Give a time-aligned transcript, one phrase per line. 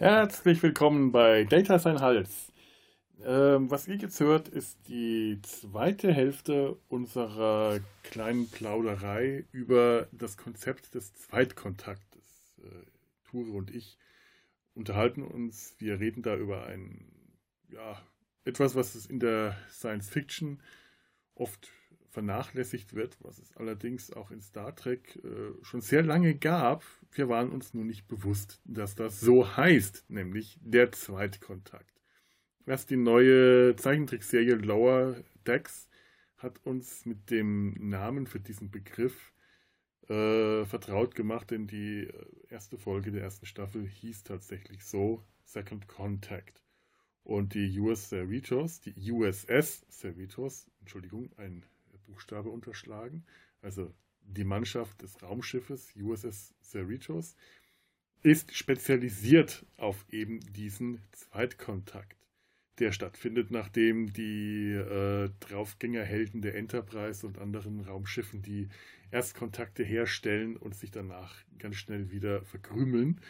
[0.00, 2.54] Herzlich willkommen bei Data Sein Hals.
[3.22, 10.94] Ähm, was ihr jetzt hört, ist die zweite Hälfte unserer kleinen Plauderei über das Konzept
[10.94, 12.54] des Zweitkontaktes.
[12.62, 13.98] Äh, Ture und ich
[14.72, 17.36] unterhalten uns, wir reden da über ein,
[17.68, 18.00] ja,
[18.46, 20.62] etwas, was es in der Science Fiction
[21.34, 21.68] oft
[22.10, 26.84] vernachlässigt wird, was es allerdings auch in Star Trek äh, schon sehr lange gab.
[27.12, 32.00] Wir waren uns nur nicht bewusst, dass das so heißt, nämlich der Zweitkontakt.
[32.66, 35.16] Erst die neue Zeichentrickserie Lower
[35.46, 35.88] Decks
[36.36, 39.32] hat uns mit dem Namen für diesen Begriff
[40.08, 42.12] äh, vertraut gemacht, denn die äh,
[42.48, 46.62] erste Folge der ersten Staffel hieß tatsächlich so Second Contact.
[47.22, 51.64] Und die US Cerritos, die USS Cerritos, Entschuldigung, ein
[52.10, 53.24] Buchstabe unterschlagen,
[53.62, 57.36] also die Mannschaft des Raumschiffes USS Cerritos,
[58.22, 62.16] ist spezialisiert auf eben diesen Zweitkontakt,
[62.78, 68.68] der stattfindet, nachdem die äh, Draufgängerhelden der Enterprise und anderen Raumschiffen die
[69.10, 73.20] Erstkontakte herstellen und sich danach ganz schnell wieder verkrümeln,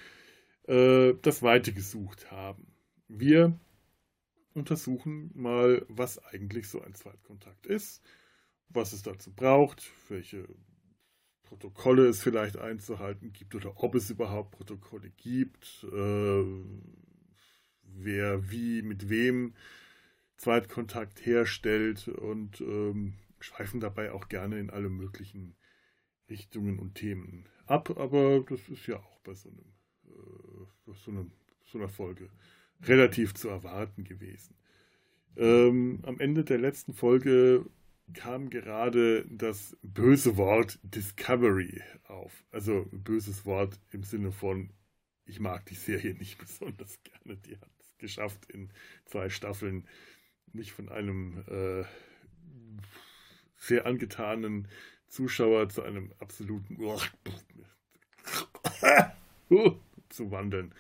[0.67, 2.67] äh, das Weite gesucht haben.
[3.09, 3.59] Wir
[4.55, 8.03] untersuchen mal, was eigentlich so ein Zweitkontakt ist
[8.73, 10.47] was es dazu braucht, welche
[11.43, 16.45] Protokolle es vielleicht einzuhalten gibt oder ob es überhaupt Protokolle gibt, äh,
[17.83, 19.55] wer wie mit wem
[20.37, 25.57] Zweitkontakt herstellt und ähm, schweifen dabei auch gerne in alle möglichen
[26.31, 29.75] Richtungen und Themen ab, aber das ist ja auch bei so, einem,
[30.07, 31.33] äh, so, einem,
[31.65, 32.31] so einer Folge
[32.83, 34.55] relativ zu erwarten gewesen.
[35.37, 37.67] Ähm, am Ende der letzten Folge
[38.15, 42.45] kam gerade das böse Wort Discovery auf.
[42.51, 44.71] Also böses Wort im Sinne von,
[45.25, 47.37] ich mag die Serie nicht besonders gerne.
[47.39, 48.73] Die hat es geschafft, in
[49.05, 49.87] zwei Staffeln
[50.53, 51.85] mich von einem äh,
[53.57, 54.69] sehr angetanen
[55.09, 56.79] Zuschauer zu einem absoluten
[60.09, 60.75] zu wandeln.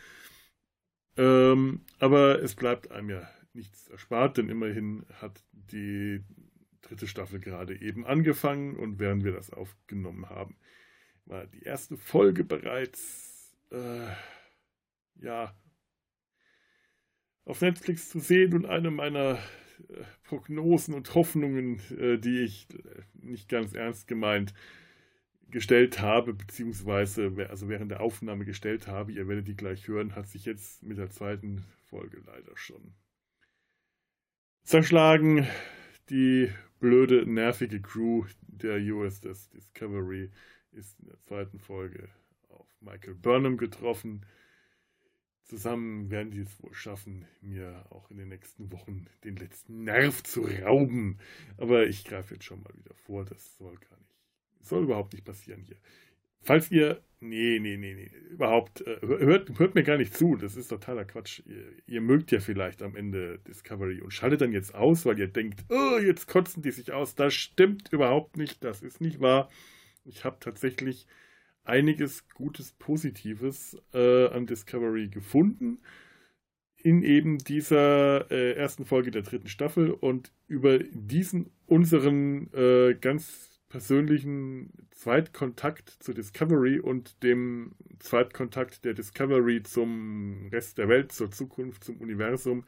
[1.17, 6.25] Ähm, aber es bleibt einem ja nichts erspart, denn immerhin hat die
[6.91, 10.57] dritte Staffel gerade eben angefangen und während wir das aufgenommen haben,
[11.25, 14.09] war die erste Folge bereits, äh,
[15.23, 15.55] ja,
[17.45, 19.39] auf Netflix zu sehen und eine meiner
[19.89, 24.53] äh, Prognosen und Hoffnungen, äh, die ich äh, nicht ganz ernst gemeint
[25.51, 30.29] gestellt habe, beziehungsweise also während der Aufnahme gestellt habe, ihr werdet die gleich hören, hat
[30.29, 32.95] sich jetzt mit der zweiten Folge leider schon
[34.63, 35.47] zerschlagen.
[36.09, 40.31] Die blöde, nervige Crew der USS Discovery
[40.73, 42.09] ist in der zweiten Folge
[42.49, 44.25] auf Michael Burnham getroffen.
[45.45, 50.23] Zusammen werden die es wohl schaffen, mir auch in den nächsten Wochen den letzten Nerv
[50.23, 51.19] zu rauben.
[51.59, 54.17] Aber ich greife jetzt schon mal wieder vor, das soll gar nicht,
[54.61, 55.79] soll überhaupt nicht passieren hier.
[56.43, 60.57] Falls ihr, nee, nee, nee, nee, überhaupt, äh, hört, hört mir gar nicht zu, das
[60.57, 61.43] ist totaler Quatsch.
[61.47, 65.29] Ihr, ihr, mögt ja vielleicht am Ende Discovery und schaltet dann jetzt aus, weil ihr
[65.29, 67.15] denkt, oh, jetzt kotzen die sich aus.
[67.15, 69.51] Das stimmt überhaupt nicht, das ist nicht wahr.
[70.05, 71.07] Ich habe tatsächlich
[71.65, 75.79] einiges Gutes, Positives äh, an Discovery gefunden
[76.83, 83.50] in eben dieser äh, ersten Folge der dritten Staffel und über diesen unseren äh, ganz
[83.71, 91.85] persönlichen Zweitkontakt zu Discovery und dem Zweitkontakt der Discovery zum Rest der Welt, zur Zukunft,
[91.85, 92.65] zum Universum,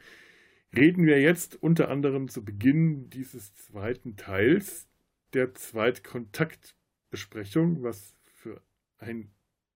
[0.75, 4.87] reden wir jetzt unter anderem zu Beginn dieses zweiten Teils
[5.33, 8.61] der Zweitkontaktbesprechung, was für
[8.97, 9.29] ein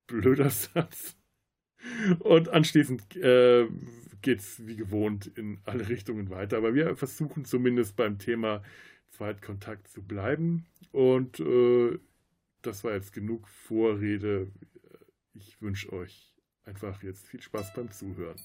[0.08, 1.16] blöder Satz.
[2.20, 3.68] Und anschließend äh,
[4.22, 6.58] geht es wie gewohnt in alle Richtungen weiter.
[6.58, 8.64] Aber wir versuchen zumindest beim Thema
[9.10, 10.66] Zweitkontakt zu bleiben.
[10.92, 12.00] Und äh,
[12.62, 14.48] das war jetzt genug Vorrede.
[15.34, 16.34] Ich wünsche euch
[16.66, 18.38] einfach jetzt viel Spaß beim Zuhören.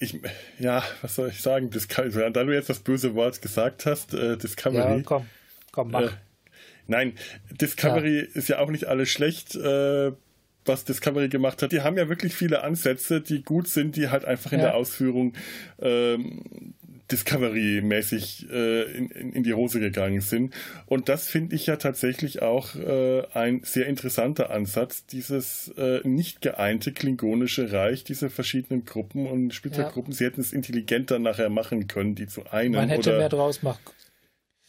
[0.00, 0.20] Ich,
[0.60, 1.70] ja, was soll ich sagen?
[1.70, 4.98] Discovery, da du jetzt das böse Wort gesagt hast, äh, Discovery.
[4.98, 5.26] Ja, komm,
[5.72, 6.02] komm, mach.
[6.02, 6.16] Äh,
[6.86, 7.14] nein,
[7.50, 8.24] Discovery ja.
[8.34, 9.56] ist ja auch nicht alles schlecht.
[9.56, 10.12] Äh,
[10.64, 11.72] was Discovery gemacht hat.
[11.72, 14.66] Die haben ja wirklich viele Ansätze, die gut sind, die halt einfach in ja.
[14.66, 15.34] der Ausführung
[15.80, 16.74] ähm,
[17.10, 20.54] Discovery-mäßig äh, in, in, die Hose gegangen sind.
[20.86, 26.42] Und das finde ich ja tatsächlich auch äh, ein sehr interessanter Ansatz, dieses äh, nicht
[26.42, 30.12] geeinte klingonische Reich, diese verschiedenen Gruppen und Splittergruppen.
[30.12, 30.18] Ja.
[30.18, 32.72] Sie hätten es intelligenter nachher machen können, die zu einem.
[32.72, 33.80] Man hätte oder, mehr draus machen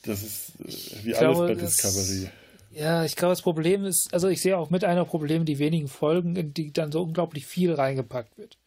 [0.04, 2.30] Das ist äh, wie ich alles glaube, bei Discovery.
[2.72, 5.88] Ja, ich glaube, das Problem ist, also ich sehe auch mit einer Problem die wenigen
[5.88, 8.58] Folgen, in die dann so unglaublich viel reingepackt wird.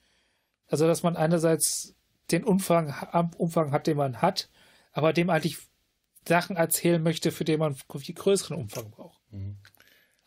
[0.66, 1.94] Also, dass man einerseits
[2.31, 2.94] den Umfang,
[3.37, 4.49] Umfang hat, den man hat,
[4.93, 5.58] aber dem eigentlich
[6.26, 9.20] Sachen erzählen möchte, für den man viel größeren Umfang braucht.
[9.31, 9.56] Mhm.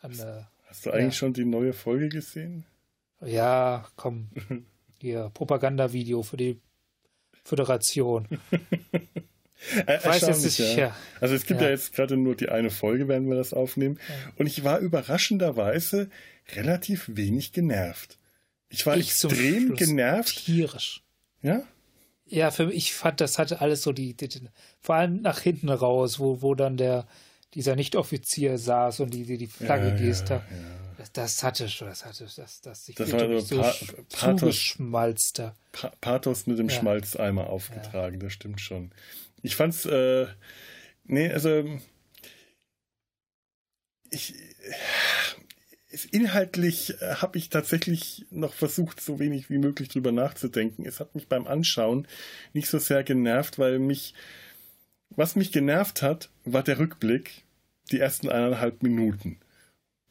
[0.00, 1.18] An, äh, Hast du eigentlich ja.
[1.18, 2.66] schon die neue Folge gesehen?
[3.20, 4.28] Ja, komm.
[5.00, 6.60] Hier, Propagandavideo für die
[7.44, 8.26] Föderation.
[9.86, 10.74] Er weiß jetzt nicht, ja.
[10.74, 10.96] ja.
[11.20, 13.98] Also es gibt ja, ja jetzt gerade nur die eine Folge, werden wir das aufnehmen.
[14.08, 14.32] Ja.
[14.36, 16.08] Und ich war überraschenderweise
[16.54, 18.18] relativ wenig genervt.
[18.68, 20.44] Ich war ich extrem genervt.
[20.44, 21.02] Tierisch.
[21.42, 21.62] Ja?
[22.26, 24.40] Ja, für mich, ich fand, das hatte alles so die, die, die
[24.80, 27.06] vor allem nach hinten raus, wo, wo dann der,
[27.54, 30.42] dieser Nicht-Offizier saß und die, die, die Flagge ja, gest hat.
[30.50, 30.56] Ja,
[30.98, 33.72] das, das, hatte schon, das hatte, das, das, ich das war so, pa
[34.10, 34.74] Pathos,
[35.72, 38.90] pa Pathos mit dem Schmalzeimer aufgetragen, das stimmt schon.
[39.42, 40.26] Ich fand's, äh,
[41.04, 41.78] nee, also,
[44.10, 44.34] ich,
[46.10, 50.84] inhaltlich äh, habe ich tatsächlich noch versucht, so wenig wie möglich drüber nachzudenken.
[50.86, 52.06] Es hat mich beim Anschauen
[52.52, 54.14] nicht so sehr genervt, weil mich,
[55.10, 57.44] was mich genervt hat, war der Rückblick,
[57.90, 59.38] die ersten eineinhalb Minuten.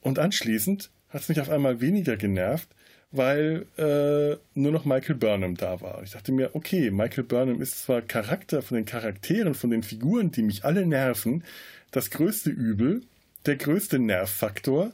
[0.02, 2.70] Und anschließend hat es mich auf einmal weniger genervt,
[3.18, 6.04] weil äh, nur noch Michael Burnham da war.
[6.04, 10.32] Ich dachte mir, okay, Michael Burnham ist zwar Charakter von den Charakteren, von den Figuren,
[10.32, 11.44] die mich alle nerven,
[11.92, 13.02] das größte Übel,
[13.46, 14.92] der größte Nervfaktor,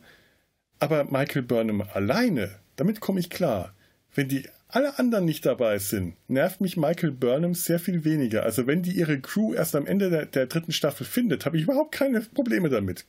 [0.80, 3.74] aber Michael Burnham alleine, damit komme ich klar.
[4.14, 8.44] Wenn die alle anderen nicht dabei sind, nervt mich Michael Burnham sehr viel weniger.
[8.44, 11.64] Also wenn die ihre Crew erst am Ende der, der dritten Staffel findet, habe ich
[11.64, 13.06] überhaupt keine Probleme damit.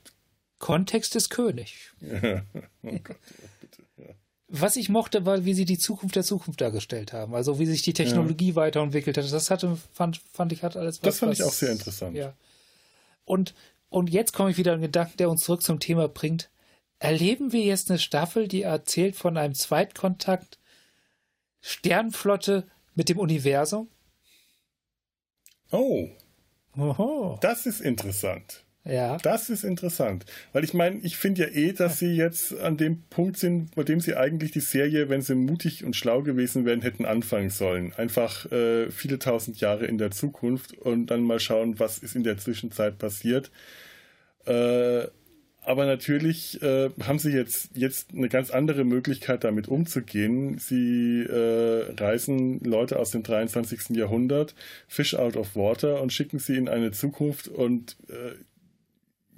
[0.58, 1.92] Kontext ist König.
[2.84, 3.16] Oh Gott.
[4.54, 7.34] Was ich mochte, war, wie sie die Zukunft der Zukunft dargestellt haben.
[7.34, 8.56] Also wie sich die Technologie ja.
[8.56, 9.32] weiterentwickelt hat.
[9.32, 11.02] Das hatte, fand, fand ich, hat alles was.
[11.02, 12.14] Das fand was, ich auch sehr interessant.
[12.14, 12.34] Ja.
[13.24, 13.54] Und,
[13.88, 16.50] und jetzt komme ich wieder an einen Gedanken, der uns zurück zum Thema bringt.
[16.98, 20.58] Erleben wir jetzt eine Staffel, die erzählt von einem Zweitkontakt
[21.62, 23.88] Sternflotte mit dem Universum?
[25.70, 26.08] Oh.
[26.76, 27.38] Oho.
[27.40, 28.64] Das ist interessant.
[28.84, 29.16] Ja.
[29.18, 30.24] Das ist interessant.
[30.52, 33.84] Weil ich meine, ich finde ja eh, dass sie jetzt an dem Punkt sind, bei
[33.84, 37.92] dem sie eigentlich die Serie, wenn sie mutig und schlau gewesen wären, hätten anfangen sollen.
[37.94, 42.24] Einfach äh, viele tausend Jahre in der Zukunft und dann mal schauen, was ist in
[42.24, 43.52] der Zwischenzeit passiert.
[44.46, 45.06] Äh,
[45.64, 50.58] aber natürlich äh, haben sie jetzt, jetzt eine ganz andere Möglichkeit, damit umzugehen.
[50.58, 53.90] Sie äh, reisen Leute aus dem 23.
[53.90, 54.56] Jahrhundert,
[54.88, 58.32] Fish out of water und schicken sie in eine Zukunft und äh,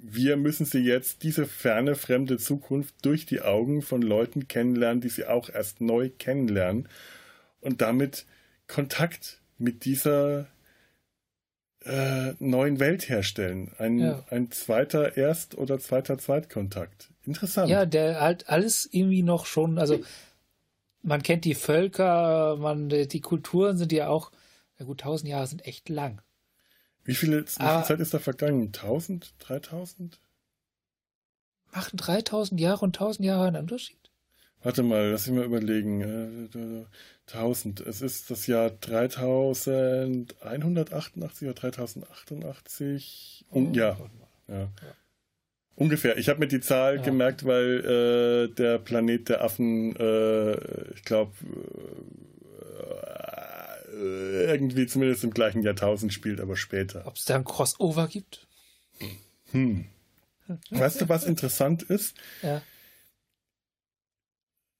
[0.07, 5.09] wir müssen sie jetzt, diese ferne, fremde Zukunft, durch die Augen von Leuten kennenlernen, die
[5.09, 6.87] sie auch erst neu kennenlernen
[7.61, 8.25] und damit
[8.67, 10.47] Kontakt mit dieser
[11.83, 13.71] äh, neuen Welt herstellen.
[13.77, 14.23] Ein, ja.
[14.29, 17.09] ein zweiter Erst- oder zweiter Zweitkontakt.
[17.23, 17.69] Interessant.
[17.69, 19.99] Ja, der halt alles irgendwie noch schon, also
[21.01, 24.31] man kennt die Völker, man, die Kulturen sind ja auch,
[24.79, 26.21] ja gut, tausend Jahre sind echt lang.
[27.05, 28.67] Wie viele, wie viel Zeit ist da vergangen?
[28.67, 29.33] 1000?
[29.39, 30.19] 3000?
[31.71, 33.97] Machen 3000 Jahre und 1000 Jahre einen Unterschied?
[34.63, 36.49] Warte mal, lass mich mal überlegen.
[37.27, 37.81] 1000.
[37.81, 43.45] Es ist das Jahr 3188 oder 3088.
[43.49, 43.95] Um, ja.
[44.47, 44.57] ja.
[44.57, 44.71] ja.
[45.75, 46.17] Ungefähr.
[46.17, 47.03] Ich habe mir die Zahl ja.
[47.03, 50.53] gemerkt, weil äh, der Planet der Affen, äh,
[50.93, 51.33] ich glaube,
[52.63, 53.34] äh,
[53.95, 57.07] irgendwie zumindest im gleichen Jahrtausend spielt, aber später.
[57.07, 58.47] Ob es da ein Crossover gibt?
[59.51, 59.85] Hm.
[60.69, 62.15] Weißt du, was interessant ist?
[62.41, 62.61] Ja.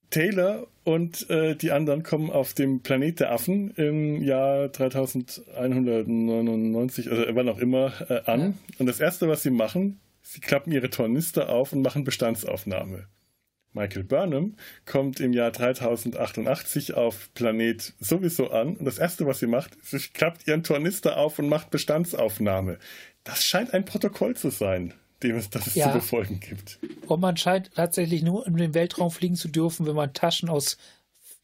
[0.10, 7.26] Taylor und äh, die anderen kommen auf dem Planet der Affen im Jahr 3199, also
[7.32, 8.40] wann auch immer, äh, an.
[8.40, 8.54] Ja.
[8.78, 13.08] Und das Erste, was sie machen, sie klappen ihre Tornister auf und machen Bestandsaufnahme.
[13.76, 14.56] Michael Burnham
[14.86, 19.92] kommt im Jahr 3088 auf Planet sowieso an und das Erste, was sie macht, ist,
[19.92, 22.80] sie klappt ihren Tornister auf und macht Bestandsaufnahme.
[23.24, 25.88] Das scheint ein Protokoll zu sein, dem es das ja.
[25.88, 26.80] zu befolgen gibt.
[27.08, 30.78] Und man scheint tatsächlich nur in den Weltraum fliegen zu dürfen, wenn man Taschen aus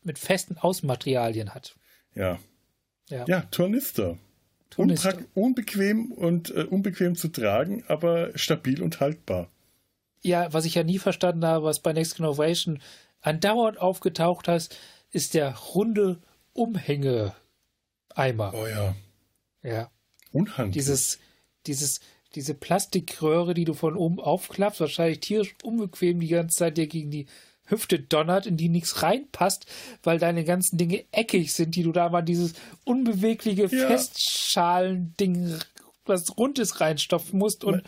[0.03, 1.75] mit festen Außenmaterialien hat.
[2.15, 2.39] Ja.
[3.09, 4.17] Ja, ja Tornister.
[4.69, 5.17] Tornister.
[5.33, 9.50] unbequem und äh, unbequem zu tragen, aber stabil und haltbar
[10.22, 12.80] ja, was ich ja nie verstanden habe, was bei Next Generation
[13.22, 14.78] andauernd aufgetaucht ist,
[15.12, 16.22] ist der runde
[16.54, 17.34] Umhängeeimer.
[18.54, 18.96] Oh ja.
[19.63, 19.92] Ja.
[20.32, 20.74] Unhandlich.
[20.74, 21.20] Dieses,
[21.66, 22.00] dieses,
[22.36, 27.12] diese Plastikröhre, die du von oben aufklappst, wahrscheinlich tierisch unbequem die ganze Zeit dir gegen
[27.12, 27.28] die
[27.66, 29.66] Hüfte donnert, in die nichts reinpasst,
[30.04, 33.88] weil deine ganzen Dinge eckig sind, die du da mal dieses unbewegliche ja.
[33.88, 35.60] Festschalen-Ding,
[36.06, 37.84] was rund ist, reinstopfen musst und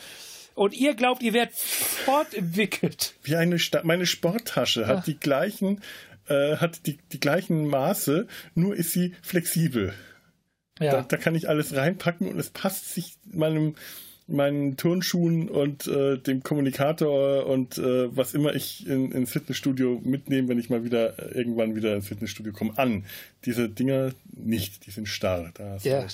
[0.55, 3.15] Und ihr glaubt, ihr werdet fortentwickelt.
[3.23, 5.81] Wie eine Sta meine Sporttasche hat die gleichen,
[6.27, 9.93] äh, hat die, die gleichen Maße, nur ist sie flexibel.
[10.79, 10.91] Ja.
[10.91, 13.75] Da, da kann ich alles reinpacken und es passt sich meinem
[14.27, 20.47] meinen Turnschuhen und äh, dem Kommunikator und äh, was immer ich in, ins Fitnessstudio mitnehme,
[20.47, 23.05] wenn ich mal wieder äh, irgendwann wieder ins Fitnessstudio komme, an.
[23.45, 25.51] Diese Dinger nicht, die sind starr.
[25.83, 26.07] ja.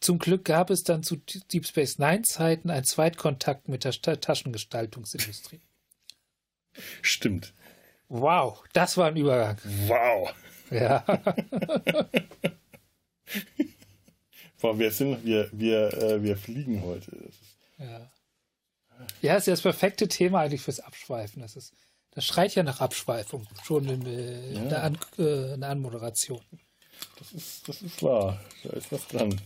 [0.00, 5.60] Zum Glück gab es dann zu Deep Space Nine Zeiten einen Zweitkontakt mit der Taschengestaltungsindustrie.
[7.02, 7.54] Stimmt.
[8.08, 9.58] Wow, das war ein Übergang.
[9.86, 10.32] Wow.
[10.70, 11.04] Ja.
[14.60, 17.10] Boah, wir sind, wir, wir, äh, wir fliegen heute.
[17.78, 18.10] ja.
[19.20, 21.42] Ja, ist ja das perfekte Thema eigentlich fürs Abschweifen.
[21.42, 21.74] Das ist,
[22.12, 24.60] das schreit ja nach Abschweifung schon in, äh, ja.
[24.60, 26.40] in, der, An äh, in der Anmoderation.
[27.18, 28.40] Das ist, das ist wahr.
[28.62, 29.38] Da ist was dran.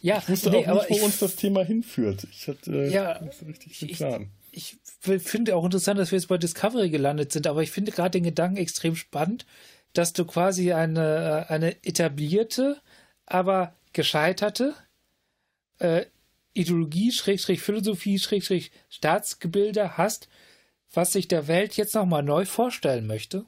[0.00, 2.26] Ja, ich wusste nee, auch nicht, wo ich, uns das Thema hinführt.
[2.30, 4.30] Ich hatte äh, ja, nicht so richtig den Plan.
[4.52, 4.76] Ich,
[5.06, 8.12] ich finde auch interessant, dass wir jetzt bei Discovery gelandet sind, aber ich finde gerade
[8.12, 9.44] den Gedanken extrem spannend,
[9.92, 12.80] dass du quasi eine, äh, eine etablierte,
[13.26, 14.74] aber gescheiterte
[15.78, 16.04] äh,
[16.54, 20.28] Ideologie, Schrägstrich Philosophie, Schrägstrich Staatsgebilde hast,
[20.92, 23.44] was sich der Welt jetzt nochmal neu vorstellen möchte.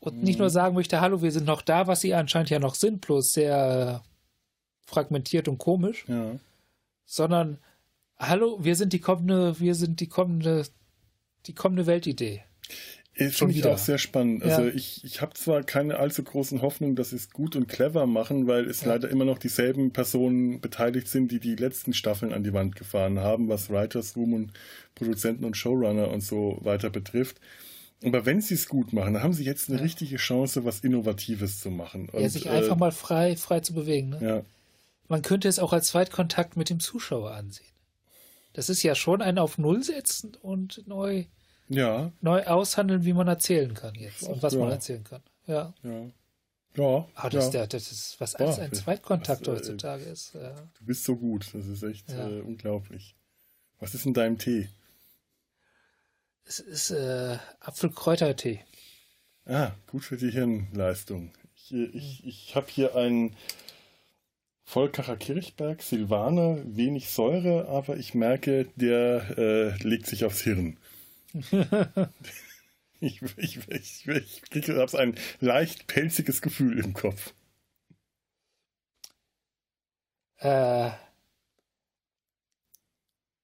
[0.00, 0.24] Und mhm.
[0.24, 3.00] nicht nur sagen möchte, hallo, wir sind noch da, was sie anscheinend ja noch sind,
[3.00, 4.02] bloß sehr
[4.88, 6.38] fragmentiert und komisch, ja.
[7.04, 7.58] sondern
[8.18, 10.64] hallo, wir sind die kommende, wir sind die kommende,
[11.46, 12.42] die kommende Weltidee.
[13.12, 14.44] Finde ich auch sehr spannend.
[14.44, 14.68] Also ja.
[14.72, 18.46] ich, ich habe zwar keine allzu großen Hoffnungen, dass sie es gut und clever machen,
[18.46, 18.88] weil es ja.
[18.88, 23.18] leider immer noch dieselben Personen beteiligt sind, die die letzten Staffeln an die Wand gefahren
[23.18, 24.52] haben, was Writers Room und
[24.94, 27.40] Produzenten und Showrunner und so weiter betrifft.
[28.04, 29.84] Aber wenn sie es gut machen, dann haben sie jetzt eine ja.
[29.84, 32.08] richtige Chance, was Innovatives zu machen.
[32.10, 34.10] Und, ja, sich einfach äh, mal frei, frei zu bewegen.
[34.10, 34.18] Ne?
[34.22, 34.42] Ja.
[35.08, 37.66] Man könnte es auch als Zweitkontakt mit dem Zuschauer ansehen.
[38.52, 41.24] Das ist ja schon ein auf Null setzen und neu
[41.68, 42.12] ja.
[42.20, 44.60] neu aushandeln, wie man erzählen kann jetzt und was ja.
[44.60, 45.22] man erzählen kann.
[45.46, 45.74] Ja.
[45.82, 46.10] Ja.
[46.76, 47.66] Ja, ah, das, ja.
[47.66, 50.34] das ist, was als ein Zweitkontakt das, äh, heutzutage ist.
[50.34, 50.54] Ja.
[50.78, 53.16] Du bist so gut, das ist echt äh, unglaublich.
[53.80, 54.68] Was ist in deinem Tee?
[56.44, 58.64] Es ist äh, Apfelkräutertee.
[59.46, 61.32] Ah, gut für die Hirnleistung.
[61.56, 63.34] Ich, ich, ich habe hier einen
[64.68, 70.76] Volkacher Kirchberg, Silvaner, wenig Säure, aber ich merke, der äh, legt sich aufs Hirn.
[73.00, 77.32] ich ich, ich, ich, ich habe ein leicht pelziges Gefühl im Kopf.
[80.36, 80.90] Äh,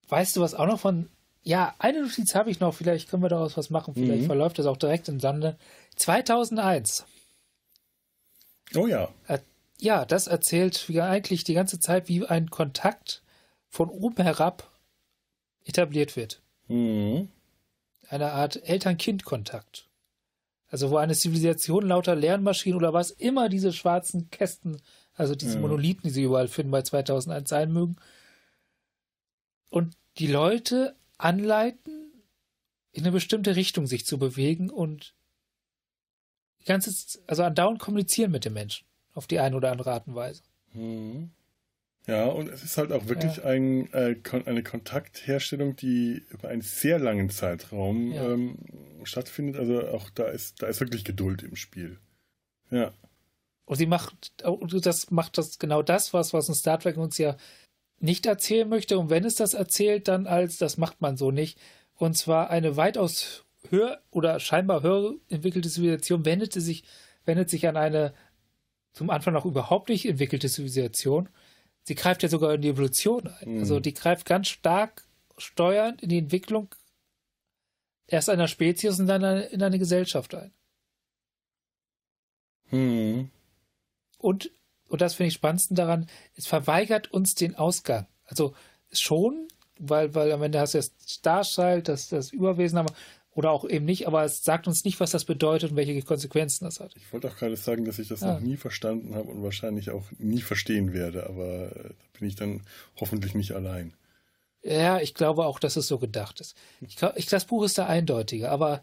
[0.08, 1.08] weißt du was auch noch von.
[1.42, 4.26] Ja, eine Notiz habe ich noch, vielleicht können wir daraus was machen, vielleicht mhm.
[4.26, 5.56] verläuft das auch direkt im Sande.
[5.96, 7.06] 2001.
[8.74, 9.08] Oh ja.
[9.26, 9.38] Äh,
[9.80, 13.22] ja, das erzählt eigentlich die ganze Zeit, wie ein Kontakt
[13.68, 14.70] von oben herab
[15.64, 16.42] etabliert wird.
[16.68, 17.28] Mhm
[18.08, 19.88] eine Art Eltern-Kind-Kontakt.
[20.68, 24.80] Also wo eine Zivilisation lauter Lernmaschinen oder was immer diese schwarzen Kästen,
[25.14, 25.60] also diese ja.
[25.60, 27.96] Monolithen, die sie überall finden bei 2001 sein mögen,
[29.70, 32.12] und die Leute anleiten,
[32.92, 35.14] in eine bestimmte Richtung sich zu bewegen und
[36.60, 36.94] die ganze,
[37.26, 40.42] also andauernd kommunizieren mit den Menschen auf die eine oder andere Art und Weise.
[40.74, 41.30] Mhm.
[42.06, 43.44] Ja, und es ist halt auch wirklich ja.
[43.44, 48.30] ein, äh, eine Kontaktherstellung, die über einen sehr langen Zeitraum ja.
[48.30, 48.58] ähm,
[49.04, 49.56] stattfindet.
[49.56, 51.98] Also auch da ist, da ist wirklich Geduld im Spiel.
[52.70, 52.92] Ja.
[53.64, 57.36] Und sie macht, das macht das genau das, was, was ein Star Trek uns ja
[58.00, 58.98] nicht erzählen möchte.
[58.98, 61.58] Und wenn es das erzählt, dann als, das macht man so nicht.
[61.96, 66.84] Und zwar eine weitaus höher oder scheinbar höher entwickelte Zivilisation wendete sich,
[67.24, 68.12] wendet sich an eine
[68.94, 71.28] zum Anfang noch überhaupt nicht entwickelte Zivilisation
[71.84, 73.54] sie greift ja sogar in die Evolution ein.
[73.54, 73.60] Mhm.
[73.60, 75.04] Also die greift ganz stark
[75.38, 76.74] steuernd in die Entwicklung
[78.06, 80.52] erst einer Spezies und dann in eine Gesellschaft ein.
[82.70, 83.30] Mhm.
[84.18, 84.50] Und,
[84.88, 88.06] und das finde ich spannendsten daran, es verweigert uns den Ausgang.
[88.24, 88.54] Also
[88.90, 89.48] schon,
[89.78, 92.94] weil, weil am Ende hast du das Starchild, das, das Überwesen, aber
[93.34, 96.64] oder auch eben nicht, aber es sagt uns nicht, was das bedeutet und welche Konsequenzen
[96.64, 96.94] das hat.
[96.96, 98.34] Ich wollte auch gerade sagen, dass ich das ja.
[98.34, 102.62] noch nie verstanden habe und wahrscheinlich auch nie verstehen werde, aber da bin ich dann
[102.98, 103.92] hoffentlich nicht allein.
[104.62, 106.56] Ja, ich glaube auch, dass es so gedacht ist.
[106.80, 108.82] Ich, ich, das Buch ist da eindeutiger, aber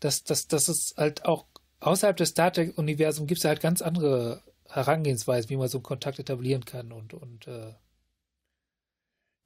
[0.00, 1.44] das, das, das ist halt auch
[1.80, 6.18] außerhalb des Star Trek-Universums gibt es halt ganz andere Herangehensweisen, wie man so einen Kontakt
[6.18, 7.74] etablieren kann und, und äh,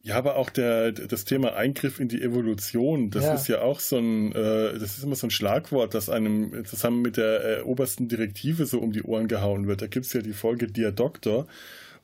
[0.06, 3.34] ja, aber auch der, das Thema Eingriff in die Evolution, das ja.
[3.34, 7.02] ist ja auch so ein, äh, das ist immer so ein Schlagwort, das einem zusammen
[7.02, 9.82] mit der äh, obersten Direktive so um die Ohren gehauen wird.
[9.82, 11.48] Da gibt's ja die Folge Dear Doctor,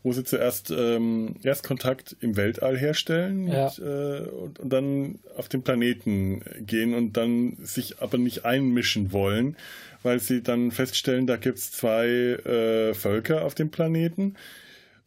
[0.02, 3.68] wo sie zuerst ähm, erst Kontakt im Weltall herstellen Ja.
[3.68, 9.12] und, äh, und, und dann auf den Planeten gehen und dann sich aber nicht einmischen
[9.12, 9.56] wollen,
[10.02, 14.34] weil sie dann feststellen, da gibt es zwei äh, Völker auf dem Planeten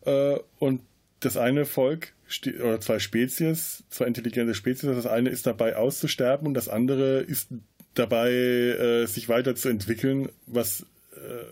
[0.06, 0.80] äh, und
[1.20, 2.15] das eine Volk
[2.62, 7.50] oder zwei Spezies, zwei intelligente Spezies, das eine ist dabei auszusterben und das andere ist
[7.94, 11.46] dabei, äh, sich weiterzuentwickeln, was äh,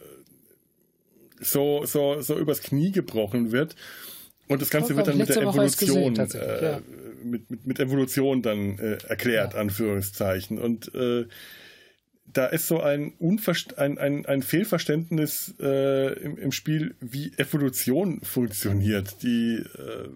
[1.40, 3.76] so, so, so übers Knie gebrochen wird.
[4.48, 6.82] Und das Ganze wird dann mit der gesehen, Evolution, tatsächlich, äh, ja.
[7.24, 9.60] mit, mit, mit Evolution dann äh, erklärt, Ja.
[9.60, 10.60] Anführungszeichen.
[10.60, 11.26] Und äh,
[12.26, 18.22] da ist so ein, Unverst ein, ein, ein Fehlverständnis äh, im, im Spiel, wie Evolution
[18.22, 19.24] funktioniert.
[19.24, 20.10] Die äh,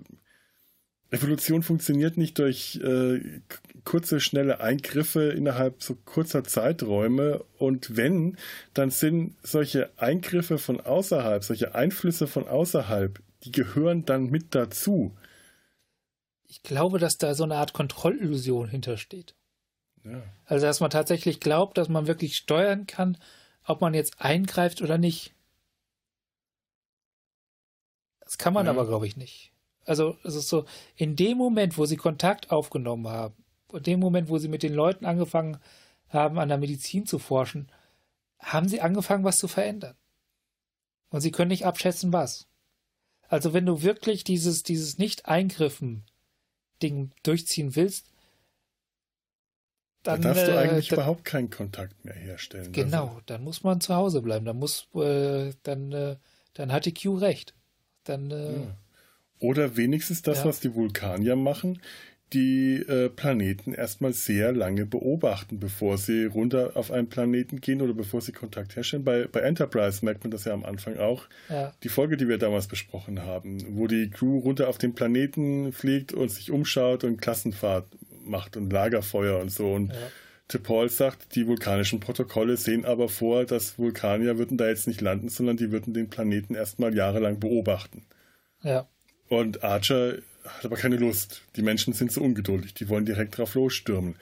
[1.10, 3.42] Evolution funktioniert nicht durch äh,
[3.86, 7.44] kurze, schnelle Eingriffe innerhalb so kurzer Zeiträume.
[7.58, 8.38] Und wenn,
[8.74, 15.16] dann sind solche Eingriffe von außerhalb, solche Einflüsse von außerhalb, die gehören dann mit dazu.
[16.50, 19.36] Ich glaube, dass da so eine Art Kontrollillusion hintersteht.
[20.04, 20.22] Ja.
[20.46, 23.18] Also, dass man tatsächlich glaubt, dass man wirklich steuern kann,
[23.64, 25.34] ob man jetzt eingreift oder nicht.
[28.22, 28.72] Das kann man Ja.
[28.72, 29.54] aber, glaube ich, nicht.
[29.88, 30.65] Also, es ist so,
[30.96, 33.34] in dem Moment, wo sie Kontakt aufgenommen haben,
[33.72, 35.58] in dem Moment, wo sie mit den Leuten angefangen
[36.10, 37.72] haben, an der Medizin zu forschen,
[38.39, 39.96] haben sie angefangen, was zu verändern.
[41.10, 42.48] Und sie können nicht abschätzen, was.
[43.30, 48.12] Also, wenn du wirklich dieses, dieses Nicht-Eingriffen-Ding durchziehen willst,
[50.04, 52.73] dann, da darfst du äh, eigentlich dann, überhaupt keinen Kontakt mehr herstellen.
[52.73, 54.45] Genau, dann muss man zu Hause bleiben.
[54.45, 56.17] Dann muss, äh, dann, äh,
[56.54, 57.56] dann hat die Q recht.
[58.04, 58.78] Dann, äh, Ja.
[59.39, 60.45] Oder wenigstens das, Ja.
[60.45, 61.80] was die Vulkanier machen,
[62.34, 67.93] die äh, Planeten erstmal sehr lange beobachten, bevor sie runter auf einen Planeten gehen oder
[67.93, 69.06] bevor sie Kontakt herstellen.
[69.06, 71.23] Bei, bei Enterprise merkt man das ja am Anfang auch.
[71.50, 75.71] ja, Die Folge, die wir damals besprochen haben, wo die Crew runter auf den Planeten
[75.71, 77.88] fliegt und sich umschaut und Klassenfahrt
[78.26, 79.71] macht und Lagerfeuer und so.
[79.71, 79.97] Und ja,
[80.50, 85.30] T'Pol sagt, die vulkanischen Protokolle sehen aber vor, dass Vulkanier würden da jetzt nicht landen,
[85.30, 88.04] sondern die würden den Planeten erstmal jahrelang beobachten.
[88.63, 88.86] ja,
[89.30, 91.42] Und Archer hat aber keine Lust.
[91.56, 94.16] Die Menschen sind so ungeduldig, die wollen direkt drauf losstürmen.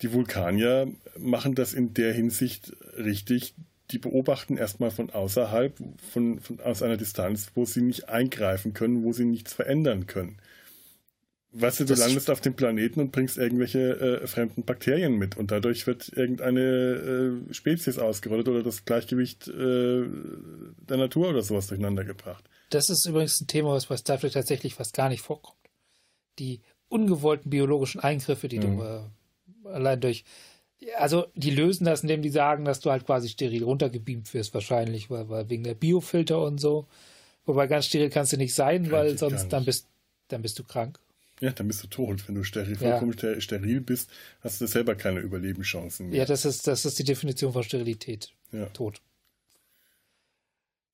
[0.00, 3.54] Die Vulkanier machen das in der Hinsicht richtig.
[3.90, 5.76] Die beobachten erstmal von außerhalb,
[6.12, 10.38] von, von, aus einer Distanz, wo sie nicht eingreifen können, wo sie nichts verändern können.
[11.54, 15.36] Weißt du, du Das- landest auf dem Planeten und bringst irgendwelche äh, fremden Bakterien mit
[15.36, 16.60] und dadurch wird irgendeine
[17.50, 20.04] äh, Spezies ausgerottet oder das Gleichgewicht äh,
[20.88, 22.48] der Natur oder sowas durcheinander gebracht.
[22.70, 25.58] Das ist übrigens ein Thema, was bei Star Trek tatsächlich fast gar nicht vorkommt.
[26.38, 28.78] Die ungewollten biologischen Eingriffe, die Mhm.
[28.78, 30.24] du äh, allein durch.
[30.96, 35.10] Also, die lösen das, indem die sagen, dass du halt quasi steril runtergebeamt wirst, wahrscheinlich,
[35.10, 36.86] weil, weil wegen der Biofilter und so.
[37.44, 39.86] Wobei ganz steril kannst du nicht sein, weil Eigentlich gar sonst dann bist,
[40.28, 40.98] dann bist du krank.
[41.42, 42.26] Ja, dann bist du tot.
[42.28, 42.90] Wenn du steril, Ja.
[42.90, 44.08] vollkommen ster- steril bist,
[44.42, 46.20] hast du selber keine Überlebenschancen mehr.
[46.20, 48.32] Ja, das ist, das ist die Definition von Sterilität.
[48.52, 48.66] Ja.
[48.66, 49.00] Tot.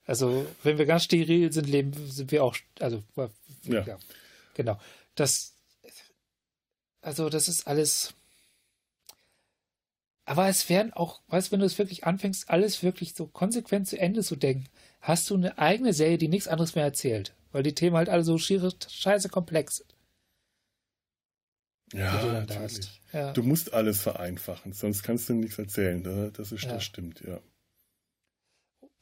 [0.07, 3.03] Also, wenn wir ganz steril sind, leben, sind wir auch, also,
[3.65, 3.83] Ja.
[3.85, 3.99] ja.
[4.55, 4.81] genau.
[5.17, 5.53] Das,
[7.03, 8.15] also, das ist alles.
[10.25, 13.87] Aber es werden auch, weißt du, wenn du es wirklich anfängst, alles wirklich so konsequent
[13.87, 14.67] zu Ende zu denken,
[15.03, 17.35] hast du eine eigene Serie, die nichts anderes mehr erzählt.
[17.53, 19.95] Weil die Themen halt alle so schiere, scheiße komplex sind.
[21.93, 22.89] Ja, du dann da natürlich.
[22.89, 23.01] hast.
[23.15, 23.33] Ja.
[23.33, 26.03] Du musst alles vereinfachen, sonst kannst du nichts erzählen.
[26.03, 26.75] Da- Das, ist, Ja.
[26.75, 27.41] das stimmt, ja.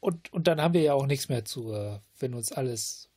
[0.00, 3.10] Und, und dann haben wir ja auch nichts mehr zu, äh, wenn uns alles.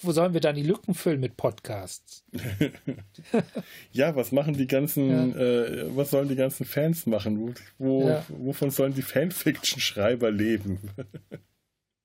[0.00, 2.24] Wo sollen wir dann die Lücken füllen mit Podcasts?
[3.92, 7.38] Ja, was machen die ganzen, äh, was sollen die ganzen Fans machen?
[7.38, 8.24] Wo, wo, Ja.
[8.28, 10.90] Wovon sollen die Fanfiction-Schreiber leben?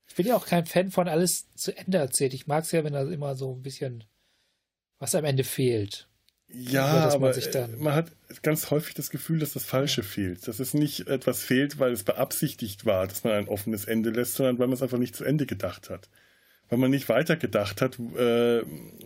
[0.07, 2.33] Ich bin ja auch kein Fan von alles zu Ende erzählt.
[2.33, 4.03] Ich mag es ja, wenn da immer so ein bisschen
[4.99, 6.09] was am Ende fehlt.
[6.53, 8.11] Ja, Ja, man aber sich dann- man hat
[8.43, 10.47] ganz häufig das Gefühl, dass das Falsche fehlt.
[10.47, 14.35] Dass es nicht etwas fehlt, weil es beabsichtigt war, dass man ein offenes Ende lässt,
[14.35, 16.09] sondern weil man es einfach nicht zu Ende gedacht hat.
[16.69, 17.97] Weil man nicht weitergedacht hat.
[17.99, 18.63] Äh,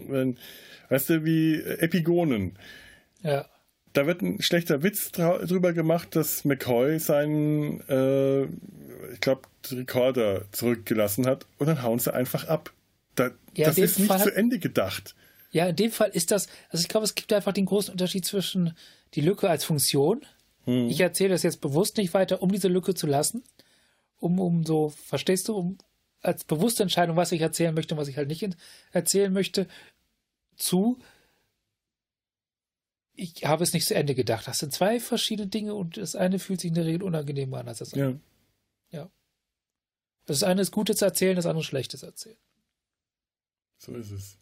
[0.08, 0.38] wenn,
[0.90, 2.58] weißt du, wie Epigonen.
[3.22, 3.46] Ja,
[3.94, 8.44] Da wird ein schlechter Witz drüber gemacht, dass McCoy seinen, äh,
[9.14, 12.74] ich glaube, Rekorder zurückgelassen hat und dann hauen sie einfach ab.
[13.16, 15.16] Da, Ja, das ist nicht Fall- zu Ende gedacht.
[15.56, 18.26] Ja, in dem Fall ist das, also ich glaube, es gibt einfach den großen Unterschied
[18.26, 18.76] zwischen
[19.14, 20.26] die Lücke als Funktion.
[20.66, 20.90] Hm.
[20.90, 23.42] Ich erzähle das jetzt bewusst nicht weiter, um diese Lücke zu lassen.
[24.18, 25.78] Um, um so, verstehst du, um
[26.20, 28.46] als bewusste Entscheidung, was ich erzählen möchte und was ich halt nicht
[28.92, 29.68] erzählen möchte,
[30.58, 31.00] zu
[33.14, 34.50] ich habe es nicht zu Ende gedacht.
[34.50, 37.70] Das sind zwei verschiedene Dinge und das eine fühlt sich in der Regel unangenehmer an
[37.70, 38.20] als das andere.
[38.90, 39.10] Ja.
[40.26, 42.36] Das eine ist Gutes erzählen, das andere Schlechtes erzählen.
[43.78, 44.38] So ist es.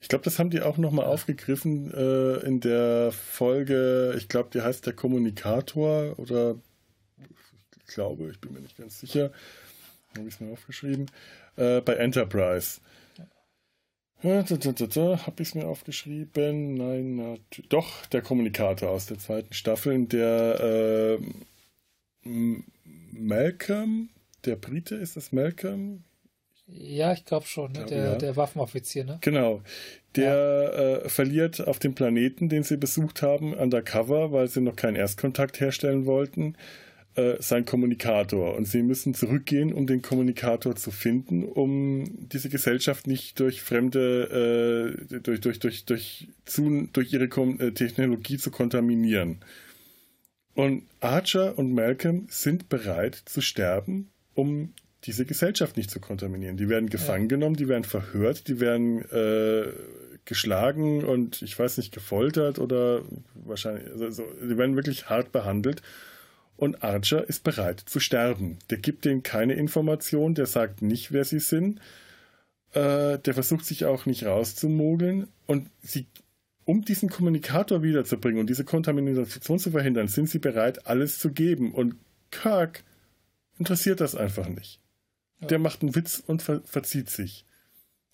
[0.00, 1.10] Ich glaube, das haben die auch nochmal ja.
[1.10, 6.56] aufgegriffen äh, in der Folge, ich glaube, die heißt der Kommunikator oder
[7.78, 9.32] ich glaube, ich bin mir nicht ganz sicher.
[10.16, 11.06] Habe ich es mir aufgeschrieben.
[11.56, 12.80] Äh, bei Enterprise.
[14.22, 14.42] Ja.
[14.42, 16.74] Da, da, da, da, Habe ich es mir aufgeschrieben?
[16.74, 17.36] Nein, na,
[17.68, 21.18] doch, der Kommunikator aus der zweiten Staffel, der
[22.24, 22.38] äh,
[23.12, 24.10] Malcolm,
[24.44, 26.04] der Brite, ist das Malcolm?
[26.68, 27.86] Ja, ich glaube schon, ne?
[27.86, 28.14] der, ja.
[28.16, 29.04] der Waffenoffizier.
[29.04, 29.18] Ne?
[29.20, 29.62] Genau.
[30.16, 31.04] Der ja.
[31.04, 35.60] äh, verliert auf dem Planeten, den sie besucht haben, undercover, weil sie noch keinen Erstkontakt
[35.60, 36.56] herstellen wollten,
[37.14, 38.56] äh, sein Kommunikator.
[38.56, 44.96] Und sie müssen zurückgehen, um den Kommunikator zu finden, um diese Gesellschaft nicht durch fremde,
[45.10, 49.38] äh, durch, durch, durch, durch, zu, durch ihre Kom äh, Technologie zu kontaminieren.
[50.54, 54.72] Und Archer und Malcolm sind bereit zu sterben, um
[55.04, 56.56] diese Gesellschaft nicht zu kontaminieren.
[56.56, 57.36] Die werden gefangen ja.
[57.36, 59.72] genommen, die werden verhört, die werden äh,
[60.24, 63.02] geschlagen und ich weiß nicht, gefoltert oder
[63.34, 65.82] wahrscheinlich, also, die werden wirklich hart behandelt.
[66.56, 68.58] Und Archer ist bereit zu sterben.
[68.70, 71.80] Der gibt denen keine Information, der sagt nicht, wer sie sind.
[72.72, 75.28] Äh, der versucht sich auch nicht rauszumogeln.
[75.46, 76.06] Und sie,
[76.64, 81.74] um diesen Kommunikator wiederzubringen und diese Kontamination zu verhindern, sind sie bereit, alles zu geben.
[81.74, 81.96] Und
[82.30, 82.84] Kirk
[83.58, 84.80] interessiert das einfach nicht.
[85.40, 87.44] Der macht einen Witz und ver verzieht sich.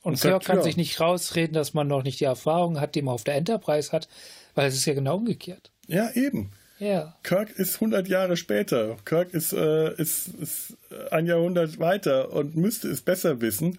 [0.03, 0.63] Und, und Kirk kann ja.
[0.63, 3.93] sich nicht rausreden, dass man noch nicht die Erfahrung hat, die man auf der Enterprise
[3.93, 4.09] hat,
[4.55, 5.71] weil es ist ja genau umgekehrt.
[5.87, 6.51] Ja, eben.
[6.79, 7.17] Ja.
[7.23, 8.97] Kirk ist 100 Jahre später.
[9.05, 10.77] Kirk ist, äh, ist, ist
[11.13, 13.79] ein Jahrhundert weiter und müsste es besser wissen.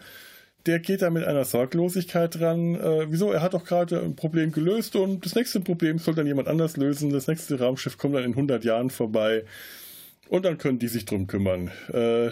[0.66, 2.76] Der geht da mit einer Sorglosigkeit dran.
[2.76, 3.34] Äh, wieso?
[3.34, 6.78] Er hat doch gerade ein Problem gelöst und das nächste Problem soll dann jemand anders
[6.78, 7.12] lösen.
[7.12, 9.44] Das nächste Raumschiff kommt dann in 100 Jahren vorbei
[10.30, 11.72] und dann können die sich drum kümmern.
[11.92, 12.30] Äh,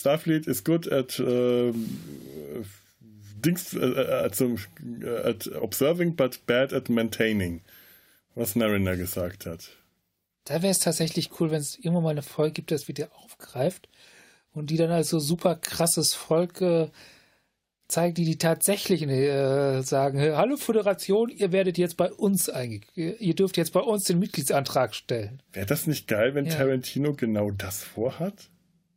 [0.00, 1.72] Starfleet is good at uh,
[3.44, 4.56] Dings, uh, at, some,
[5.24, 7.60] at observing but bad at maintaining,
[8.34, 9.68] was Mariner gesagt hat.
[10.44, 13.88] Da wäre es tatsächlich cool, wenn es irgendwann mal eine Folge gibt, das wieder aufgreift
[14.52, 16.88] und die dann also super krasses Volk äh,
[17.88, 23.34] zeigt, die die tatsächlich äh, sagen, hallo Föderation, ihr werdet jetzt bei uns einge ihr
[23.34, 25.42] dürft jetzt bei uns den Mitgliedsantrag stellen.
[25.52, 26.54] Wäre das nicht geil, wenn ja.
[26.54, 28.48] Tarantino genau das vorhat?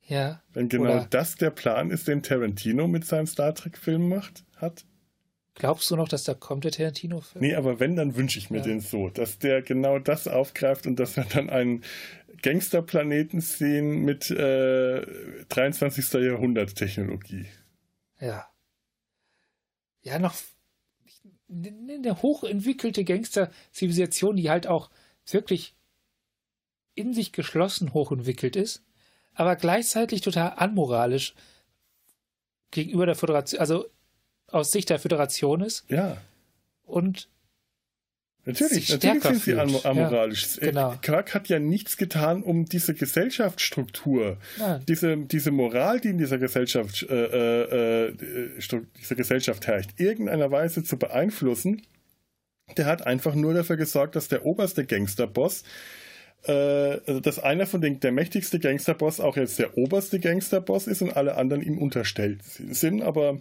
[0.08, 0.42] Ja.
[0.54, 4.86] Wenn genau Oder das der Plan ist, den Tarantino mit seinem Star Trek-Film macht, hat.
[5.56, 7.44] Glaubst du noch, dass da kommt der Tarantino-Film?
[7.44, 8.64] Nee, aber wenn, dann wünsche ich mir ja.
[8.64, 11.84] den so, dass der genau das aufgreift und dass wir dann einen
[12.42, 15.06] Gangsterplaneten sehen mit äh,
[15.50, 16.14] 23.
[16.14, 17.46] Jahrhundert-Technologie.
[18.20, 18.48] Ja.
[20.02, 20.36] Ja, noch
[21.50, 24.90] eine hochentwickelte Gangster-Zivilisation, die halt auch
[25.28, 25.76] wirklich
[26.96, 28.84] in sich geschlossen hochentwickelt ist
[29.36, 31.34] aber gleichzeitig total anmoralisch
[32.72, 33.86] gegenüber der Föderation, also
[34.48, 35.86] aus Sicht der Föderation ist.
[35.90, 36.18] Ja.
[36.86, 37.30] Und
[38.46, 40.58] Natürlich, natürlich sind sie am amoralisch.
[40.58, 40.96] Ja, genau.
[41.02, 44.38] Kirk hat ja nichts getan, um diese Gesellschaftsstruktur,
[44.86, 50.84] diese, diese Moral, die in dieser Gesellschaft, äh, äh, äh dieser Gesellschaft herrscht, irgendeiner Weise
[50.84, 51.84] zu beeinflussen.
[52.76, 56.03] Der hat einfach nur dafür gesorgt, dass der oberste Gangsterboss äh,
[56.52, 61.16] also dass einer von den, der mächtigste Gangsterboss auch jetzt der oberste Gangsterboss ist und
[61.16, 63.40] alle anderen ihm unterstellt sind, aber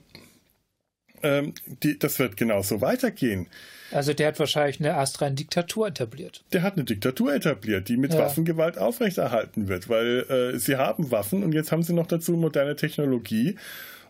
[1.22, 3.48] ähm, die, das wird genauso weitergehen.
[3.90, 6.44] Also der hat wahrscheinlich eine astreine Diktatur etabliert.
[6.52, 8.20] Der hat eine Diktatur etabliert, die mit ja.
[8.20, 12.76] Waffengewalt aufrechterhalten wird, weil äh, sie haben Waffen und jetzt haben sie noch dazu moderne
[12.76, 13.56] Technologie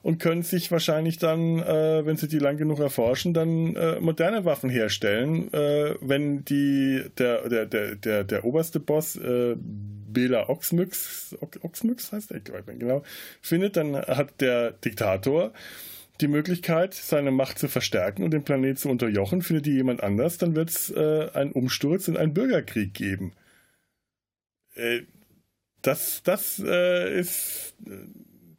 [0.03, 4.45] und können sich wahrscheinlich dann, äh, wenn sie die lang genug erforschen, dann äh, moderne
[4.45, 5.53] Waffen herstellen.
[5.53, 12.33] Äh, wenn die der der der der, der oberste Boss äh, Bela Oxmyx, Oxmyx heißt
[12.33, 13.03] er, ich nicht genau,
[13.41, 15.53] findet, dann hat der Diktator
[16.21, 19.41] die Möglichkeit, seine Macht zu verstärken und den Planet zu unterjochen.
[19.41, 23.33] Findet die jemand anders, dann wird es äh, einen Umsturz und einen Bürgerkrieg geben.
[24.75, 25.03] Äh,
[25.81, 27.75] das, das ist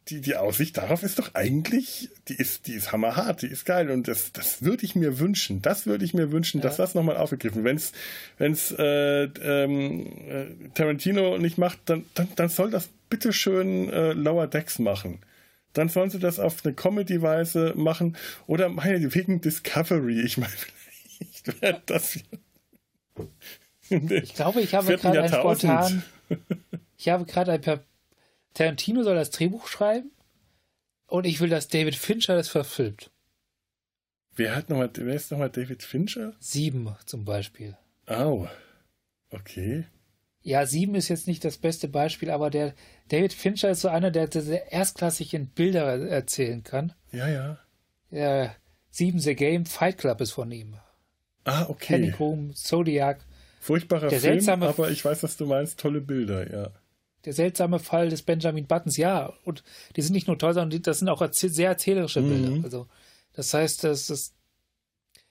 [0.08, 3.90] die, die Aussicht darauf ist doch eigentlich, die ist, die ist hammerhart, die ist geil
[3.90, 5.62] und das, das würde ich mir wünschen.
[5.62, 6.64] Das würde ich mir wünschen, ja.
[6.64, 7.64] dass das nochmal aufgegriffen.
[7.64, 7.92] Wenn es
[8.36, 14.46] wenn's, äh, ähm, äh, Tarantino nicht macht, dann, dann, dann soll das bitteschön äh, Lower
[14.46, 15.20] Decks machen.
[15.72, 20.20] Dann sollen sie das auf eine Comedy-Weise machen oder meinetwegen Discovery.
[20.20, 20.52] Ich meine,
[21.42, 22.18] vielleicht wäre das.
[23.88, 26.04] Ich glaube, ich habe gerade ein spontan.
[26.96, 27.80] Ich habe gerade ein paar
[28.54, 30.10] Tarantino soll das Drehbuch schreiben
[31.06, 33.10] und ich will, dass David Fincher das verfilmt.
[34.36, 36.34] Wer hat nochmal, wer ist nochmal David Fincher?
[36.40, 37.76] Sieben zum Beispiel.
[38.06, 38.48] Au.
[39.30, 39.84] Okay.
[40.42, 42.74] Ja, sieben ist jetzt nicht das beste Beispiel, aber der
[43.08, 46.92] David Fincher ist so einer, der, der erstklassig in Bilder erzählen kann.
[47.12, 47.58] Ja, ja.
[48.10, 48.54] Ja,
[48.90, 50.76] Sieben The Game, Fight Club ist von ihm.
[51.42, 51.94] Ah, okay.
[51.94, 53.18] Honeycomb, Zodiac.
[53.58, 55.80] Furchtbarer der Film, aber ich weiß, was du meinst.
[55.80, 56.70] Tolle Bilder, ja.
[57.24, 59.32] Der seltsame Fall des Benjamin Buttons, ja.
[59.44, 59.64] Und
[59.96, 62.50] die sind nicht nur toll, sondern das sind auch sehr erzählerische Bilder.
[62.50, 62.64] Mhm.
[62.64, 62.86] Also,
[63.32, 64.34] das heißt, das ist,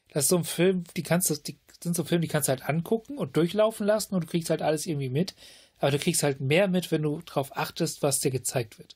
[0.09, 2.51] das ist so ein Film, die kannst du, die sind so Filme, die kannst du
[2.51, 5.35] halt angucken und durchlaufen lassen und du kriegst halt alles irgendwie mit.
[5.79, 8.95] Aber du kriegst halt mehr mit, wenn du darauf achtest, was dir gezeigt wird.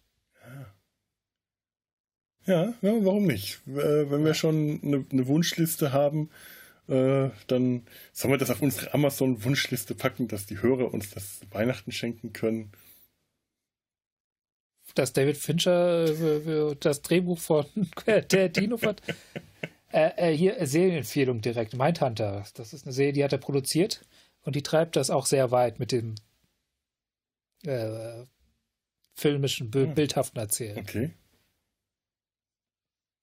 [2.46, 3.60] Ja, ja warum nicht?
[3.68, 6.30] Äh, wenn wir schon eine, eine Wunschliste haben,
[6.88, 11.92] äh, dann sollen wir das auf unsere Amazon-Wunschliste packen, dass die Hörer uns das Weihnachten
[11.92, 12.72] schenken können.
[14.98, 17.66] Dass David Fincher äh, das Drehbuch von
[18.08, 19.02] der Dino hat.
[19.92, 21.74] Äh, äh, hier Serienempfehlung direkt.
[21.74, 22.44] Mindhunter.
[22.56, 24.06] Das ist eine Serie, die hat er produziert
[24.42, 26.16] und die treibt das auch sehr weit mit dem
[27.66, 28.26] äh,
[29.14, 29.94] filmischen, hm.
[29.94, 30.80] bildhaften Erzählen.
[30.80, 31.12] Okay.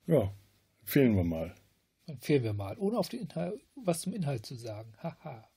[0.06, 0.32] Ja,
[0.80, 1.54] empfehlen wir mal.
[2.06, 4.92] Empfehlen wir mal, ohne auf den Inhalt, was zum Inhalt zu sagen.
[5.02, 5.48] Haha.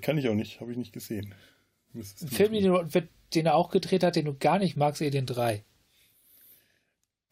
[0.00, 1.34] Kann ich auch nicht, habe ich nicht gesehen.
[1.94, 5.64] Ein Film, den, den, er auch gedreht hat, den du gar nicht magst, Alien 3.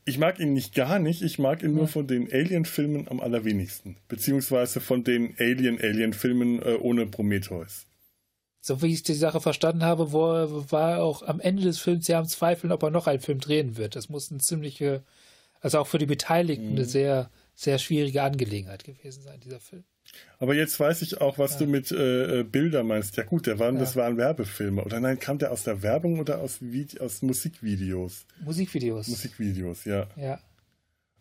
[0.04, 1.76] Ich mag ihn nicht gar nicht, ich mag ihn ja.
[1.76, 3.96] nur von den Alien-Filmen am allerwenigsten.
[4.08, 7.86] Beziehungsweise von den Alien-Alien-Filmen äh, ohne Prometheus.
[8.60, 10.20] So wie ich die Sache verstanden habe, wo,
[10.70, 13.76] war auch am Ende des Films ja am Zweifeln, ob er noch einen Film drehen
[13.76, 13.96] wird.
[13.96, 15.04] Das muss eine ziemliche,
[15.60, 16.76] also auch für die Beteiligten mhm.
[16.76, 19.82] eine sehr sehr schwierige Angelegenheit gewesen sein, dieser Film.
[20.38, 21.58] Aber jetzt weiß ich auch, was ja.
[21.60, 23.16] du mit äh, äh Bilder meinst.
[23.16, 23.80] Ja gut, der waren, ja.
[23.80, 24.84] das waren Werbefilme.
[24.84, 28.26] Oder nein, kam der aus der Werbung oder aus, Vide aus Musikvideos?
[28.44, 29.08] Musikvideos.
[29.08, 30.06] Musikvideos, ja.
[30.16, 30.40] Ja.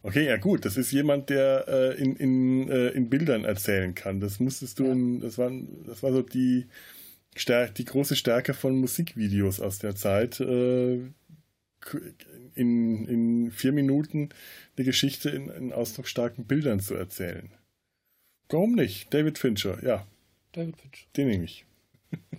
[0.03, 4.19] Okay, ja gut, das ist jemand, der äh, in, in, äh, in Bildern erzählen kann.
[4.19, 4.91] Das musstest du, ja.
[4.91, 5.51] in, das, war,
[5.85, 6.67] das war so die,
[7.77, 10.39] die große Stärke von Musikvideos aus der Zeit.
[10.39, 10.99] Äh,
[12.53, 14.29] in, in vier Minuten
[14.75, 17.51] eine Geschichte in, in ausdrucksstarken Bildern zu erzählen.
[18.49, 19.13] Warum nicht?
[19.13, 20.05] David Fincher, ja.
[20.53, 21.05] David Fincher.
[21.15, 21.65] Den nehme ich.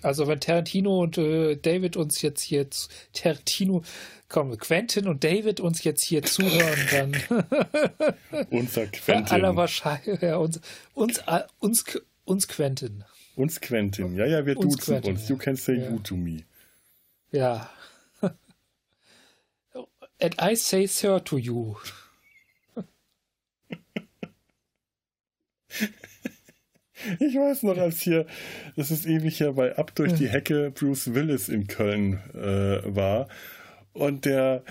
[0.03, 2.69] Also wenn Tarantino und äh, David uns jetzt hier
[3.13, 3.83] Tarantino,
[4.29, 7.15] komm, Quentin und David uns jetzt hier zuhören, dann
[8.51, 9.35] unser Quentin.
[9.35, 10.61] Aller Wahrscheinlichkeit, ja, uns,
[10.95, 11.23] uns,
[11.59, 11.85] uns,
[12.25, 13.05] uns Quentin.
[13.37, 15.25] Uns Quentin, ja, ja, wir uns duzen Quentin, uns.
[15.25, 15.31] Ja.
[15.31, 15.91] You can say ja.
[15.91, 16.45] you to me.
[17.31, 17.71] Ja.
[20.21, 21.77] And I say sir to you.
[27.21, 28.27] Ich weiß noch, als hier,
[28.75, 33.29] das ist ewig her, bei Ab durch die Hecke Bruce Willis in Köln äh, war.
[33.93, 34.65] Und der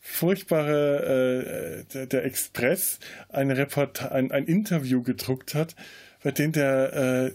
[0.00, 5.76] furchtbare, äh, der, der, Express ein, Report, ein, ein Interview gedruckt hat,
[6.22, 7.32] bei dem der, äh,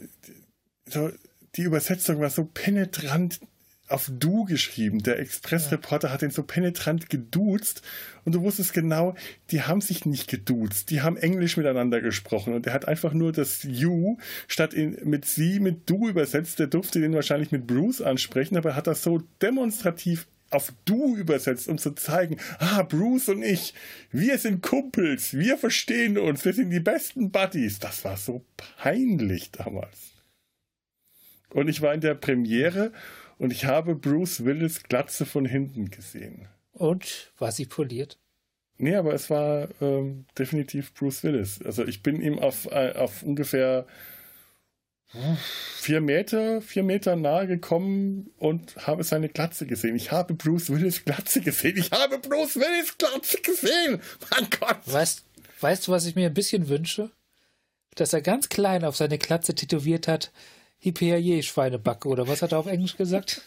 [0.89, 1.11] so,
[1.55, 3.39] die Übersetzung war so penetrant
[3.91, 5.03] auf Du geschrieben.
[5.03, 7.81] Der Expressreporter hat ihn so penetrant geduzt
[8.23, 9.15] und du wusstest genau,
[9.51, 13.31] die haben sich nicht geduzt, die haben Englisch miteinander gesprochen und er hat einfach nur
[13.31, 16.59] das You statt in, mit sie mit Du übersetzt.
[16.59, 21.15] Der durfte den wahrscheinlich mit Bruce ansprechen, aber er hat das so demonstrativ auf Du
[21.15, 23.73] übersetzt, um zu zeigen, ah, Bruce und ich,
[24.11, 27.79] wir sind Kumpels, wir verstehen uns, wir sind die besten Buddies.
[27.79, 28.43] Das war so
[28.77, 30.11] peinlich damals.
[31.53, 32.91] Und ich war in der Premiere
[33.41, 36.47] und ich habe Bruce Willis Glatze von hinten gesehen.
[36.73, 38.19] Und war sie poliert?
[38.77, 41.59] Nee, aber es war ähm, definitiv Bruce Willis.
[41.63, 43.87] Also ich bin ihm auf, äh, auf ungefähr
[45.75, 49.95] vier Meter, vier Meter nahe gekommen und habe seine Glatze gesehen.
[49.95, 51.77] Ich habe Bruce Willis Glatze gesehen.
[51.77, 54.01] Ich habe Bruce Willis Glatze gesehen.
[54.29, 54.77] Mein Gott.
[54.85, 55.25] Weißt,
[55.61, 57.09] weißt du, was ich mir ein bisschen wünsche?
[57.95, 60.31] Dass er ganz klein auf seine Glatze tätowiert hat.
[60.83, 63.43] Hippie Schweinebacke oder was hat er auf Englisch gesagt?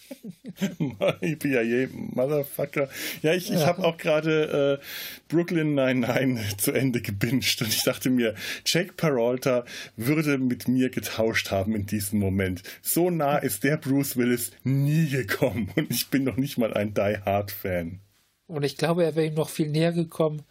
[1.21, 2.89] Hippie Motherfucker.
[3.23, 3.67] Ja, ich, ich ja.
[3.67, 4.85] habe auch gerade äh,
[5.29, 9.65] Brooklyn 99 zu Ende gebinged und ich dachte mir, Jack Peralta
[9.97, 12.63] würde mit mir getauscht haben in diesem Moment.
[12.83, 16.95] So nah ist der Bruce Willis nie gekommen und ich bin noch nicht mal ein
[16.95, 17.99] Die Hard Fan.
[18.47, 20.43] Und ich glaube, er wäre ihm noch viel näher gekommen.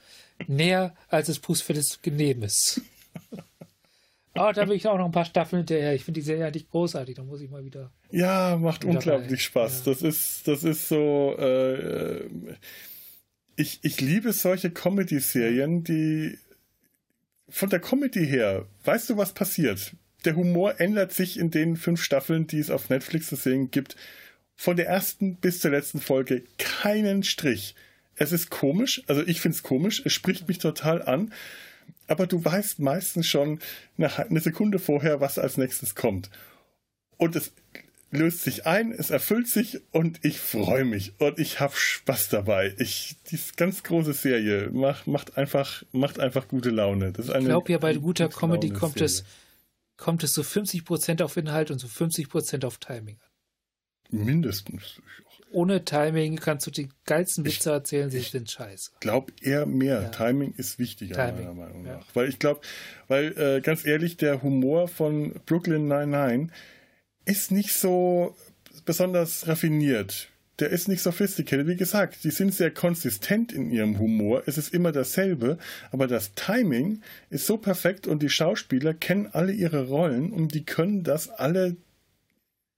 [0.47, 2.81] Näher, als es Bruce Willis genehm ist.
[4.35, 5.93] Oh, da will ich auch noch ein paar Staffeln hinterher.
[5.93, 7.15] Ich finde die Serie eigentlich großartig.
[7.15, 7.91] Da muss ich mal wieder.
[8.09, 9.67] Ja, macht wieder unglaublich bei.
[9.67, 9.85] Spaß.
[9.85, 9.91] Ja.
[9.91, 11.35] Das ist, das ist so.
[11.37, 12.25] Äh,
[13.55, 16.39] ich, ich liebe solche Comedy-Serien, die
[17.47, 19.93] von der Comedy her, weißt du, was passiert?
[20.25, 23.95] Der Humor ändert sich in den fünf Staffeln, die es auf Netflix zu sehen gibt.
[24.55, 27.75] Von der ersten bis zur letzten Folge keinen Strich.
[28.15, 31.31] Es ist komisch, also ich finde es komisch, es spricht mich total an
[32.07, 33.59] aber du weißt meistens schon
[33.97, 36.29] eine Sekunde vorher, was als nächstes kommt.
[37.17, 37.53] Und es,
[38.13, 42.75] löst sich ein, es erfüllt sich und ich freue mich und ich habe Spaß dabei.
[42.77, 47.11] Ich, die ganz große Serie macht, macht, einfach, macht einfach gute Laune.
[47.11, 49.23] Das ich glaube ja, bei guter Comedy kommt es,
[49.97, 54.25] kommt es so 50% auf Inhalt und so 50% auf Timing an.
[54.25, 55.01] Mindestens.
[55.53, 58.91] Ohne Timing kannst du die geilsten Witze erzählen, sie sind scheiße.
[58.93, 60.01] Ich glaube eher mehr.
[60.01, 60.09] Ja.
[60.09, 61.45] Timing ist wichtiger, Timing.
[61.45, 61.99] meiner Meinung nach.
[61.99, 62.05] Ja.
[62.13, 62.61] Weil ich glaube,
[63.07, 66.49] weil äh, ganz ehrlich, der Humor von Brooklyn 99
[67.25, 68.35] ist nicht so
[68.85, 70.29] besonders raffiniert.
[70.59, 71.67] Der ist nicht sophisticated.
[71.67, 74.43] Wie gesagt, die sind sehr konsistent in ihrem Humor.
[74.45, 75.57] Es ist immer dasselbe,
[75.91, 80.63] aber das Timing ist so perfekt und die Schauspieler kennen alle ihre Rollen und die
[80.63, 81.75] können das alle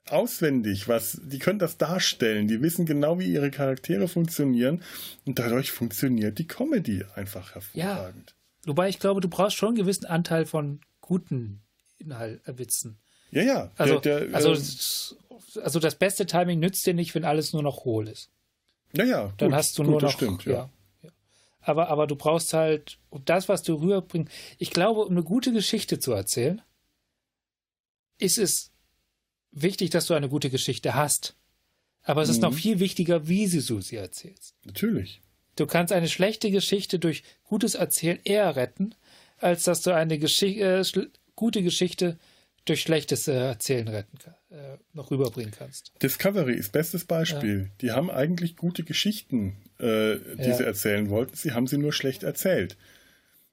[0.09, 4.83] auswendig, was, die können das darstellen, die wissen genau, wie ihre Charaktere funktionieren
[5.25, 8.35] und dadurch funktioniert die Comedy einfach hervorragend.
[8.35, 11.61] Ja, wobei ich glaube, du brauchst schon einen gewissen Anteil von guten
[11.97, 12.99] Inhaltwitzen.
[13.31, 13.71] Ja, ja.
[13.77, 17.63] Also, der, der, also, äh, also das beste Timing nützt dir nicht, wenn alles nur
[17.63, 18.29] noch hohl ist.
[18.93, 19.33] Ja, ja.
[19.37, 20.11] Dann gut, hast du gut, nur noch.
[20.11, 20.69] Stimmt, ja.
[21.01, 21.09] ja.
[21.61, 25.99] Aber, aber du brauchst halt, das, was du rüberbringst, ich glaube, um eine gute Geschichte
[25.99, 26.61] zu erzählen,
[28.19, 28.71] ist es
[29.55, 31.35] wichtig, dass du eine gute Geschichte hast.
[32.03, 32.57] Aber es ist noch mhm.
[32.57, 34.53] viel wichtiger, wie du sie erzählst.
[34.63, 35.21] Natürlich.
[35.55, 38.93] Du kannst eine schlechte Geschichte durch gutes Erzählen eher retten,
[39.37, 40.83] als dass du eine Geschi äh,
[41.35, 42.19] gute Geschichte
[42.65, 44.17] durch schlechtes äh, Erzählen retten
[44.51, 45.93] äh, noch rüberbringen kannst.
[46.01, 47.61] Discovery ist bestes Beispiel.
[47.61, 47.69] Ja.
[47.81, 50.55] Die haben eigentlich gute Geschichten, äh, die ja.
[50.55, 51.35] sie erzählen wollten.
[51.35, 52.77] Sie haben sie nur schlecht erzählt.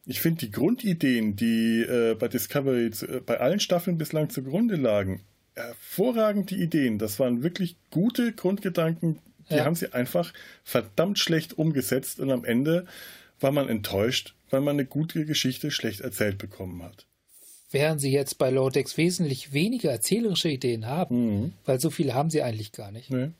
[0.05, 4.77] Ich finde die Grundideen, die äh, bei Discovery zu, äh, bei allen Staffeln bislang zugrunde
[4.77, 5.23] lagen,
[5.55, 6.99] hervorragende Ideen.
[6.99, 9.19] Das waren wirklich gute Grundgedanken.
[9.51, 9.65] Die ja.
[9.65, 10.33] haben sie einfach
[10.65, 12.87] verdammt schlecht umgesetzt und am Ende
[13.41, 17.07] war man enttäuscht, weil man eine gute Geschichte schlecht erzählt bekommen hat
[17.73, 21.53] während sie jetzt bei Lodex wesentlich weniger erzählerische Ideen haben, mhm.
[21.65, 23.11] weil so viele haben sie eigentlich gar nicht.
[23.11, 23.31] Nee.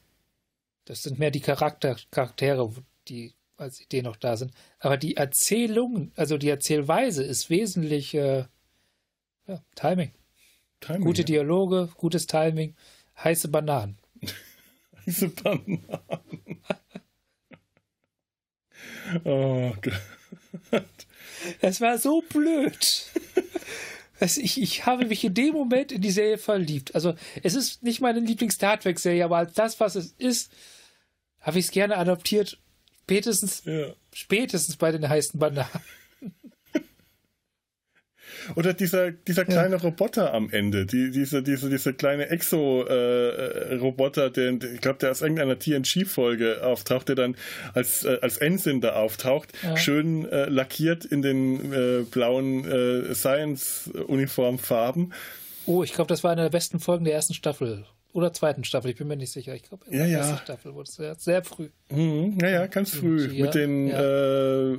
[0.85, 2.73] Das sind mehr die Charakter Charaktere,
[3.09, 4.53] die als Ideen noch da sind.
[4.81, 8.45] Aber die Erzählung, also die Erzählweise ist wesentlich äh,
[9.47, 10.11] ja, Timing.
[10.83, 11.05] Timing.
[11.05, 11.25] Gute.
[11.25, 12.75] Dialoge, gutes Timing,
[13.23, 13.97] heiße Bananen.
[15.07, 15.83] heiße Bananen.
[19.25, 20.85] oh Gott.
[21.61, 23.07] Das war so blöd.
[24.21, 26.95] Ich, ich habe mich in dem Moment in die Serie verliebt.
[26.95, 30.53] Also es ist nicht meine Lieblings-Star Trek-Serie, aber als das, was es ist,
[31.41, 32.59] habe ich es gerne adoptiert.
[33.03, 33.93] Spätestens, ja.
[34.13, 35.69] spätestens bei den heißen Bananen.
[38.57, 39.83] Oder dieser, dieser kleine ja.
[39.83, 45.23] Roboter am Ende, die, diese, diese, diese kleine Exo-Roboter, äh, den, ich glaube, der aus
[45.23, 47.37] irgendeiner TNG-Folge auftaucht, der dann
[47.75, 48.41] als, äh, als
[48.81, 49.77] da auftaucht, ja.
[49.77, 55.13] schön äh, lackiert in den äh, blauen äh, Science-Uniformfarben.
[55.67, 58.91] Oh, ich glaube, das war eine der besten Folgen der ersten Staffel oder zweiten Staffel,
[58.91, 59.55] ich bin mir nicht sicher.
[59.55, 60.19] Ich glaube, ja, ja.
[60.19, 61.71] erste Staffel wurde es sehr, sehr früh.
[61.91, 63.27] Mhm, ja, ja, ganz früh.
[63.33, 64.01] Ja, mit den, ja.
[64.01, 64.77] äh,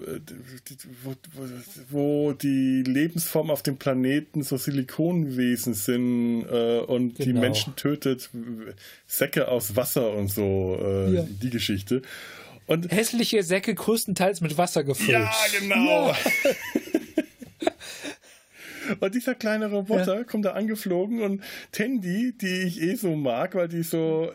[1.03, 1.43] wo, wo,
[1.89, 7.25] wo, die Lebensformen auf dem Planeten so Silikonwesen sind äh, und genau.
[7.25, 8.29] die Menschen tötet,
[9.07, 12.03] Säcke aus Wasser und so, äh, die Geschichte.
[12.67, 15.09] Und Hässliche Säcke größtenteils mit Wasser gefüllt.
[15.09, 16.13] Ja, genau.
[18.99, 20.23] Und dieser kleine Roboter ja.
[20.23, 24.31] kommt da angeflogen und Tandy, die ich eh so mag, weil die so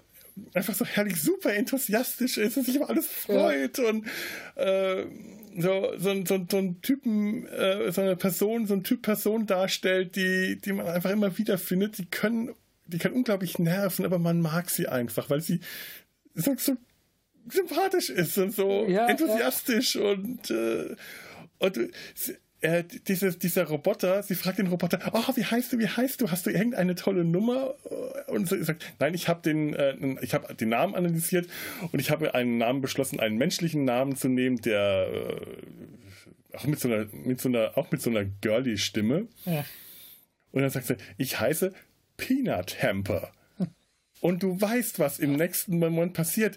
[0.54, 3.88] einfach so herrlich super enthusiastisch ist und sich über alles freut ja.
[3.88, 4.06] und
[4.56, 5.04] äh,
[5.58, 10.14] so, so, so, so ein Typen, äh, so eine Person, so ein Typ Person darstellt,
[10.16, 12.54] die, die man einfach immer wieder findet, die können,
[12.86, 15.60] die kann unglaublich nerven, aber man mag sie einfach, weil sie
[16.34, 16.76] so, so
[17.50, 20.02] sympathisch ist und so ja, enthusiastisch ja.
[20.02, 20.94] und, äh,
[21.58, 21.78] und
[22.14, 26.20] sie, äh, dieses, dieser Roboter, sie fragt den Roboter, oh, wie heißt du, wie heißt
[26.20, 27.74] du, hast du irgendeine tolle Nummer?
[28.26, 31.48] Und sie sagt, nein, ich habe den, äh, ich habe den Namen analysiert
[31.92, 36.80] und ich habe einen Namen beschlossen, einen menschlichen Namen zu nehmen, der äh, auch mit
[36.80, 39.28] so einer, mit so einer, auch mit so einer girly Stimme.
[39.44, 39.64] Ja.
[40.50, 41.72] Und dann sagt sie, ich heiße
[42.16, 43.30] Peanut Hamper.
[44.20, 46.56] Und du weißt, was im nächsten Moment passiert.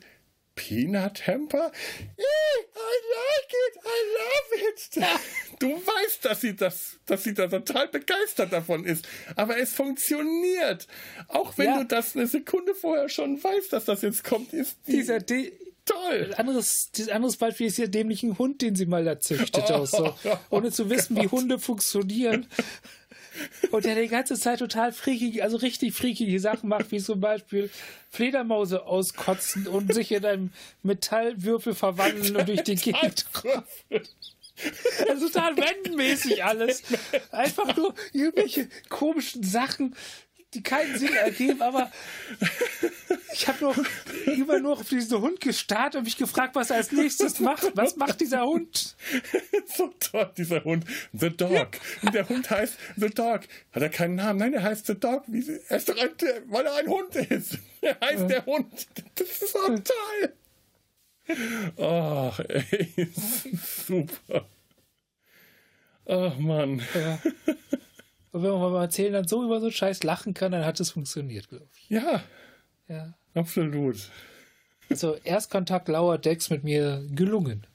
[0.55, 1.71] Peanut Hamper?
[2.17, 5.19] I like it, I love it.
[5.59, 9.07] Du weißt, dass sie das, dass sie da total begeistert davon ist.
[9.35, 10.87] Aber es funktioniert.
[11.27, 11.77] Auch wenn ja.
[11.77, 15.53] du das eine Sekunde vorher schon weißt, dass das jetzt kommt, ist die dieser De
[15.85, 16.33] toll.
[16.37, 19.63] Anderes, anderes Beispiel ist der dämliche Hund, den sie mal da züchtet.
[19.69, 20.15] Oh, so.
[20.49, 21.25] Ohne zu wissen, Gott.
[21.25, 22.47] wie Hunde funktionieren.
[23.71, 27.69] Und der die ganze Zeit total freakig, also richtig freakige Sachen macht, wie zum Beispiel
[28.09, 30.49] Fledermause auskotzen und sich in einem
[30.83, 33.25] Metallwürfel verwandeln und durch die Gegend
[35.07, 36.83] also total wendenmäßig alles.
[37.31, 39.95] Einfach nur irgendwelche komischen Sachen.
[40.53, 41.91] Die keinen Sinn ergeben, aber
[43.33, 43.75] ich habe nur
[44.25, 47.71] immer nur auf diesen Hund gestarrt und mich gefragt, was er als nächstes macht.
[47.75, 48.95] Was macht dieser Hund?
[49.75, 50.85] so toll, dieser Hund.
[51.13, 51.69] The Dog.
[52.01, 53.41] Und der Hund heißt The Dog.
[53.71, 54.39] Hat er keinen Namen?
[54.39, 55.23] Nein, er heißt The Dog.
[55.69, 56.09] Er ist doch ein,
[56.47, 57.57] weil er ein Hund ist.
[57.83, 58.27] Er heißt ja.
[58.27, 58.87] der Hund.
[59.15, 60.33] Das ist so toll.
[61.79, 63.09] Ach, ey,
[63.87, 64.45] super.
[66.05, 66.83] Ach, Mann.
[66.93, 67.19] Ja.
[68.31, 70.79] Und wenn man beim Erzählen dann so über so einen Scheiß lachen kann, dann hat
[70.79, 71.89] es funktioniert, glaube ich.
[71.89, 72.23] Ja.
[72.87, 73.13] Ja.
[73.33, 74.09] Absolut.
[74.89, 77.65] Also Erstkontakt Lauer Decks mit mir gelungen.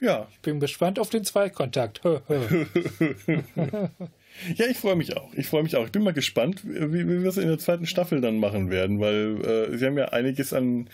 [0.00, 0.28] Ja.
[0.32, 2.00] Ich bin gespannt auf den Zweikontakt.
[2.04, 2.16] ja,
[4.68, 5.34] ich freue mich auch.
[5.34, 5.84] Ich freue mich auch.
[5.84, 8.98] Ich bin mal gespannt, wie, wie wir es in der zweiten Staffel dann machen werden,
[9.00, 10.88] weil äh, sie haben ja einiges an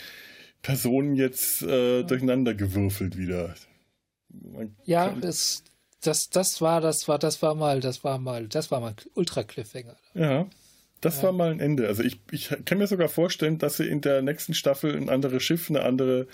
[0.62, 3.55] Personen jetzt äh, durcheinander gewürfelt wieder.
[4.29, 5.62] Man ja, das,
[6.07, 9.42] das, das war, das war, das war mal, das war mal, das war mal Ultra
[9.42, 9.96] Cliffhanger.
[10.14, 10.46] Ja.
[11.00, 11.24] Das ja.
[11.24, 11.86] war mal ein Ende.
[11.88, 15.42] Also ich, ich kann mir sogar vorstellen, dass sie in der nächsten Staffel ein anderes
[15.42, 16.26] Schiff, eine andere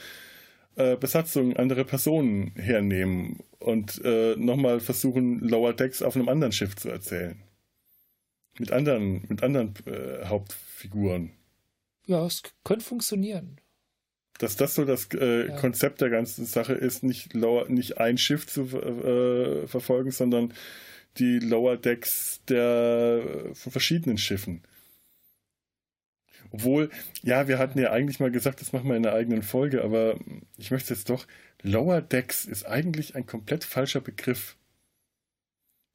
[0.76, 6.76] äh, Besatzung, andere Personen hernehmen und äh, nochmal versuchen, Lower Decks auf einem anderen Schiff
[6.76, 7.42] zu erzählen.
[8.58, 11.32] Mit anderen, mit anderen äh, Hauptfiguren.
[12.06, 13.60] Ja, es könnte funktionieren.
[14.38, 15.56] Dass das so das äh, ja.
[15.56, 20.52] Konzept der ganzen Sache ist, nicht, lower, nicht ein Schiff zu äh, verfolgen, sondern
[21.18, 23.22] die Lower Decks der
[23.52, 24.62] von verschiedenen Schiffen.
[26.50, 26.90] Obwohl,
[27.22, 30.18] ja, wir hatten ja eigentlich mal gesagt, das machen wir in einer eigenen Folge, aber
[30.58, 31.26] ich möchte jetzt doch,
[31.62, 34.56] Lower Decks ist eigentlich ein komplett falscher Begriff.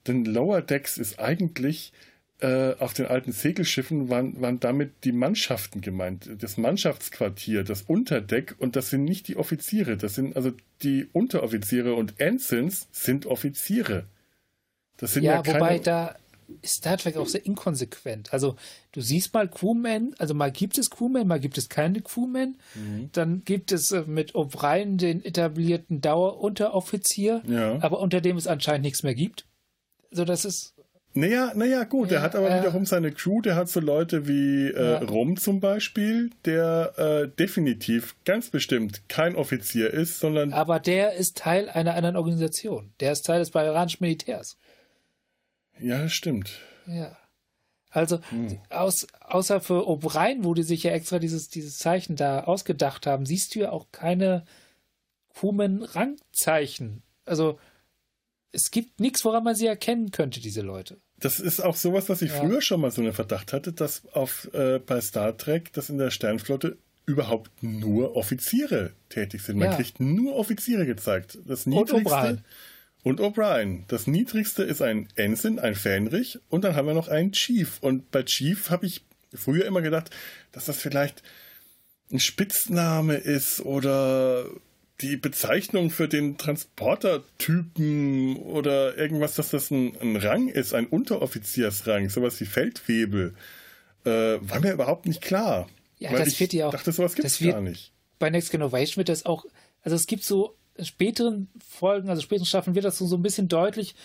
[0.08, 1.92] Denn Lower Decks ist eigentlich
[2.40, 8.56] äh, auf den alten Segelschiffen waren, waren damit die Mannschaften gemeint, das Mannschaftsquartier, das Unterdeck
[8.60, 10.52] und das sind nicht die Offiziere, das sind also
[10.84, 14.06] die Unteroffiziere und Ensigns sind Offiziere.
[14.98, 15.60] Das sind ja, ja keine...
[15.60, 16.16] wobei da
[16.62, 18.32] ist Star Trek auch sehr inkonsequent.
[18.32, 18.56] Also
[18.92, 22.58] du siehst mal Crewmen, also mal gibt es Crewmen, mal gibt es keine Crewmen.
[22.76, 23.10] Mhm.
[23.12, 27.80] Dann gibt es äh, mit O'Brien den etablierten Dauerunteroffizier, ja.
[27.82, 29.46] aber unter dem es anscheinend nichts mehr gibt.
[30.12, 30.74] Also das ist
[31.20, 34.28] naja, naja, gut, ja, er hat aber äh, wiederum seine Crew, der hat so Leute
[34.28, 34.98] wie äh, ja.
[35.00, 40.54] Rom zum Beispiel, der äh, definitiv ganz bestimmt kein Offizier ist, sondern.
[40.54, 42.94] Aber der ist Teil einer anderen Organisation.
[43.00, 44.58] Der ist Teil des bayeranischen Militärs.
[45.80, 46.60] Ja, das stimmt.
[46.88, 47.18] Ja.
[47.90, 48.60] Also, hm.
[48.70, 53.26] aus, außer für O'Brien, wo die sich ja extra dieses, dieses Zeichen da ausgedacht haben,
[53.26, 54.46] siehst du ja auch keine
[55.42, 57.04] Human-Rangzeichen.
[57.26, 57.60] Also,
[58.52, 61.00] es gibt nichts, woran man sie erkennen könnte, diese Leute.
[61.20, 62.40] Das ist auch sowas, was ich ja.
[62.40, 65.98] früher schon mal so einen Verdacht hatte, dass auf, äh, bei Star Trek, dass in
[65.98, 69.58] der Sternflotte überhaupt nur Offiziere tätig sind.
[69.58, 69.76] Man ja.
[69.76, 71.40] kriegt nur Offiziere gezeigt.
[71.46, 72.44] Das niedrigste.
[73.04, 73.84] Und O'Brien.
[73.88, 77.78] Das niedrigste ist ein Ensign, ein Fähnrich und dann haben wir noch einen Chief.
[77.80, 80.10] Und bei Chief habe ich früher immer gedacht,
[80.52, 81.24] dass das vielleicht
[82.12, 84.46] ein Spitzname ist oder
[85.02, 92.10] die Bezeichnung für den Transportertypen oder irgendwas, dass das ein, ein Rang ist, ein Unteroffiziersrang,
[92.10, 93.36] sowas wie Feldwebel,
[94.06, 95.68] äh, war mir überhaupt nicht klar.
[96.00, 96.72] Ja, das ich wird ja auch.
[96.72, 97.92] dachte, sowas gibt es gar nicht.
[98.20, 99.46] Bei Next Generation wird das auch,
[99.84, 103.48] also es gibt so späteren Folgen, also späteren Staffeln wird das so, so ein bisschen
[103.48, 103.96] deutlich,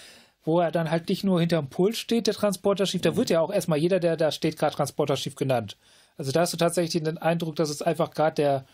[0.44, 3.52] wo er dann halt nicht nur hinterm Pult steht, der Transporterschiff, da wird ja auch
[3.52, 5.76] erstmal jeder, der da steht, gerade Transporterschiff genannt.
[6.16, 8.66] Also da hast du tatsächlich den Eindruck, dass es einfach gerade der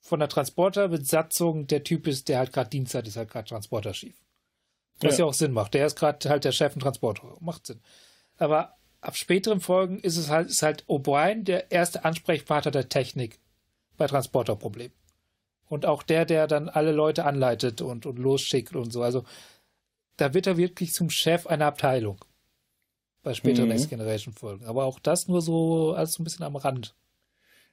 [0.00, 4.16] von der Transporterbesatzung der Typ ist, der halt gerade Dienst hat, ist halt gerade Transporterschiff.
[5.00, 5.24] Was ja.
[5.24, 5.28] ja.
[5.30, 5.74] auch Sinn macht.
[5.74, 7.36] Der ist gerade halt der Chef im Transporter.
[7.40, 7.80] Macht Sinn.
[8.38, 13.38] Aber ab späteren Folgen ist es halt, ist halt O'Brien der erste Ansprechpartner der Technik
[13.96, 14.96] bei Transporterproblemen.
[15.66, 19.02] Und auch der, der dann alle Leute anleitet und, und losschickt und so.
[19.02, 19.24] Also
[20.16, 22.24] da wird er wirklich zum Chef einer Abteilung.
[23.22, 23.74] Bei späteren mhm.
[23.74, 24.64] Next Generation Folgen.
[24.64, 26.94] Aber auch das nur so als so ein bisschen am Rand.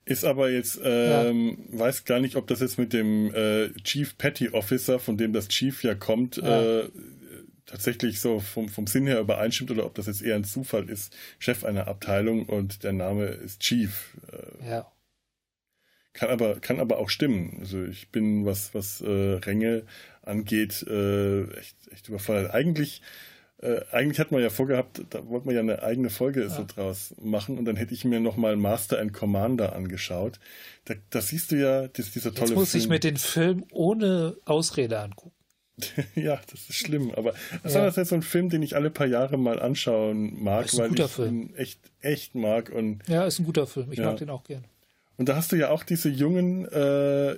[0.08, 1.80] Ist aber jetzt, ähm, ja.
[1.80, 5.50] weiß gar nicht, ob das jetzt mit dem äh, Chief Petty Officer, von dem das
[5.50, 6.80] Chief ja kommt, ja.
[6.80, 6.90] Äh,
[7.66, 11.14] tatsächlich so vom, vom Sinn her übereinstimmt oder ob das jetzt eher ein Zufall ist.
[11.40, 14.18] Chef einer Abteilung und der Name ist Chief.
[14.32, 14.92] Äh, ja.
[16.14, 17.58] Kann aber, kann aber auch stimmen.
[17.60, 19.84] Also ich bin, was, was äh, Ränge
[20.22, 22.54] angeht, äh, echt, echt überfordert.
[22.54, 23.02] Eigentlich
[23.60, 26.50] äh, eigentlich hat man ja vorgehabt, da wollte man ja eine eigene Folge ja.
[26.50, 30.40] so draus machen und dann hätte ich mir nochmal Master and Commander angeschaut.
[30.86, 32.84] Da, da siehst du ja das, dieser tolle Jetzt muss Film.
[32.84, 35.34] ich mir den Film ohne Ausrede angucken.
[36.16, 37.34] ja, das ist schlimm, aber
[37.64, 37.88] das ja.
[37.88, 41.42] ist so ein Film, den ich alle paar Jahre mal anschauen mag, weil ich Film.
[41.42, 42.70] ihn echt, echt mag.
[42.70, 43.92] Und, ja, ist ein guter Film.
[43.92, 44.06] Ich ja.
[44.06, 44.66] mag den auch gern.
[45.18, 47.38] Und da hast du ja auch diese jungen äh, äh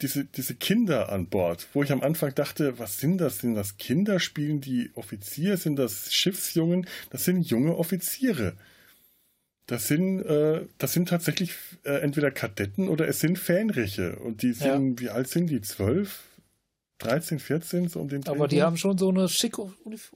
[0.00, 3.38] diese, diese Kinder an Bord, wo ich am Anfang dachte, was sind das?
[3.38, 4.18] Sind das Kinder?
[4.18, 5.56] Spielen die Offizier?
[5.56, 6.86] Sind das Schiffsjungen?
[7.10, 8.54] Das sind junge Offiziere.
[9.66, 14.16] Das sind, äh, das sind tatsächlich äh, entweder Kadetten oder es sind Fähnriche.
[14.16, 15.04] Und die sind, ja.
[15.04, 15.60] wie alt sind die?
[15.60, 16.24] Zwölf?
[17.02, 19.70] 13, 14, so um den Aber die haben schon so eine schicke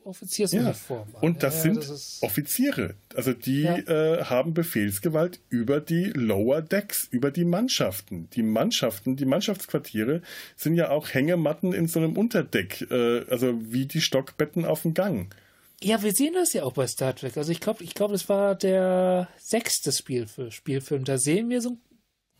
[0.05, 1.09] Offiziersuniform.
[1.13, 1.21] Ja.
[1.21, 2.95] Und das ja, sind das Offiziere.
[3.15, 3.77] Also die ja.
[3.77, 8.31] äh, haben Befehlsgewalt über die Lower Decks, über die Mannschaften.
[8.31, 10.23] Die Mannschaften, die Mannschaftsquartiere
[10.57, 14.95] sind ja auch Hängematten in so einem Unterdeck, äh, also wie die Stockbetten auf dem
[14.95, 15.35] Gang.
[15.83, 17.37] Ja, wir sehen das ja auch bei Star Trek.
[17.37, 20.51] Also ich glaube, ich glaube, das war der sechste Spielfilm.
[20.51, 21.05] Spielfilm.
[21.05, 21.81] Da sehen wir so ein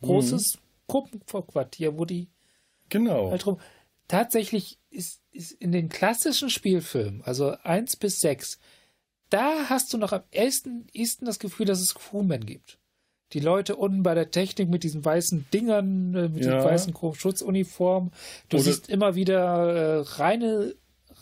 [0.01, 0.59] großes mhm.
[0.87, 2.29] Gruppenquartier, wo die
[2.89, 3.29] genau.
[3.29, 3.59] halt rum
[4.07, 8.59] tatsächlich ist, ist in den klassischen Spielfilmen, also 1 bis 6,
[9.29, 12.79] da hast du noch am ehesten, ehesten das Gefühl, dass es Crewmen gibt.
[13.33, 16.57] Die Leute unten bei der Technik mit diesen weißen Dingern, äh, mit ja.
[16.57, 18.11] den weißen Schutzuniformen.
[18.47, 20.75] Du Oder siehst immer wieder äh, reine,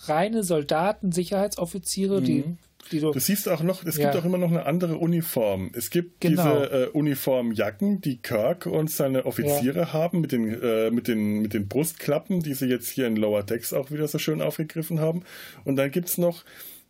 [0.04, 2.26] reine Soldaten, Sicherheitsoffiziere, mhm.
[2.26, 2.58] die
[2.92, 4.06] die du, du siehst auch noch, es ja.
[4.06, 5.72] gibt auch immer noch eine andere Uniform.
[5.74, 6.62] Es gibt genau.
[6.62, 9.94] diese äh, Uniformjacken, die Kirk und seine Offiziere ja.
[9.94, 13.44] haben mit den, äh, mit, den, mit den Brustklappen, die sie jetzt hier in Lower
[13.44, 15.24] Decks auch wieder so schön aufgegriffen haben.
[15.64, 16.44] Und dann gibt es noch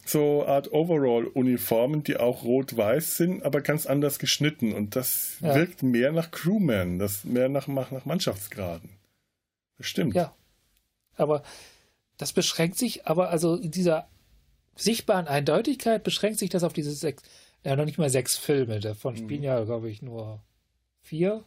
[0.05, 4.73] so Art Overall-Uniformen, die auch rot-weiß sind, aber ganz anders geschnitten.
[4.73, 5.55] Und das ja.
[5.55, 8.91] wirkt mehr nach Crewman, das mehr nach, nach Mannschaftsgraden.
[9.77, 10.13] Das stimmt.
[10.13, 10.35] Ja.
[11.15, 11.43] Aber
[12.17, 14.07] das beschränkt sich aber also in dieser
[14.75, 17.23] sichtbaren Eindeutigkeit beschränkt sich das auf diese sechs,
[17.63, 18.79] ja noch nicht mal sechs Filme.
[18.79, 19.45] Davon spielen mhm.
[19.45, 20.41] ja, glaube ich, nur
[21.01, 21.43] vier.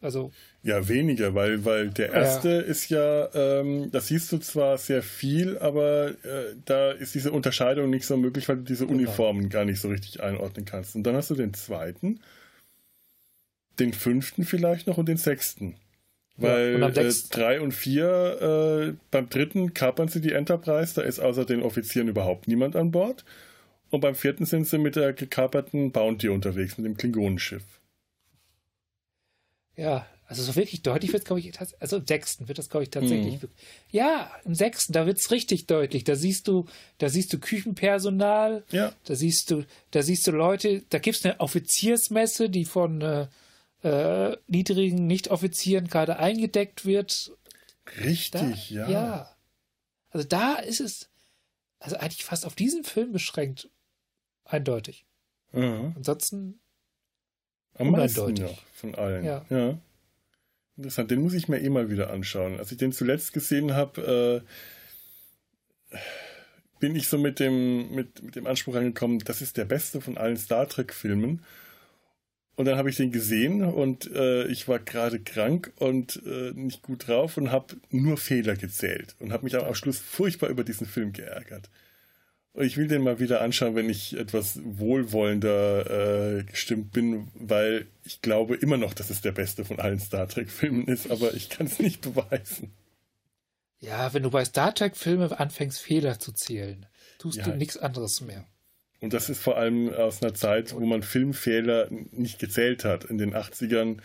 [0.00, 0.30] Also.
[0.62, 2.60] Ja, weniger, weil, weil der erste ja.
[2.60, 7.90] ist ja, ähm, das siehst du zwar sehr viel, aber äh, da ist diese Unterscheidung
[7.90, 8.98] nicht so möglich, weil du diese genau.
[8.98, 10.94] Uniformen gar nicht so richtig einordnen kannst.
[10.94, 12.20] Und dann hast du den zweiten,
[13.80, 15.74] den fünften vielleicht noch und den sechsten.
[16.38, 21.18] Weil ja, äh, drei und vier, äh, beim dritten kapern sie die Enterprise, da ist
[21.18, 23.24] außer den Offizieren überhaupt niemand an Bord.
[23.90, 27.64] Und beim vierten sind sie mit der gekaperten Bounty unterwegs, mit dem Klingonenschiff.
[29.76, 32.84] Ja, also so wirklich deutlich wird es, glaube ich, also im sechsten wird das, glaube
[32.84, 33.42] ich, tatsächlich.
[33.42, 33.48] Mhm.
[33.90, 36.04] Ja, im sechsten, da wird es richtig deutlich.
[36.04, 36.66] Da siehst du,
[36.98, 38.92] da siehst du Küchenpersonal, ja.
[39.06, 43.26] da siehst du, da siehst du Leute, da gibt es eine Offiziersmesse, die von äh,
[43.82, 47.32] äh, niedrigen Nicht-Offizieren gerade eingedeckt wird.
[48.00, 48.90] Richtig, da, ja.
[48.90, 49.36] Ja.
[50.10, 51.08] Also da ist es,
[51.78, 53.70] also eigentlich fast auf diesen Film beschränkt.
[54.44, 55.04] Eindeutig.
[55.52, 55.94] Mhm.
[55.96, 56.60] Ansonsten
[57.74, 59.24] am meisten noch von allen.
[59.24, 59.44] Ja.
[59.50, 59.78] ja.
[60.76, 62.58] Interessant, den muss ich mir eh mal wieder anschauen.
[62.58, 64.44] Als ich den zuletzt gesehen habe,
[65.92, 65.98] äh,
[66.78, 70.16] bin ich so mit dem, mit, mit dem Anspruch angekommen, das ist der beste von
[70.16, 71.44] allen Star Trek-Filmen.
[72.58, 76.82] Und dann habe ich den gesehen und äh, ich war gerade krank und äh, nicht
[76.82, 80.84] gut drauf und habe nur Fehler gezählt und habe mich am Schluss furchtbar über diesen
[80.84, 81.70] Film geärgert.
[82.54, 87.86] Und ich will den mal wieder anschauen, wenn ich etwas wohlwollender äh, gestimmt bin, weil
[88.02, 91.50] ich glaube immer noch, dass es der beste von allen Star Trek-Filmen ist, aber ich
[91.50, 92.72] kann es nicht beweisen.
[93.78, 96.86] Ja, wenn du bei Star Trek-Filmen anfängst, Fehler zu zählen,
[97.20, 97.44] tust ja.
[97.44, 98.48] du nichts anderes mehr.
[99.00, 103.04] Und das ist vor allem aus einer Zeit, wo man Filmfehler nicht gezählt hat.
[103.04, 103.98] In den 80ern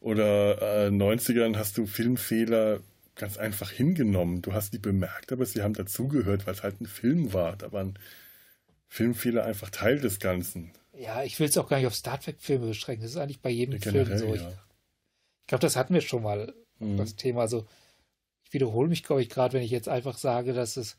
[0.00, 2.80] oder äh, 90ern hast du Filmfehler
[3.16, 4.42] ganz einfach hingenommen.
[4.42, 7.56] Du hast die bemerkt, aber sie haben dazugehört, weil es halt ein Film war.
[7.56, 7.98] Da waren
[8.88, 10.70] Filmfehler einfach Teil des Ganzen.
[10.92, 13.02] Ja, ich will es auch gar nicht auf Star Trek-Filme beschränken.
[13.02, 14.34] Das ist eigentlich bei jedem ja, Film so.
[14.34, 14.48] Ich, ja.
[14.48, 16.96] ich glaube, das hatten wir schon mal, mhm.
[16.96, 17.40] das Thema.
[17.40, 17.66] Also,
[18.44, 20.96] ich wiederhole mich, glaube ich, gerade, wenn ich jetzt einfach sage, dass es,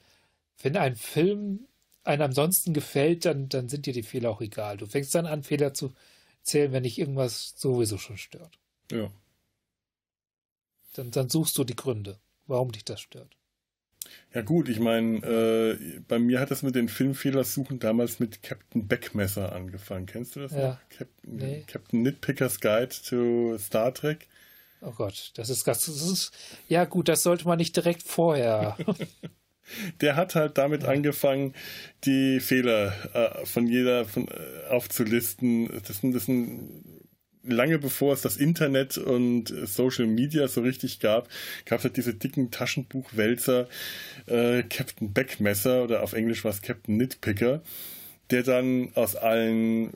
[0.62, 1.68] wenn ein Film
[2.08, 4.78] einem ansonsten gefällt, dann, dann sind dir die Fehler auch egal.
[4.78, 5.94] Du fängst dann an, Fehler zu
[6.42, 8.58] zählen, wenn dich irgendwas sowieso schon stört.
[8.92, 9.12] Ja.
[10.94, 13.36] Dann, dann suchst du die Gründe, warum dich das stört.
[14.34, 18.88] Ja gut, ich meine, äh, bei mir hat das mit den Filmfehlersuchen damals mit Captain
[18.88, 20.06] Beckmesser angefangen.
[20.06, 20.70] Kennst du das ja.
[20.70, 20.80] noch?
[20.90, 21.64] Captain, nee.
[21.68, 24.28] Captain Nitpicker's Guide to Star Trek.
[24.82, 26.32] Oh Gott, das ist, das ist
[26.68, 28.78] ja gut, das sollte man nicht direkt vorher
[30.02, 30.90] der hat halt damit ja.
[30.90, 31.54] angefangen,
[32.04, 35.70] die Fehler äh, von jeder von, äh, aufzulisten.
[35.88, 36.84] Das sind, das sind
[37.44, 41.30] lange bevor es das Internet und Social Media so richtig gab,
[41.66, 43.68] gab es halt diese dicken Taschenbuchwälzer
[44.26, 47.62] äh, Captain Beckmesser oder auf Englisch war es Captain Nitpicker
[48.32, 49.94] der dann aus allen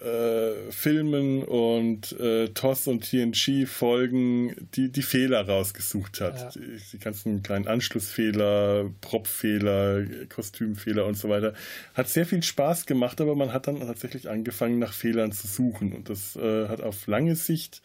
[0.00, 6.40] äh, Filmen und äh, TOS und TNG-Folgen die, die Fehler rausgesucht hat.
[6.40, 6.50] Ja.
[6.50, 11.54] Die, die, ganzen kleinen Anschlussfehler, Propfehler, Kostümfehler und so weiter.
[11.94, 15.92] Hat sehr viel Spaß gemacht, aber man hat dann tatsächlich angefangen, nach Fehlern zu suchen.
[15.92, 17.82] Und das äh, hat auf lange Sicht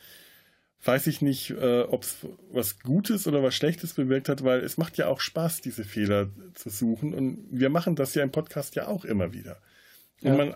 [0.86, 2.18] weiß ich nicht, äh, ob es
[2.52, 6.30] was Gutes oder was Schlechtes bewirkt hat, weil es macht ja auch Spaß, diese Fehler
[6.54, 7.14] zu suchen.
[7.14, 9.58] Und wir machen das ja im Podcast ja auch immer wieder.
[10.26, 10.45] Und ja.
[10.45, 10.55] man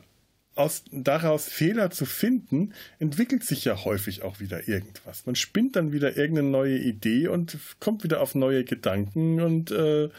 [0.55, 5.25] aus, daraus Fehler zu finden, entwickelt sich ja häufig auch wieder irgendwas.
[5.25, 10.09] Man spinnt dann wieder irgendeine neue Idee und kommt wieder auf neue Gedanken und äh,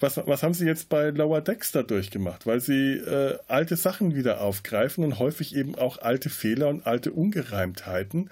[0.00, 2.44] was, was haben sie jetzt bei Lower Decks da durchgemacht?
[2.44, 7.12] Weil sie äh, alte Sachen wieder aufgreifen und häufig eben auch alte Fehler und alte
[7.12, 8.28] Ungereimtheiten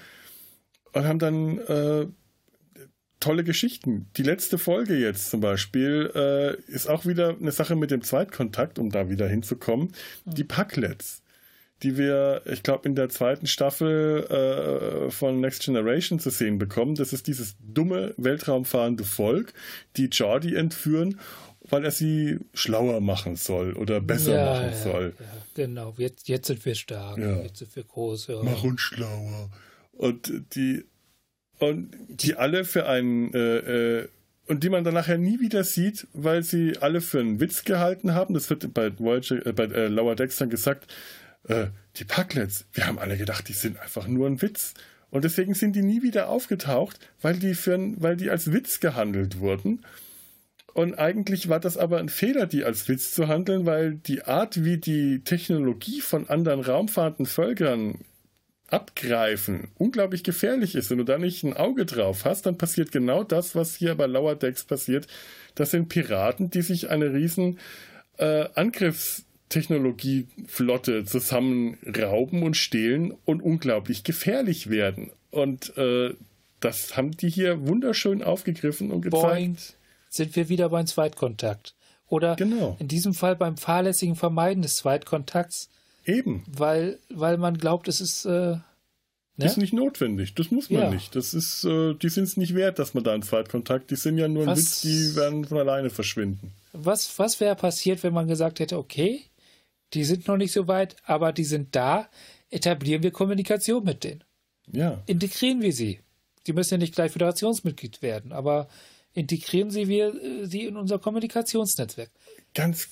[0.93, 2.07] und haben dann äh,
[3.21, 4.07] tolle Geschichten.
[4.17, 8.79] Die letzte Folge jetzt zum Beispiel äh, ist auch wieder eine Sache mit dem Zweitkontakt,
[8.79, 9.93] um da wieder hinzukommen.
[10.25, 10.35] Mhm.
[10.35, 11.23] Die Packlets,
[11.83, 16.95] die wir, ich glaube, in der zweiten Staffel äh, von Next Generation zu sehen bekommen.
[16.95, 19.53] Das ist dieses dumme, weltraumfahrende Volk,
[19.97, 21.21] die Jordi entführen
[21.69, 25.15] weil er sie schlauer machen soll oder besser ja, machen ja, soll.
[25.21, 28.29] Ja, genau, jetzt, jetzt sind wir stark, jetzt sind wir groß.
[28.43, 29.51] Mach uns schlauer.
[29.93, 30.85] Und die,
[31.61, 34.09] und die alle für einen, äh, äh,
[34.49, 38.15] und die man dann nachher nie wieder sieht, weil sie alle für einen Witz gehalten
[38.15, 38.35] haben.
[38.35, 40.93] Das wird bei, Voyager, äh, bei äh, Lower Decks dann gesagt,
[41.47, 44.75] äh, die Packlets, wir haben alle gedacht, die sind einfach nur ein Witz.
[45.11, 49.39] Und deswegen sind die nie wieder aufgetaucht, weil die, für, weil die als Witz gehandelt
[49.39, 49.85] wurden.
[50.73, 54.65] Und eigentlich war das aber ein Fehler, die als Witz zu handeln, weil die Art,
[54.65, 57.99] wie die Technologie von anderen raumfahrenden Völkern
[58.71, 60.91] abgreifen, unglaublich gefährlich ist.
[60.91, 64.07] Wenn du da nicht ein Auge drauf hast, dann passiert genau das, was hier bei
[64.07, 65.07] Lower Decks passiert.
[65.55, 67.59] Das sind Piraten, die sich eine riesen
[68.19, 75.11] äh, Angriffstechnologieflotte zusammenrauben und stehlen und unglaublich gefährlich werden.
[75.31, 76.15] Und äh,
[76.61, 79.23] das haben die hier wunderschön aufgegriffen und gezeigt.
[79.23, 79.57] Boing
[80.11, 81.75] sind wir wieder beim Zweitkontakt.
[82.09, 82.77] Oder genau.
[82.81, 85.71] in diesem Fall beim fahrlässigen Vermeiden des Zweitkontakts.
[86.11, 86.45] Eben.
[86.47, 88.25] Weil, weil man glaubt, es ist.
[88.25, 88.63] Äh, ne?
[89.39, 90.35] ist nicht notwendig.
[90.35, 90.91] Das muss man ja.
[90.91, 91.15] nicht.
[91.15, 93.91] Das ist, äh, die sind es nicht wert, dass man da einen Zweitkontakt.
[93.91, 96.53] Die sind ja nur ein was, Witz, die werden von alleine verschwinden.
[96.73, 99.23] Was, was wäre passiert, wenn man gesagt hätte, okay,
[99.95, 102.09] die sind noch nicht so weit, aber die sind da,
[102.51, 104.25] etablieren wir Kommunikation mit denen.
[104.71, 105.03] Ja.
[105.07, 106.01] Integrieren wir sie.
[106.47, 108.69] Die müssen ja nicht gleich Föderationsmitglied werden, aber
[109.13, 112.11] integrieren Sie wir äh, sie in unser Kommunikationsnetzwerk.
[112.55, 112.89] Ganz,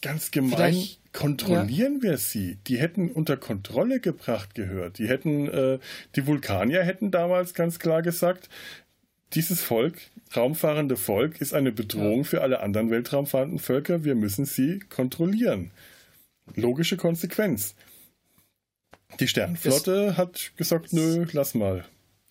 [0.00, 2.02] ganz gemein Vielleicht, kontrollieren ja.
[2.02, 2.56] wir sie.
[2.66, 4.98] Die hätten unter Kontrolle gebracht gehört.
[4.98, 5.78] Die hätten, äh,
[6.16, 8.48] die Vulkanier hätten damals ganz klar gesagt,
[9.34, 9.98] dieses Volk,
[10.34, 12.24] raumfahrende Volk, ist eine Bedrohung ja.
[12.24, 14.04] für alle anderen weltraumfahrenden Völker.
[14.04, 15.70] Wir müssen sie kontrollieren.
[16.54, 17.74] Logische Konsequenz.
[19.20, 21.84] Die Sternflotte es, hat gesagt, nö, lass mal.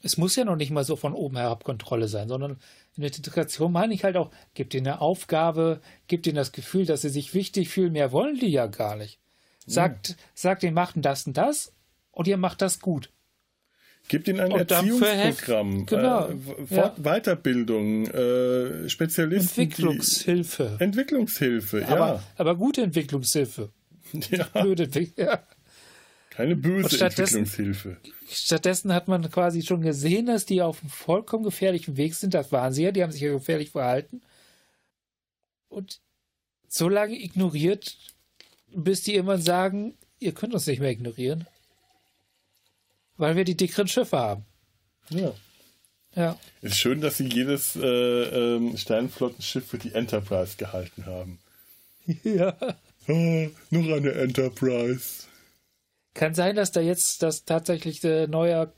[0.08, 2.52] Es muss ja noch nicht mal so von oben herab Kontrolle sein, sondern
[2.96, 6.86] in der Integration meine ich halt auch, gibt ihnen eine Aufgabe, gibt ihnen das Gefühl,
[6.86, 7.92] dass sie sich wichtig fühlen.
[7.92, 9.20] Mehr wollen die ja gar nicht.
[9.66, 10.16] Sagt, ja.
[10.34, 11.74] sagt ihnen, macht das und das
[12.12, 13.12] und ihr macht das gut.
[14.08, 16.36] Gibt ihnen ein und Erziehungsprogramm, genau, äh,
[16.70, 16.96] ja.
[16.96, 19.64] Weiterbildung, äh, Spezialisten.
[19.64, 20.78] Entwicklungshilfe.
[20.80, 21.90] Entwicklungshilfe, ja.
[21.90, 23.72] Aber, aber gute Entwicklungshilfe.
[24.32, 24.46] Ja.
[24.54, 24.88] Blöde,
[25.18, 25.44] ja.
[26.38, 27.98] Keine böse Entwicklungshilfe.
[28.30, 32.36] Stattdessen hat man quasi schon gesehen, dass die auf einem vollkommen gefährlichen Weg sind.
[32.36, 34.22] Das waren sie ja, die haben sich ja gefährlich verhalten.
[35.68, 36.00] Und
[36.68, 37.98] so lange ignoriert,
[38.72, 41.48] bis die immer sagen, ihr könnt uns nicht mehr ignorieren.
[43.16, 44.46] Weil wir die dickeren Schiffe haben.
[45.10, 45.34] Ja.
[46.16, 46.38] Ja.
[46.62, 51.40] Ist schön, dass sie jedes äh, ähm, Sternflottenschiff für die Enterprise gehalten haben.
[52.24, 52.56] Ja.
[53.08, 55.27] Ah, noch eine Enterprise.
[56.18, 58.74] Kann sein, dass da jetzt das tatsächlich ein neuer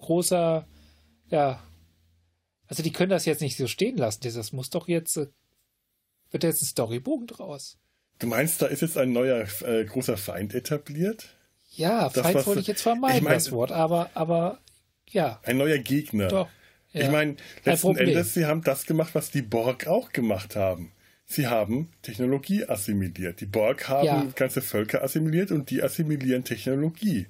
[0.00, 0.66] großer,
[1.28, 1.62] ja,
[2.66, 4.22] also die können das jetzt nicht so stehen lassen.
[4.22, 5.26] Das muss doch jetzt, äh,
[6.30, 7.76] wird jetzt ein Storybogen draus.
[8.18, 11.36] Du meinst, da ist jetzt ein neuer äh, großer Feind etabliert?
[11.68, 14.58] Ja, das, Feind wollte ich jetzt vermeiden, ich mein, das Wort, aber, aber
[15.10, 15.38] ja.
[15.42, 16.28] Ein neuer Gegner.
[16.28, 16.48] Doch.
[16.92, 17.02] Ja.
[17.02, 20.92] Ich meine, letzten Endes, sie haben das gemacht, was die Borg auch gemacht haben
[21.32, 23.40] sie haben Technologie assimiliert.
[23.40, 24.26] Die Borg haben ja.
[24.34, 27.26] ganze Völker assimiliert und die assimilieren Technologie.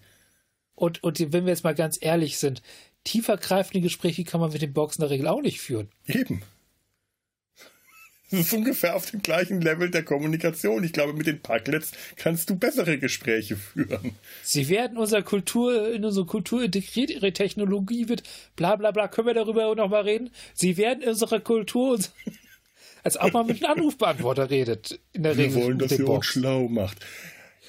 [0.74, 2.62] Und, und wenn wir jetzt mal ganz ehrlich sind,
[3.05, 5.88] tiefergreifende Gespräche kann man mit den Borgs in der Regel auch nicht führen.
[6.07, 6.42] Eben.
[8.32, 10.82] Das ist ungefähr auf dem gleichen Level der Kommunikation.
[10.84, 14.14] Ich glaube, mit den Parklets kannst du bessere Gespräche führen.
[14.42, 18.22] Sie werden unserer Kultur, in unsere Kultur integriert, ihre Technologie wird
[18.57, 19.09] bla bla bla.
[19.09, 20.30] Können wir darüber nochmal reden?
[20.55, 21.98] Sie werden unsere Kultur
[23.03, 25.00] als ob man mit einem Anrufbeantworter redet.
[25.12, 27.05] In der Wir Regel wollen, dass ihr uns schlau macht.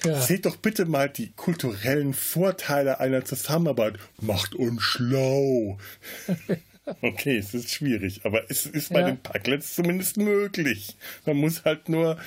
[0.04, 0.20] Ja.
[0.20, 3.98] Seht doch bitte mal die kulturellen Vorteile einer Zusammenarbeit.
[4.20, 5.78] Macht uns schlau.
[7.00, 9.06] Okay, es ist schwierig, aber es ist bei ja.
[9.06, 10.98] den Packlets zumindest möglich.
[11.24, 12.18] Man muss halt nur,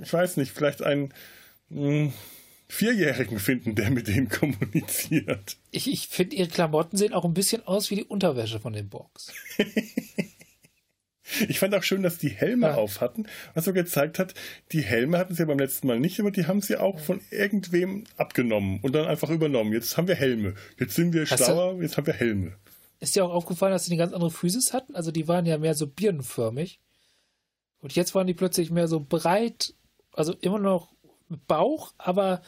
[0.00, 1.12] ich weiß nicht, vielleicht einen
[1.68, 2.12] mh, hm,
[2.68, 5.58] Vierjährigen finden, der mit denen kommuniziert.
[5.72, 8.88] Ich, ich finde, ihre Klamotten sehen auch ein bisschen aus wie die Unterwäsche von den
[8.88, 9.30] Borgs.
[11.48, 12.74] Ich fand auch schön, dass die Helme Ja.
[12.74, 14.34] auf hatten, was so gezeigt hat,
[14.72, 17.20] die Helme hatten sie ja beim letzten Mal nicht, aber die haben sie auch von
[17.30, 19.72] irgendwem abgenommen und dann einfach übernommen.
[19.72, 20.54] Jetzt haben wir Helme.
[20.78, 22.56] Jetzt sind wir Hast du- schlauer, jetzt haben wir Helme.
[23.00, 24.94] Ist dir auch aufgefallen, dass sie eine ganz andere Physis hatten?
[24.94, 26.78] Also die waren ja mehr so birnenförmig.
[27.80, 29.74] Und jetzt waren die plötzlich mehr so breit,
[30.12, 30.92] also immer noch
[31.28, 32.42] mit Bauch, aber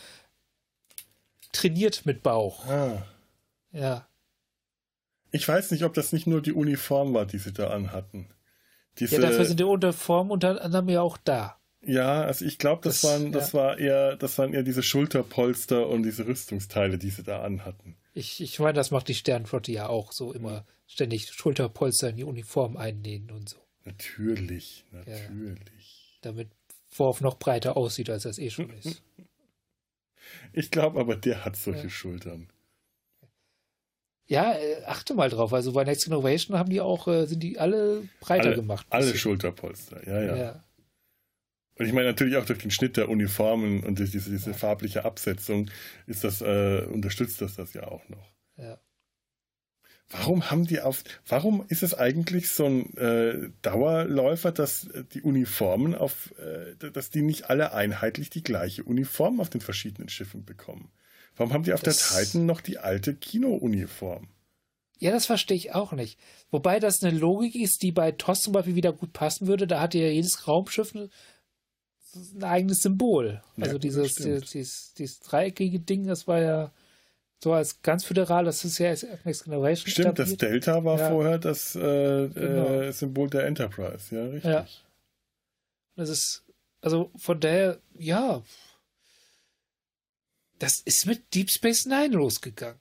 [1.53, 2.67] trainiert mit Bauch.
[2.67, 3.05] Ah.
[3.73, 4.07] Ja.
[5.33, 8.29] Ich weiß nicht, ob das nicht nur die Uniform war, die sie da anhatten.
[8.99, 11.59] Diese, Ja, dafür sind die Uniformen unter anderem ja auch da.
[11.87, 13.59] Ja, also ich glaube, das, Das- waren, das ja.
[13.59, 17.97] war eher, das waren eher diese Schulterpolster und diese Rüstungsteile, die sie da anhatten.
[18.15, 22.25] Ich, ich meine, das macht die Sternflotte ja auch so immer ständig Schulterpolster in die
[22.25, 23.57] Uniform einnähen und so.
[23.85, 26.19] Natürlich, natürlich.
[26.23, 26.49] Damit
[26.97, 29.03] Worf noch breiter aussieht, als das eh schon ist.
[30.53, 31.91] Ich glaube aber, der hat solche Ja.
[31.91, 32.49] Schultern.
[34.27, 35.53] Ja, äh, achte mal drauf.
[35.53, 38.87] Also bei Next Innovation haben die auch, äh, sind die alle breiter Alle, gemacht.
[38.91, 39.15] alle.
[39.15, 40.65] Schulterpolster, ja, ja, ja.
[41.77, 45.05] Und ich meine natürlich auch durch den Schnitt der Uniformen und durch diese, diese farbliche
[45.05, 45.71] Absetzung
[46.07, 48.33] ist das, äh, unterstützt das das ja auch noch.
[48.57, 48.79] Ja.
[50.09, 55.95] Warum haben die auf, warum ist es eigentlich so ein äh, Dauerläufer, dass die Uniformen
[55.95, 60.93] auf, äh, dass die nicht alle einheitlich die gleiche Uniform auf den verschiedenen Schiffen bekommen?
[61.37, 64.29] Warum haben die auf Das- der Titan noch die alte Kinouniform?
[65.01, 66.19] Ja, das verstehe ich auch nicht.
[66.51, 69.67] Wobei das eine Logik ist, die bei TOS zum Beispiel wieder gut passen würde.
[69.67, 71.11] Da hatte ja jedes Raumschiff ein,
[72.37, 73.43] ein eigenes Symbol.
[73.57, 76.73] Ja, Also dieses, dieses, dieses, dreieckige Ding, das war ja
[77.43, 80.37] so als ganz föderal, das ist ja als Next Generation Stimmt, das.
[80.37, 81.11] Delta war Ja.
[81.11, 82.67] vorher das äh, Genau.
[82.81, 84.45] äh, Symbol der Enterprise, ja, richtig.
[84.51, 84.67] Ja.
[85.97, 86.45] Das ist,
[86.81, 88.43] also von daher, ja,
[90.59, 92.79] das ist mit Deep Space Nine losgegangen.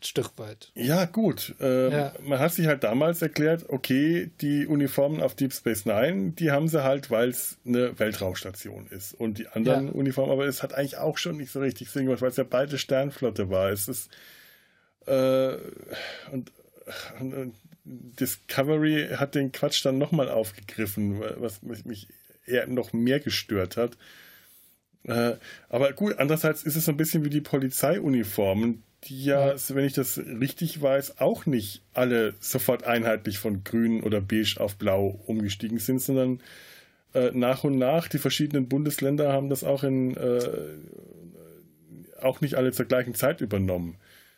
[0.00, 0.70] Ein Stück weit.
[0.74, 1.54] Ja, gut.
[1.60, 2.14] Ähm, Ja.
[2.20, 6.68] Man hat sich halt damals erklärt, okay, die Uniformen auf Deep Space Nine, die haben
[6.68, 9.14] sie halt, weil es eine Weltraumstation ist.
[9.14, 9.92] Und die anderen Ja.
[9.92, 12.44] Uniformen, aber es hat eigentlich auch schon nicht so richtig Sinn gemacht, weil es ja
[12.44, 13.70] beide Sternflotte war.
[13.70, 14.10] Es ist
[15.06, 15.56] äh,
[16.32, 16.52] und,
[17.20, 22.08] und, und Discovery hat den Quatsch dann nochmal aufgegriffen, was mich- mich
[22.46, 23.96] eher noch mehr gestört hat.
[25.04, 25.34] Äh,
[25.68, 29.56] aber gut, andererseits ist es so ein bisschen wie die Polizeiuniformen, die ja, Ja.
[29.68, 34.76] wenn ich das richtig weiß, auch nicht alle sofort einheitlich von grün oder beige auf
[34.76, 36.40] blau umgestiegen sind, sondern
[37.12, 40.40] äh, nach und nach die verschiedenen Bundesländer haben das auch in äh,
[42.20, 43.96] auch nicht alle zur gleichen Zeit übernommen.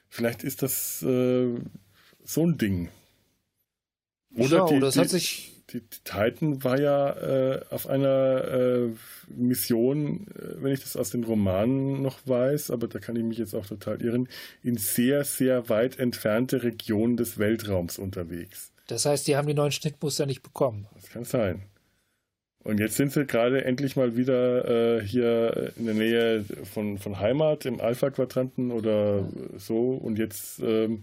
[0.09, 1.49] Vielleicht ist das äh,
[2.25, 2.89] so ein Ding.
[4.37, 8.45] Oder ja, die, das die, hat sich, die, die Titan war ja äh, auf einer
[8.45, 8.89] äh,
[9.29, 13.39] Mission, äh, wenn ich das aus den Romanen noch weiß, aber da kann ich mich
[13.39, 14.29] jetzt auch total irren,
[14.62, 18.73] in sehr, sehr weit entfernte Regionen des Weltraums unterwegs.
[18.87, 20.87] das heißt, die haben die neuen Schnittmuster nicht bekommen.
[20.95, 21.62] Das kann sein.
[22.67, 27.21] Und jetzt sind sie gerade endlich mal wieder äh, hier in der Nähe von, von
[27.21, 29.91] Heimat im Alpha-Quadranten oder so.
[29.93, 31.01] Und jetzt ähm,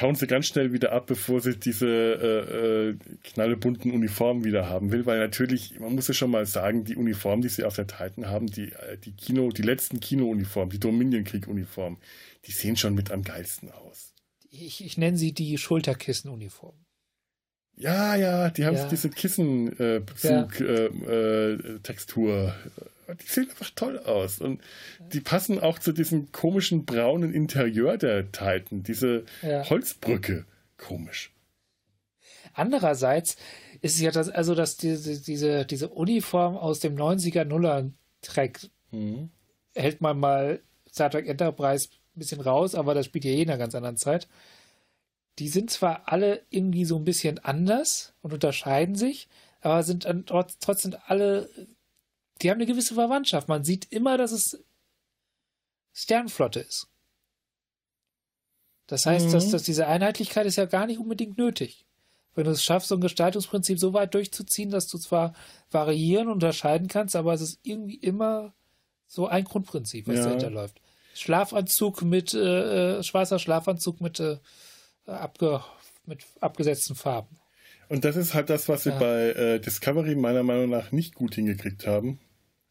[0.00, 4.92] hauen sie ganz schnell wieder ab, bevor sie diese äh, äh, knallebunten Uniformen wieder haben
[4.92, 5.06] will.
[5.06, 8.26] Weil natürlich, man muss ja schon mal sagen, die Uniform, die sie auf der Titan
[8.26, 11.98] haben, die, äh, die Kino, die letzten Kino-Uniformen, die Dominion-Krieg-Uniformen,
[12.46, 14.12] die sehen schon mit am geilsten aus.
[14.50, 16.74] Ich, ich nenne sie die Schulterkissenuniform.
[17.78, 18.88] Ja, ja, die haben Ja.
[18.88, 20.66] diese Kissenbezug-Textur.
[21.08, 22.54] Äh, äh, Textur.
[23.14, 24.40] Die sehen einfach toll aus.
[24.40, 24.60] Und
[25.12, 29.68] die passen auch zu diesem komischen braunen Interieur der Titan, diese Ja.
[29.68, 30.44] Holzbrücke.
[30.76, 31.32] Komisch.
[32.52, 33.36] Andererseits
[33.82, 37.90] ist es ja das, also dass diese, diese, diese Uniform aus dem 90er Nuller
[38.22, 38.60] Track
[38.92, 39.30] Mhm.
[39.74, 43.50] hält man mal Star Trek Enterprise ein bisschen raus, aber das spielt ja eh in
[43.50, 44.28] einer ganz anderen Zeit.
[45.38, 49.28] Die sind zwar alle irgendwie so ein bisschen anders und unterscheiden sich,
[49.60, 51.50] aber sind dann trotz, trotzdem alle,
[52.42, 53.48] die haben eine gewisse Verwandtschaft.
[53.48, 54.62] Man sieht immer, dass es
[55.92, 56.88] Sternflotte ist.
[58.86, 59.32] Das heißt, Mhm.
[59.32, 61.84] dass, dass diese Einheitlichkeit ist ja gar nicht unbedingt nötig.
[62.34, 65.34] Wenn du es schaffst, so ein Gestaltungsprinzip so weit durchzuziehen, dass du zwar
[65.70, 68.54] variieren unterscheiden kannst, aber es ist irgendwie immer
[69.06, 70.24] so ein Grundprinzip, was Ja.
[70.26, 70.80] dahinter läuft.
[71.14, 74.38] Schlafanzug mit äh, äh, schwarzer Schlafanzug mit, äh,
[75.06, 75.64] abge,
[76.04, 77.38] mit abgesetzten Farben.
[77.88, 78.98] Und das ist halt das, was sie Ja.
[78.98, 82.20] bei äh, Discovery meiner Meinung nach nicht gut hingekriegt haben.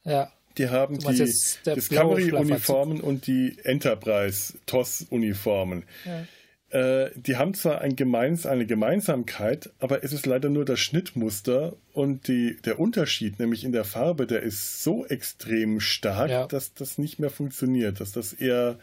[0.05, 1.31] Ja, Die haben die
[1.65, 5.83] Discovery-Uniformen und die Enterprise-TOS-Uniformen.
[6.05, 6.25] ja.
[6.71, 11.75] Äh, die haben zwar ein gemeins, eine Gemeinsamkeit, aber es ist leider nur das Schnittmuster
[11.93, 16.47] und die, der Unterschied, nämlich in der Farbe, der ist so extrem stark, Ja.
[16.47, 18.79] dass das nicht mehr funktioniert, dass das eher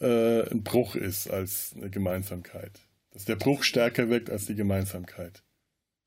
[0.00, 2.70] äh, ein Bruch ist als eine Gemeinsamkeit.
[3.12, 5.42] Dass der Bruch stärker wirkt als die Gemeinsamkeit.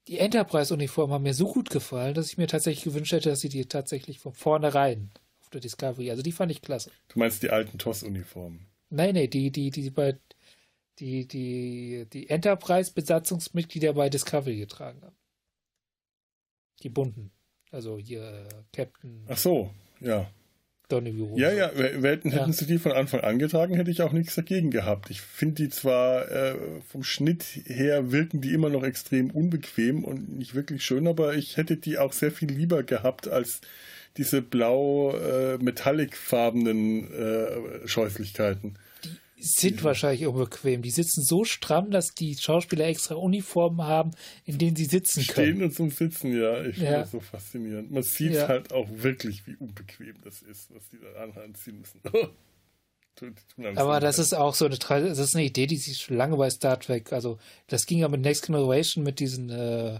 [0.07, 3.49] Die Enterprise-Uniformen haben mir so gut gefallen, dass ich mir tatsächlich gewünscht hätte, dass sie
[3.49, 6.91] die tatsächlich von vornherein auf der Discovery, also die fand ich klasse.
[7.07, 8.67] Du meinst die alten TOS-Uniformen?
[8.89, 10.17] Nein, nein, die, die, die bei
[10.99, 15.15] die, die, die Enterprise-Besatzungsmitglieder bei Discovery getragen haben.
[16.83, 17.31] Die bunten.
[17.71, 19.25] Also hier äh, Captain.
[19.27, 20.29] Ach so, ja.
[20.93, 21.37] Donovan.
[21.37, 22.39] Ja, ja, hätten, ja.
[22.39, 25.09] hätten sie die von Anfang an getragen, hätte ich auch nichts dagegen gehabt.
[25.09, 26.55] Ich finde die zwar äh,
[26.87, 31.57] vom Schnitt her wirken die immer noch extrem unbequem und nicht wirklich schön, aber ich
[31.57, 33.61] hätte die auch sehr viel lieber gehabt als
[34.17, 35.57] diese blau äh,
[37.13, 38.77] äh, Scheußlichkeiten
[39.43, 39.83] sind ja.
[39.83, 40.81] wahrscheinlich unbequem.
[40.81, 44.11] Die sitzen so stramm, dass die Schauspieler extra Uniformen haben,
[44.45, 45.55] in denen sie sitzen Stehen können.
[45.55, 46.63] Stehen und zum Sitzen, ja.
[46.63, 46.99] Ich finde ja.
[47.01, 47.91] das so faszinierend.
[47.91, 48.47] Man sieht ja.
[48.47, 52.01] halt auch wirklich, wie unbequem das ist, was die da anziehen müssen.
[53.77, 56.49] aber das ist auch so eine, das ist eine Idee, die sich schon lange bei
[56.49, 57.37] Star Trek, also
[57.67, 59.99] das ging ja mit Next Generation mit diesen äh,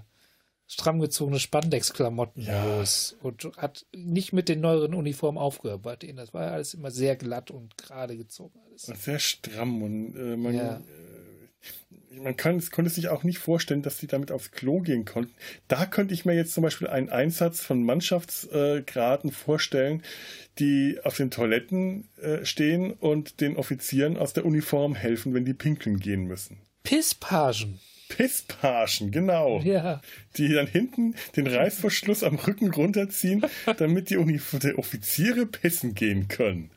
[0.68, 2.78] stramm gezogene Spandex-Klamotten ja.
[2.78, 6.18] los und hat nicht mit den neueren Uniformen aufgehört bei denen.
[6.18, 8.60] Das war alles immer sehr glatt und gerade gezogen.
[8.68, 8.84] Alles.
[9.04, 10.78] Sehr stramm und äh, man, ja.
[10.78, 15.34] äh, man kann, konnte sich auch nicht vorstellen, dass sie damit aufs Klo gehen konnten.
[15.68, 20.04] Da könnte ich mir jetzt zum Beispiel einen Einsatz von Mannschaftsgraden äh, vorstellen,
[20.60, 25.54] die auf den Toiletten äh, stehen und den Offizieren aus der Uniform helfen, wenn die
[25.54, 26.58] pinkeln gehen müssen.
[26.84, 27.80] Pisspagen.
[28.16, 29.60] Pisspagen, genau.
[29.62, 30.02] Ja.
[30.38, 33.46] Die dann hinten den Reißverschluss am Rücken runterziehen,
[33.78, 36.70] damit die, die Offiziere pissen gehen können.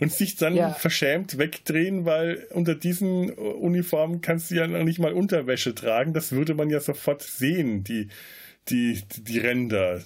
[0.00, 0.72] Und sich dann ja.
[0.72, 6.14] verschämt wegdrehen, weil unter diesen Uniformen kannst du ja noch nicht mal Unterwäsche tragen.
[6.14, 8.08] Das würde man ja sofort sehen, die,
[8.68, 10.00] die, die Ränder.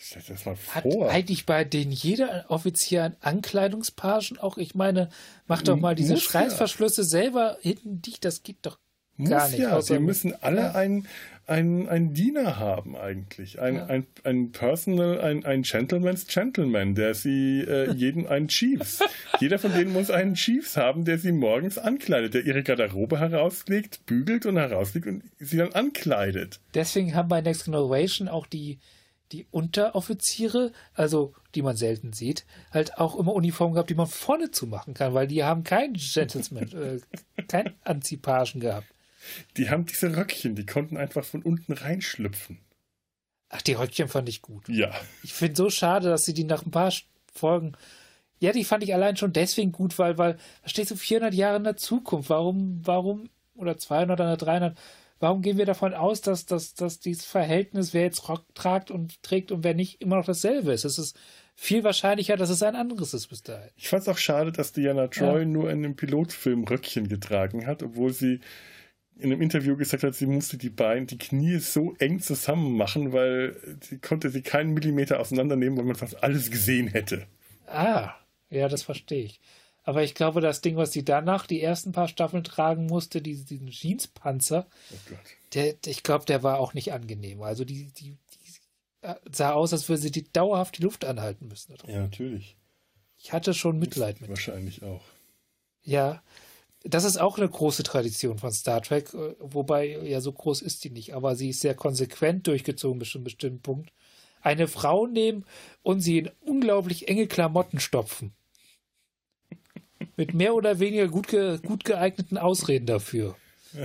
[0.00, 1.04] Stell dir das mal vor.
[1.04, 4.56] Hat eigentlich bei denen jeder Offizier Ankleidungspagen auch?
[4.56, 5.10] Ich meine,
[5.46, 7.08] mach doch mal diese Schreißverschlüsse ja.
[7.08, 8.78] selber hinten dicht, das geht doch
[9.28, 9.58] Gar nicht.
[9.58, 10.72] Ja, sie müssen alle ja.
[10.72, 11.06] einen,
[11.46, 13.60] einen, einen Diener haben eigentlich.
[13.60, 13.86] Ein, ja.
[13.86, 19.00] ein, ein Personal, ein, ein Gentleman's Gentleman, der sie äh, jeden einen Chiefs.
[19.40, 24.06] Jeder von denen muss einen Chiefs haben, der sie morgens ankleidet, der ihre Garderobe herauslegt,
[24.06, 26.60] bügelt und herauslegt und sie dann ankleidet.
[26.74, 28.78] Deswegen haben bei Next Generation auch die
[29.32, 34.50] die Unteroffiziere, also die man selten sieht, halt auch immer Uniformen gehabt, die man vorne
[34.50, 36.72] zumachen kann, weil die haben keinen Gentleman,
[37.36, 38.86] äh, kein Anzipagen gehabt.
[39.56, 42.58] Die haben diese Röckchen, die konnten einfach von unten reinschlüpfen.
[43.50, 44.68] Ach, die Röckchen fand ich gut.
[44.68, 44.92] Ja.
[45.22, 46.92] Ich finde so schade, dass sie die nach ein paar
[47.32, 47.72] Folgen.
[48.38, 51.56] Ja, die fand ich allein schon deswegen gut, weil, weil da steht so 400 Jahre
[51.56, 52.30] in der Zukunft.
[52.30, 54.78] Warum, warum, oder 200 oder 300,
[55.18, 59.22] warum gehen wir davon aus, dass, dass, dass dieses Verhältnis, wer jetzt Rock tragt und
[59.22, 60.84] trägt und wer nicht, immer noch dasselbe ist?
[60.84, 61.18] Es ist
[61.54, 63.68] viel wahrscheinlicher, dass es ein anderes ist bis dahin.
[63.76, 65.44] Ich fand es auch schade, dass Diana Troy ja.
[65.44, 68.40] nur in dem Pilotfilm Röckchen getragen hat, obwohl sie
[69.20, 73.12] in einem Interview gesagt hat, sie musste die Beine, die Knie so eng zusammen machen,
[73.12, 77.26] weil sie konnte sie keinen Millimeter auseinandernehmen, weil man fast alles gesehen hätte.
[77.66, 78.14] Ah,
[78.50, 79.40] ja, das verstehe ich.
[79.82, 83.46] Aber ich glaube, das Ding, was sie danach die ersten paar Staffeln tragen musste, diesen,
[83.46, 85.14] diesen Jeanspanzer, oh
[85.54, 87.42] der, ich glaube, der war auch nicht angenehm.
[87.42, 91.74] Also die, die, die sah aus, als würde sie die dauerhaft die Luft anhalten müssen.
[91.86, 92.56] Ja, natürlich.
[93.18, 94.30] Ich hatte schon Mitleid mit.
[94.30, 95.02] Wahrscheinlich auch.
[95.82, 96.22] Ja,
[96.84, 100.84] das ist auch eine große Tradition von Star Trek, äh, wobei ja so groß ist
[100.84, 103.92] die nicht, aber sie ist sehr konsequent durchgezogen bis zu einem bestimmten Punkt.
[104.42, 105.44] Eine Frau nehmen
[105.82, 108.32] und sie in unglaublich enge Klamotten stopfen.
[110.16, 113.36] Mit mehr oder weniger gut, ge gut geeigneten Ausreden dafür.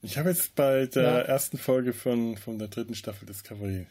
[0.00, 1.18] Ich habe jetzt bei der ja.
[1.20, 3.86] ersten Folge von, von der dritten Staffel Discovery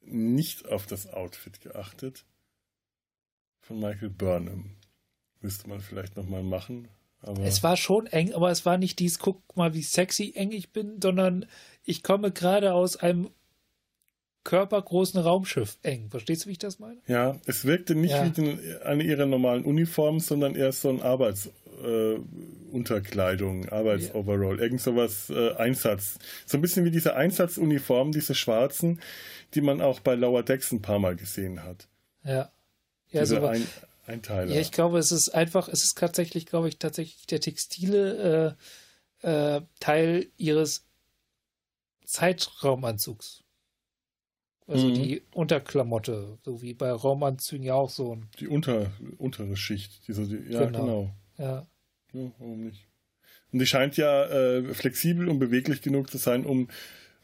[0.00, 2.24] nicht auf das Outfit geachtet
[3.60, 4.76] von Michael Burnham.
[5.42, 6.88] Müsste man vielleicht nochmal machen.
[7.20, 10.50] Aber es war schon eng, aber es war nicht dies, guck mal, wie sexy eng
[10.50, 11.46] ich bin, sondern
[11.84, 13.30] ich komme gerade aus einem
[14.44, 16.08] körpergroßen Raumschiff eng.
[16.10, 16.98] Verstehst du, wie ich das meine?
[17.06, 18.36] Ja, es wirkte nicht ja.
[18.36, 24.62] wie eine ihrer normalen Uniformen, sondern eher so ein Arbeitsunterkleidung, äh, Arbeitsoverall, ja.
[24.62, 26.18] irgend sowas äh, Einsatz.
[26.44, 29.00] So ein bisschen wie diese Einsatzuniformen, diese schwarzen,
[29.54, 31.86] die man auch bei Lower Decks ein paar Mal gesehen hat.
[32.24, 32.50] Ja.
[33.10, 33.64] Ja, diese so ein,
[34.06, 34.52] Einteiler.
[34.52, 38.56] Ja, ich glaube, es ist einfach, es ist tatsächlich, glaube ich, tatsächlich der textile
[39.22, 40.84] äh, äh, Teil ihres
[42.04, 43.42] Zeitraumanzugs.
[44.66, 44.94] Also mhm.
[44.94, 48.28] die Unterklamotte, so wie bei Raumanzügen ja auch so ein.
[48.38, 50.06] Die unter, untere Schicht.
[50.08, 50.80] Diese, die, ja, genau.
[50.80, 51.10] genau.
[51.38, 51.66] Ja.
[52.12, 52.30] ja.
[52.38, 52.86] Warum nicht?
[53.52, 56.68] Und die scheint ja äh, flexibel und beweglich genug zu sein, um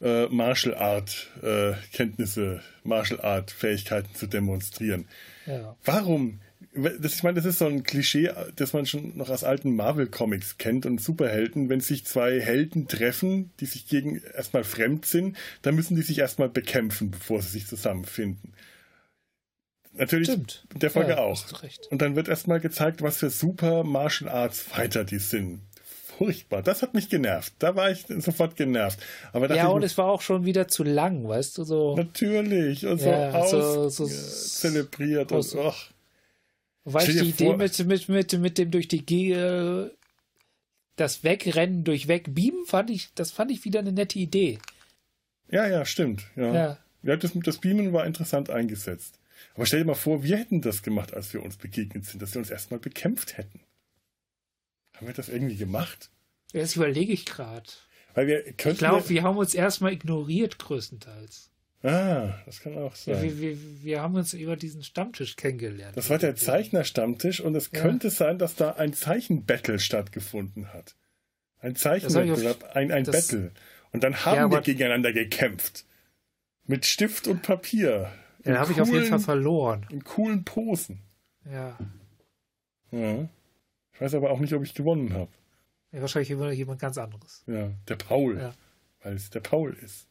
[0.01, 5.07] äh, Martial Art äh, Kenntnisse, Martial Art Fähigkeiten zu demonstrieren.
[5.45, 5.75] Ja.
[5.83, 6.39] Warum
[6.99, 10.57] das, ich meine, das ist so ein Klischee, das man schon noch aus alten Marvel-Comics
[10.57, 11.69] kennt und Superhelden.
[11.69, 16.19] Wenn sich zwei Helden treffen, die sich gegen erstmal fremd sind, dann müssen die sich
[16.19, 18.53] erstmal bekämpfen, bevor sie sich zusammenfinden.
[19.93, 20.63] Natürlich Stimmt.
[20.75, 21.43] der Folge Ja, auch.
[21.89, 25.61] Und dann wird erstmal gezeigt, was für super Martial Arts Fighter die sind.
[26.17, 26.61] Furchtbar.
[26.61, 27.53] Das hat mich genervt.
[27.59, 28.99] Da war ich sofort genervt.
[29.31, 31.95] Aber Ja, und es war auch schon wieder zu lang, weißt du, so.
[31.95, 35.91] natürlich und so aus so- so- zelebriert aus- und.
[36.83, 39.91] Weil Stell ich die Idee mit, mit, mit, mit dem durch die Ge äh,
[40.95, 44.59] das Wegrennen durch Wegbeamen fand ich, das fand ich wieder eine nette Idee.
[45.49, 46.25] Ja, ja, stimmt.
[46.35, 46.53] Ja.
[46.53, 46.77] Ja.
[47.01, 49.19] Ja, das, das Beamen war interessant eingesetzt.
[49.55, 52.33] Aber stell dir mal vor, wir hätten das gemacht, als wir uns begegnet sind, dass
[52.33, 53.61] wir uns erstmal bekämpft hätten.
[54.95, 56.09] Haben wir das irgendwie gemacht?
[56.51, 57.69] Das überlege ich gerade.
[58.13, 58.71] Weil wir könnten.
[58.71, 61.48] Ich glaube, wir haben uns erstmal ignoriert, größtenteils.
[61.83, 63.21] Ah, das kann auch sein.
[63.21, 65.95] wir, wir, wir haben uns über diesen Stammtisch kennengelernt.
[65.97, 67.81] Das war der Zeichnerstammtisch und es Ja.
[67.81, 70.95] könnte sein, dass da ein Zeichenbattle stattgefunden hat.
[71.59, 73.51] Ein auf- ein, ein das- Battle.
[73.91, 75.85] Und dann haben Ja, wir gegeneinander gekämpft.
[76.65, 78.11] Mit Stift und Papier.
[78.45, 79.85] Ja, da habe ich auf jeden Fall verloren.
[79.89, 81.01] In coolen Posen.
[81.51, 81.77] Ja.
[82.91, 83.27] Ja.
[83.93, 85.31] Ich weiß aber auch nicht, ob ich gewonnen habe.
[85.91, 87.43] ja wahrscheinlich immer jemand ganz anderes.
[87.47, 88.37] Ja, der Paul.
[88.37, 88.53] Ja.
[89.01, 90.07] Weil es der Paul ist.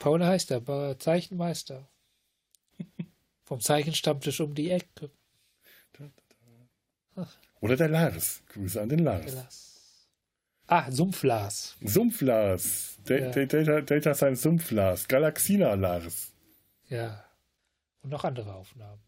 [0.00, 1.86] Paul heißt er, aber Zeichenmeister.
[3.44, 5.10] Vom Zeichenstammtisch um die Ecke.
[7.60, 8.42] Oder der Lars.
[8.48, 9.26] Grüße an den Lars.
[9.26, 10.06] Gelass.
[10.66, 11.76] Ah, Sumpflas.
[11.82, 12.96] Sumpf-Lars.
[13.04, 13.30] Da- Ja.
[13.30, 15.08] Da- Data, Data sein Sumpf-Lars.
[15.08, 16.32] Galaxina-Lars.
[16.88, 17.24] Ja.
[18.02, 19.02] Und noch andere Aufnahmen.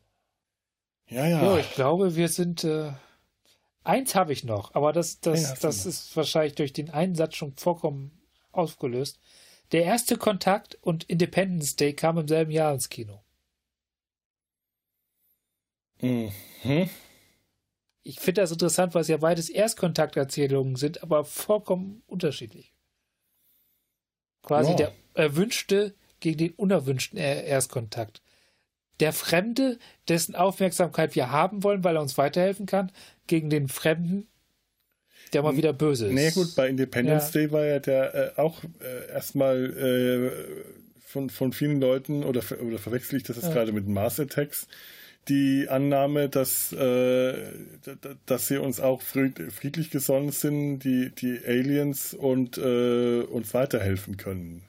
[1.08, 1.40] Ja, ja.
[1.40, 2.64] So, ich glaube, wir sind.
[2.64, 2.92] Äh,
[3.84, 7.54] eins habe ich noch, aber das, das, das ist wahrscheinlich durch den einen Satz schon
[7.56, 8.10] vollkommen
[8.50, 9.18] aufgelöst.
[9.72, 13.24] Der erste Kontakt und Independence Day kam im selben Jahr ins Kino.
[16.00, 16.30] Mhm.
[18.02, 22.74] Ich finde das interessant, weil es ja beides Erstkontakterzählungen sind, aber vollkommen unterschiedlich.
[24.42, 24.76] Quasi Ja.
[24.76, 28.20] der erwünschte gegen den unerwünschten Er- Erstkontakt.
[29.00, 32.92] Der Fremde, dessen Aufmerksamkeit wir haben wollen, weil er uns weiterhelfen kann,
[33.26, 34.28] gegen den Fremden,
[35.32, 36.12] der mal wieder böse ist.
[36.12, 37.40] Nee, gut, bei Independence Ja.
[37.40, 40.30] Day war ja der äh, auch äh, erstmal äh,
[41.00, 43.52] von, von vielen Leuten, oder, oder verwechsel ich das jetzt Ja.
[43.52, 44.66] gerade mit Mars Attacks,
[45.28, 47.34] die Annahme, dass, äh,
[48.26, 54.16] dass sie uns auch fried- friedlich gesonnen sind, die, die Aliens und äh, uns weiterhelfen
[54.16, 54.64] können.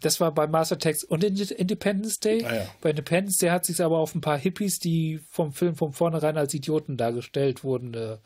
[0.00, 2.44] Das war bei Master Text und in Independence Day.
[2.44, 2.66] Ah ja.
[2.80, 6.36] Bei Independence Day hat sich aber auf ein paar Hippies, die vom Film von vornherein
[6.36, 8.16] als Idioten dargestellt wurden äh,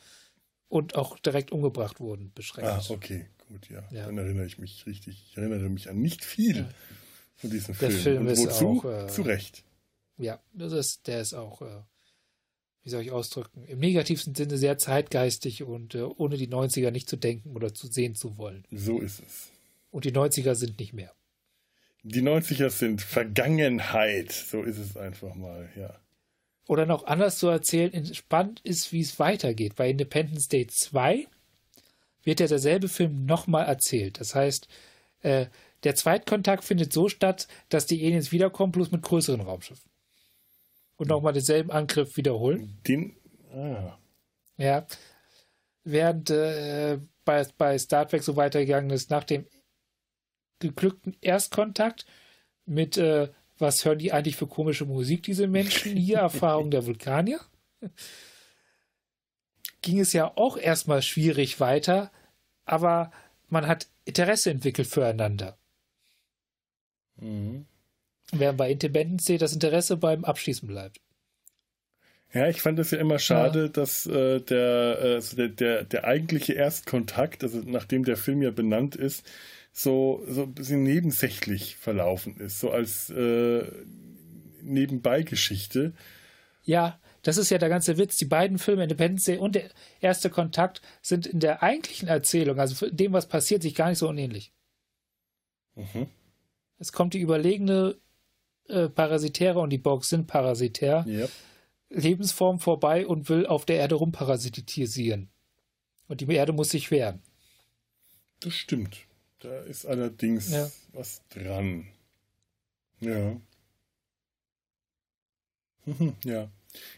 [0.68, 2.70] und auch direkt umgebracht wurden, beschränkt.
[2.70, 3.84] Ah, okay, gut, ja.
[3.92, 4.06] Ja.
[4.06, 5.24] Dann erinnere ich mich richtig.
[5.30, 6.68] Ich erinnere mich an nicht viel Ja.
[7.36, 8.02] von diesem Der Film.
[8.02, 8.80] Film und ist wozu?
[8.80, 9.64] auch, äh, Zu Recht.
[10.18, 11.82] Ja, das ist, der ist auch, äh,
[12.82, 17.08] wie soll ich ausdrücken, im negativsten Sinne sehr zeitgeistig und äh, ohne die 90er nicht
[17.08, 18.64] zu denken oder zu sehen zu wollen.
[18.70, 19.50] So ist es.
[19.90, 21.12] Und die 90er sind nicht mehr.
[22.02, 24.30] Die 90er sind Vergangenheit.
[24.32, 25.98] So ist es einfach mal, ja.
[26.68, 29.76] Oder noch anders zu erzählen, spannend ist, wie es weitergeht.
[29.76, 31.28] Bei Independence Day 2
[32.24, 34.20] wird ja derselbe Film nochmal erzählt.
[34.20, 34.66] Das heißt,
[35.22, 35.46] äh,
[35.84, 39.90] der Zweitkontakt findet so statt, dass die Aliens wiederkommen, bloß mit größeren Raumschiffen.
[40.96, 42.78] Und nochmal denselben Angriff wiederholen.
[42.86, 43.14] Den,
[43.52, 43.96] ah,
[44.56, 44.86] Ja.
[45.84, 49.46] Während äh, bei, bei Star Trek so weitergegangen ist, nach dem
[50.58, 52.06] geglückten Erstkontakt
[52.64, 53.28] mit, äh,
[53.58, 57.40] was hören die eigentlich für komische Musik, diese Menschen hier, Erfahrung der Vulkanier,
[59.82, 62.10] ging es ja auch erstmal schwierig weiter,
[62.64, 63.10] aber
[63.48, 65.56] man hat Interesse entwickelt füreinander.
[67.16, 67.66] mhm.
[68.32, 71.00] Während bei Independence das Interesse beim Abschießen bleibt.
[72.32, 76.04] Ja, ich fand es ja immer schade, dass äh, der, äh, also der, der, der
[76.04, 79.24] eigentliche Erstkontakt, also nachdem der Film ja benannt ist,
[79.78, 83.70] so, so ein bisschen nebensächlich verlaufen ist, so als äh,
[84.62, 85.92] Nebenbeigeschichte.
[86.64, 88.16] Ja, das ist ja der ganze Witz.
[88.16, 89.68] Die beiden Filme, Independence Day und der
[90.00, 94.08] erste Kontakt, sind in der eigentlichen Erzählung, also dem, was passiert, sich gar nicht so
[94.08, 94.50] unähnlich.
[95.74, 96.06] Mhm.
[96.78, 97.98] Es kommt die überlegene
[98.68, 101.28] äh, Parasitäre und die Borgs sind parasitär, Ja.
[101.90, 105.28] Lebensform vorbei und will auf der Erde rumparasitisieren.
[106.08, 107.20] Und die Erde muss sich wehren.
[108.40, 109.05] Das stimmt.
[109.40, 110.70] Da ist allerdings Ja.
[110.92, 111.86] was dran.
[113.00, 113.36] Ja.
[116.24, 116.50] Ja.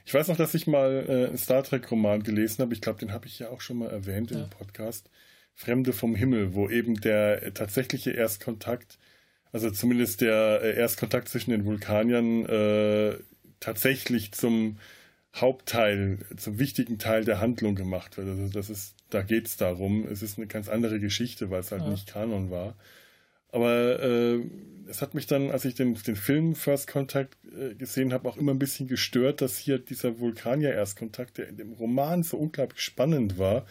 [0.05, 2.75] Ich weiß noch, dass ich mal äh, einen Star Trek-Roman gelesen habe.
[2.75, 4.43] Ich glaube, den habe ich ja auch schon mal erwähnt Ja.
[4.45, 5.09] im Podcast.
[5.55, 8.99] Fremde vom Himmel, wo eben der tatsächliche Erstkontakt,
[9.53, 13.19] also zumindest der äh, Erstkontakt zwischen den Vulkaniern, äh,
[13.61, 14.79] tatsächlich zum
[15.37, 18.29] Hauptteil, zum wichtigen Teil der Handlung gemacht wird.
[18.29, 20.07] Also das ist, da geht es darum.
[20.07, 21.91] Es ist eine ganz andere Geschichte, weil es halt ja.
[21.91, 22.77] nicht Kanon war.
[23.51, 24.41] Aber äh,
[24.89, 28.37] es hat mich dann, als ich den, den Film First Contact äh, gesehen habe, auch
[28.37, 33.39] immer ein bisschen gestört, dass hier dieser Vulkanier-Erstkontakt, der in dem Roman so unglaublich spannend
[33.39, 33.65] war,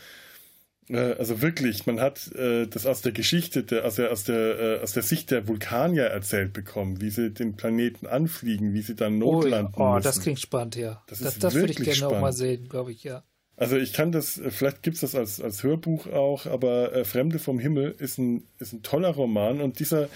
[0.89, 4.59] äh, also wirklich, man hat äh, das aus der Geschichte, der, aus, der, aus, der,
[4.59, 8.95] äh, aus der Sicht der Vulkanier erzählt bekommen, wie sie den Planeten anfliegen, wie sie
[8.95, 10.03] dann notlanden oh, oh, müssen.
[10.03, 11.03] das klingt spannend, ja.
[11.07, 12.15] Das, das, das würde ich gerne spannend.
[12.15, 13.23] auch mal sehen, glaube ich, ja.
[13.57, 17.39] Also ich kann das, vielleicht gibt es das als, als Hörbuch auch, aber äh, Fremde
[17.39, 20.09] vom Himmel ist ein, ist ein toller Roman und dieser,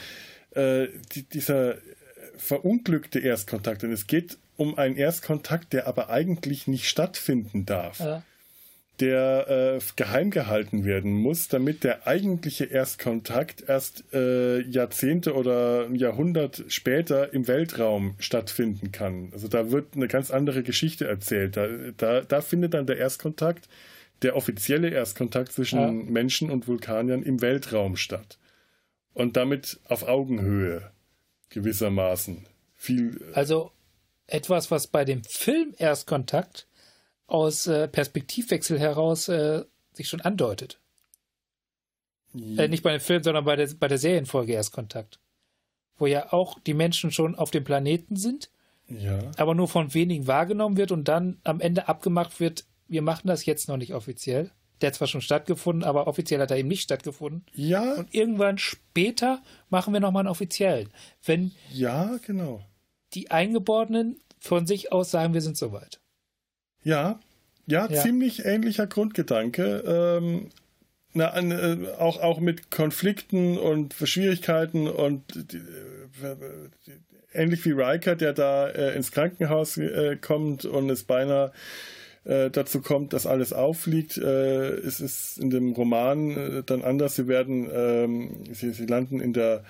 [0.52, 1.78] äh, die, dieser
[2.38, 8.00] verunglückte Erstkontakt, und es geht um einen Erstkontakt, der aber eigentlich nicht stattfinden darf.
[8.00, 8.24] Ja
[9.00, 15.96] der äh, geheim gehalten werden muss, damit der eigentliche Erstkontakt erst äh, Jahrzehnte oder ein
[15.96, 19.30] Jahrhundert später im Weltraum stattfinden kann.
[19.34, 21.58] Also da wird eine ganz andere Geschichte erzählt.
[21.58, 21.68] Da,
[21.98, 23.68] da, da findet dann der Erstkontakt,
[24.22, 25.92] der offizielle Erstkontakt zwischen ja.
[25.92, 28.38] Menschen und Vulkaniern im Weltraum statt.
[29.14, 30.92] Und damit auf Augenhöhe
[31.50, 32.46] gewissermaßen.
[32.76, 33.72] Viel, äh, also
[34.28, 36.68] etwas, was bei dem Film Erstkontakt
[37.32, 39.64] aus äh, Perspektivwechsel heraus äh,
[39.94, 40.80] sich schon andeutet.
[42.34, 42.64] Ja.
[42.64, 45.20] Äh, nicht bei dem Film, sondern bei der, bei der Serienfolge Erstkontakt.
[45.98, 48.50] Wo ja auch die Menschen schon auf dem Planeten sind,
[48.88, 49.20] ja.
[49.38, 53.46] aber nur von wenigen wahrgenommen wird und dann am Ende abgemacht wird, wir machen das
[53.46, 54.52] jetzt noch nicht offiziell.
[54.82, 57.46] Der hat zwar schon stattgefunden, aber offiziell hat er eben nicht stattgefunden.
[57.54, 57.94] Ja.
[57.94, 60.90] Und irgendwann später machen wir nochmal einen offiziellen.
[61.24, 62.66] Wenn ja, genau.
[63.14, 66.01] die Eingeborenen von sich aus sagen, wir sind soweit.
[66.84, 67.20] Ja,
[67.68, 68.02] ja, ja.
[68.02, 69.84] ziemlich ähnlicher Grundgedanke.
[69.86, 70.50] Ähm,
[71.14, 75.62] na, äh, auch, auch mit Konflikten und Schwierigkeiten und die,
[77.34, 81.52] ähnlich wie Riker, der da äh, ins Krankenhaus äh, kommt und es beinahe
[82.24, 84.18] äh, dazu kommt, dass alles auffliegt.
[84.18, 87.16] Äh, es ist in dem Roman äh, dann anders.
[87.16, 89.64] Sie werden, ähm, sie, sie landen in der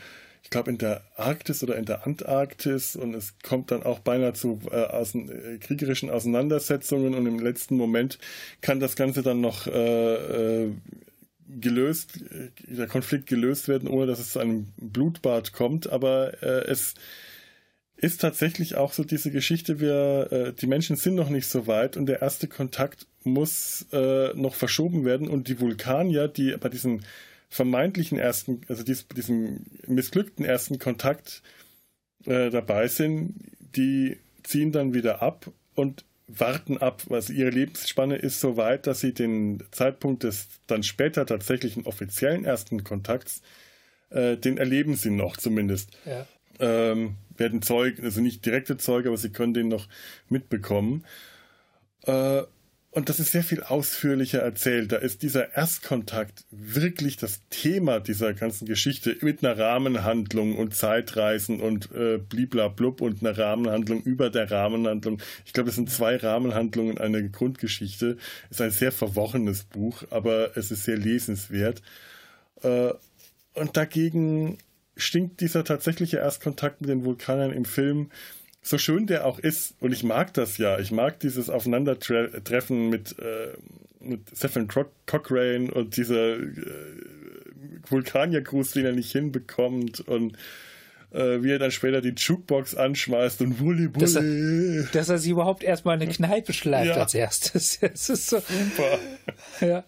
[0.43, 4.33] ich glaube, in der Arktis oder in der Antarktis und es kommt dann auch beinahe
[4.33, 8.17] zu äh, außen, äh, kriegerischen Auseinandersetzungen und im letzten Moment
[8.61, 10.71] kann das Ganze dann noch äh, äh,
[11.47, 16.65] gelöst, äh, der Konflikt gelöst werden, ohne dass es zu einem Blutbad kommt, aber äh,
[16.65, 16.95] es
[17.95, 22.07] ist tatsächlich auch so diese Geschichte, wir, die Menschen sind noch nicht so weit und
[22.07, 27.01] der erste Kontakt muss noch verschoben werden und die Vulkanier, die bei diesem
[27.51, 31.43] vermeintlichen ersten, also dies, diesem missglückten ersten Kontakt
[32.25, 33.35] äh, dabei sind,
[33.75, 37.03] die ziehen dann wieder ab und warten ab.
[37.09, 42.45] Also ihre Lebensspanne ist so weit, dass sie den Zeitpunkt des dann später tatsächlichen offiziellen
[42.45, 43.41] ersten Kontakts,
[44.11, 45.91] äh, den erleben sie noch zumindest.
[46.05, 46.25] Ja.
[46.59, 49.89] Ähm, werden Zeugen, also nicht direkte Zeuge, aber sie können den noch
[50.29, 51.03] mitbekommen.
[52.03, 52.43] Äh,
[52.93, 54.91] und das ist sehr viel ausführlicher erzählt.
[54.91, 61.61] Da ist dieser Erstkontakt wirklich das Thema dieser ganzen Geschichte mit einer Rahmenhandlung und Zeitreisen
[61.61, 65.21] und äh, bliblablub und einer Rahmenhandlung über der Rahmenhandlung.
[65.45, 68.17] Ich glaube, es sind zwei Rahmenhandlungen eine Grundgeschichte.
[68.49, 71.81] Es ist ein sehr verworrenes Buch, aber es ist sehr lesenswert.
[72.61, 72.91] Äh,
[73.53, 74.57] und dagegen
[74.97, 78.11] stinkt dieser tatsächliche Erstkontakt mit den Vulkanern im Film
[78.61, 83.17] so schön der auch ist, und ich mag das ja, ich mag dieses Aufeinandertreffen mit,
[83.19, 83.53] äh,
[83.99, 84.67] mit Stephen
[85.05, 86.47] Cochrane und dieser äh,
[87.89, 90.37] Vulkaniergruß, den er nicht hinbekommt und
[91.11, 94.05] äh, wie er dann später die Jukebox anschmeißt und Wulli Bulli.
[94.05, 97.01] Dass er, dass er sie überhaupt erstmal eine Kneipe schleift ja.
[97.01, 97.79] als erstes.
[97.81, 98.37] Das ist so.
[98.37, 98.99] Super.
[99.59, 99.83] Ja.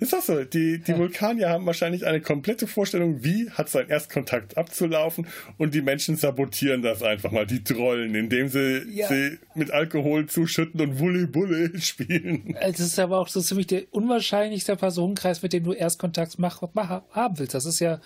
[0.00, 0.44] Ist das so?
[0.44, 0.96] Die, die.
[0.96, 6.82] Vulkanier haben wahrscheinlich eine komplette Vorstellung, wie hat sein Erstkontakt abzulaufen und die Menschen sabotieren
[6.82, 9.08] das einfach mal, die Trollen, indem sie, ja.
[9.08, 12.56] sie mit Alkohol zuschütten und Wulli Bulle spielen.
[12.60, 17.02] Es ist aber auch so ziemlich der unwahrscheinlichste Personenkreis, mit dem du Erstkontakt mach, mach,
[17.10, 17.54] haben willst.
[17.54, 18.00] Das ist ja,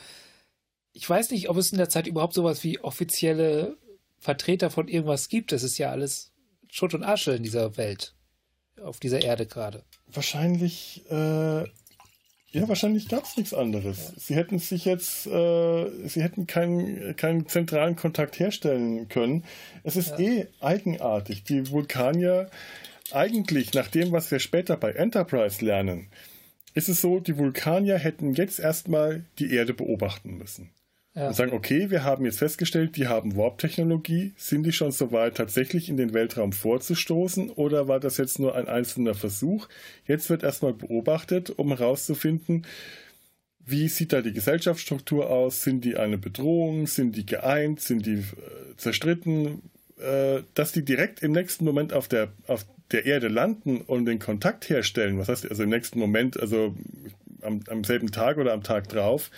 [0.92, 3.76] ich weiß nicht, ob es in der Zeit überhaupt sowas wie offizielle
[4.18, 5.52] Vertreter von irgendwas gibt.
[5.52, 6.32] Das ist ja alles
[6.70, 8.14] Schutt und Asche in dieser Welt
[8.80, 9.84] auf dieser Erde gerade.
[10.12, 11.62] Wahrscheinlich, äh,
[12.54, 14.12] ja, wahrscheinlich gab es nichts anderes.
[14.16, 19.44] Sie hätten sich jetzt, äh, sie hätten keinen, keinen zentralen Kontakt herstellen können.
[19.84, 20.18] Es ist ja.
[20.18, 21.44] eh eigenartig.
[21.44, 22.50] Die Vulkanier,
[23.10, 26.08] eigentlich nach dem, was wir später bei Enterprise lernen,
[26.74, 30.70] ist es so, die Vulkanier hätten jetzt erstmal die Erde beobachten müssen.
[31.14, 31.28] Ja.
[31.28, 34.32] Und sagen, okay, wir haben jetzt festgestellt, die haben Warp-Technologie.
[34.36, 37.50] Sind die schon so weit, tatsächlich in den Weltraum vorzustoßen?
[37.50, 39.68] Oder war das jetzt nur ein einzelner Versuch?
[40.06, 42.66] Jetzt wird erstmal beobachtet, um herauszufinden,
[43.64, 45.62] wie sieht da die Gesellschaftsstruktur aus?
[45.62, 46.86] Sind die eine Bedrohung?
[46.86, 47.80] Sind die geeint?
[47.80, 49.62] Sind die äh, zerstritten?
[49.98, 54.18] Äh, dass die direkt im nächsten Moment auf der, auf der Erde landen und den
[54.18, 56.74] Kontakt herstellen, was heißt also im nächsten Moment, also
[57.40, 59.30] am, am selben Tag oder am Tag drauf,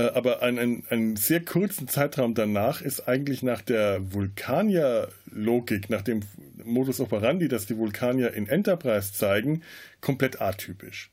[0.00, 6.20] aber einen, einen sehr kurzen Zeitraum danach ist eigentlich nach der Vulkanier-Logik, nach dem
[6.62, 9.62] Modus operandi, das die Vulkanier in Enterprise zeigen,
[10.00, 11.10] komplett atypisch.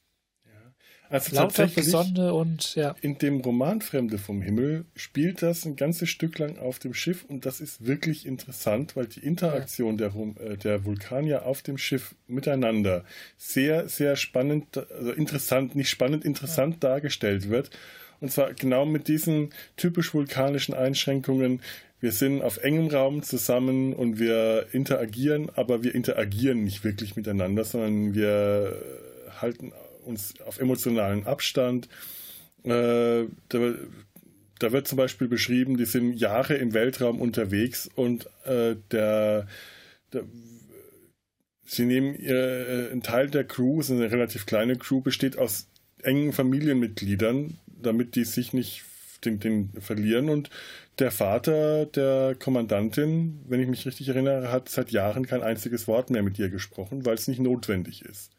[1.10, 2.96] Also Lauter Besonne und ja.
[3.02, 7.26] In dem Roman Fremde vom Himmel spielt das ein ganzes Stück lang auf dem Schiff
[7.28, 10.10] und das ist wirklich interessant, weil die Interaktion ja.
[10.10, 13.04] der, äh, der Vulkanier auf dem Schiff miteinander
[13.38, 16.90] sehr, sehr spannend, also interessant, nicht spannend, interessant ja.
[16.90, 17.72] dargestellt wird.
[18.22, 21.62] Und zwar genau mit diesen typisch vulkanischen Einschränkungen.
[22.02, 27.64] Wir sind auf engem Raum zusammen und wir interagieren, aber wir interagieren nicht wirklich miteinander,
[27.64, 28.78] sondern wir
[29.42, 29.72] halten
[30.10, 31.88] uns auf emotionalen Abstand.
[32.64, 33.74] Äh, da,
[34.60, 39.48] da, wird zum Beispiel beschrieben, die sind Jahre im Weltraum unterwegs und äh, der,
[40.12, 40.24] der,
[41.66, 45.70] sie nehmen äh, ein Teil der Crew, ist eine relativ kleine Crew, besteht aus
[46.04, 48.84] engen Familienmitgliedern, damit die sich nicht
[49.24, 50.50] den, den verlieren und
[51.00, 56.10] der Vater der Kommandantin, wenn ich mich richtig erinnere, hat seit Jahren kein einziges Wort
[56.10, 58.32] mehr mit ihr gesprochen, weil es nicht notwendig ist.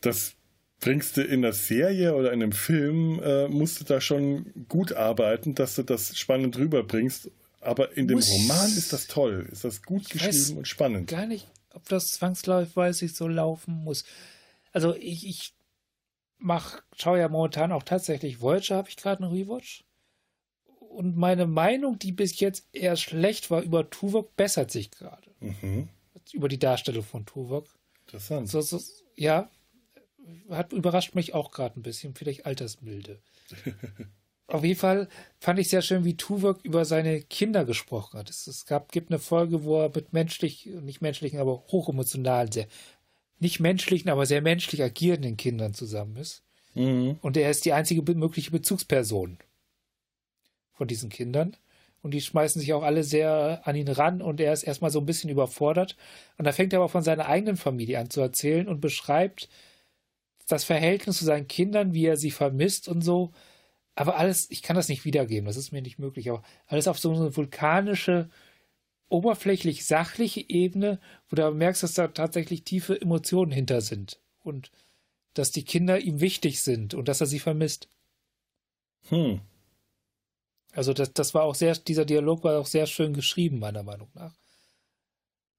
[0.00, 0.36] Das
[0.84, 4.92] bringst du in der Serie oder in einem Film, äh, musst du da schon gut
[4.92, 7.30] arbeiten, dass du das spannend rüberbringst.
[7.62, 11.08] Aber in dem Muss Roman ist das toll, ist das gut geschrieben und spannend.
[11.08, 14.04] Gar nicht, ob das zwangsläufig so laufen muss.
[14.72, 15.54] Also ich, ich
[16.36, 19.84] mach, schaue ja momentan auch tatsächlich Voyager, habe ich gerade einen Rewatch.
[20.78, 25.30] Und meine Meinung, die bis jetzt eher schlecht war über Tuvok, bessert sich gerade.
[25.40, 25.88] Mhm.
[26.34, 27.68] Über die Darstellung von Tuvok.
[28.06, 28.50] Interessant.
[28.50, 28.78] So, so,
[29.16, 29.48] ja,
[30.50, 33.20] hat überrascht mich auch gerade ein bisschen, vielleicht Altersmilde.
[34.46, 38.28] Auf jeden Fall fand ich sehr schön, wie Tuvok über seine Kinder gesprochen hat.
[38.28, 42.66] Es, es gab, gibt eine Folge, wo er mit menschlich, nicht menschlichen, aber hochemotionalen, sehr,
[43.38, 46.42] nicht menschlichen, aber sehr menschlich agierenden Kindern zusammen ist.
[46.74, 47.18] Mhm.
[47.22, 49.38] Und er ist die einzige mögliche Bezugsperson
[50.72, 51.56] von diesen Kindern.
[52.02, 54.98] Und die schmeißen sich auch alle sehr an ihn ran und er ist erstmal so
[54.98, 55.96] ein bisschen überfordert.
[56.36, 59.48] Und da fängt er aber von seiner eigenen Familie an zu erzählen und beschreibt,
[60.48, 63.32] das Verhältnis zu seinen Kindern, wie er sie vermisst und so.
[63.94, 66.98] Aber alles, ich kann das nicht wiedergeben, das ist mir nicht möglich, aber alles auf
[66.98, 68.28] so eine vulkanische,
[69.08, 70.98] oberflächlich sachliche Ebene,
[71.28, 74.70] wo du merkst, dass da tatsächlich tiefe Emotionen hinter sind und
[75.34, 77.88] dass die Kinder ihm wichtig sind und dass er sie vermisst.
[79.08, 79.40] Hm.
[80.72, 84.08] Also das, das war auch sehr, dieser Dialog war auch sehr schön geschrieben, meiner Meinung
[84.14, 84.34] nach.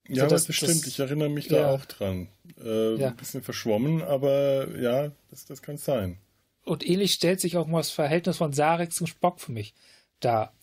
[0.08, 0.86] Ja, also das, das stimmt.
[0.88, 1.62] Ich erinnere mich ja.
[1.62, 2.28] da auch dran.
[2.64, 3.08] Äh, ja.
[3.10, 6.18] Ein bisschen verschwommen, aber ja, das, das kann sein.
[6.64, 9.74] Und ähnlich stellt sich auch mal das Verhältnis von Sarek zum Spock für mich
[10.20, 10.54] dar.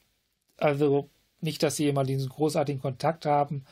[0.57, 1.11] Also
[1.41, 3.65] nicht, dass sie immer diesen großartigen Kontakt haben,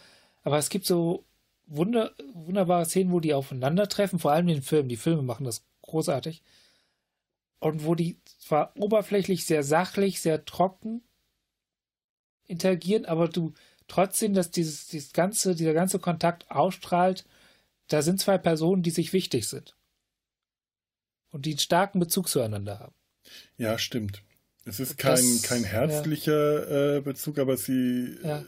[0.43, 1.25] aber es gibt so
[1.67, 4.89] wunder, wunderbare Szenen, wo die aufeinandertreffen, vor allem in den Filmen.
[4.89, 6.43] Die Filme machen das großartig.
[7.61, 11.03] Und wo die zwar oberflächlich sehr sachlich, sehr trocken
[12.47, 13.53] interagieren, aber du
[13.91, 17.25] trotzdem, dass dieses, dieses ganze, dieser ganze Kontakt ausstrahlt,
[17.89, 19.77] da sind zwei Personen, die sich wichtig sind.
[21.31, 22.95] Und die einen starken Bezug zueinander haben.
[23.57, 24.23] Ja, stimmt.
[24.65, 26.97] Es ist kein, das, kein herzlicher ja.
[26.97, 28.17] äh, Bezug, aber sie.
[28.23, 28.41] Ja.
[28.41, 28.45] Äh,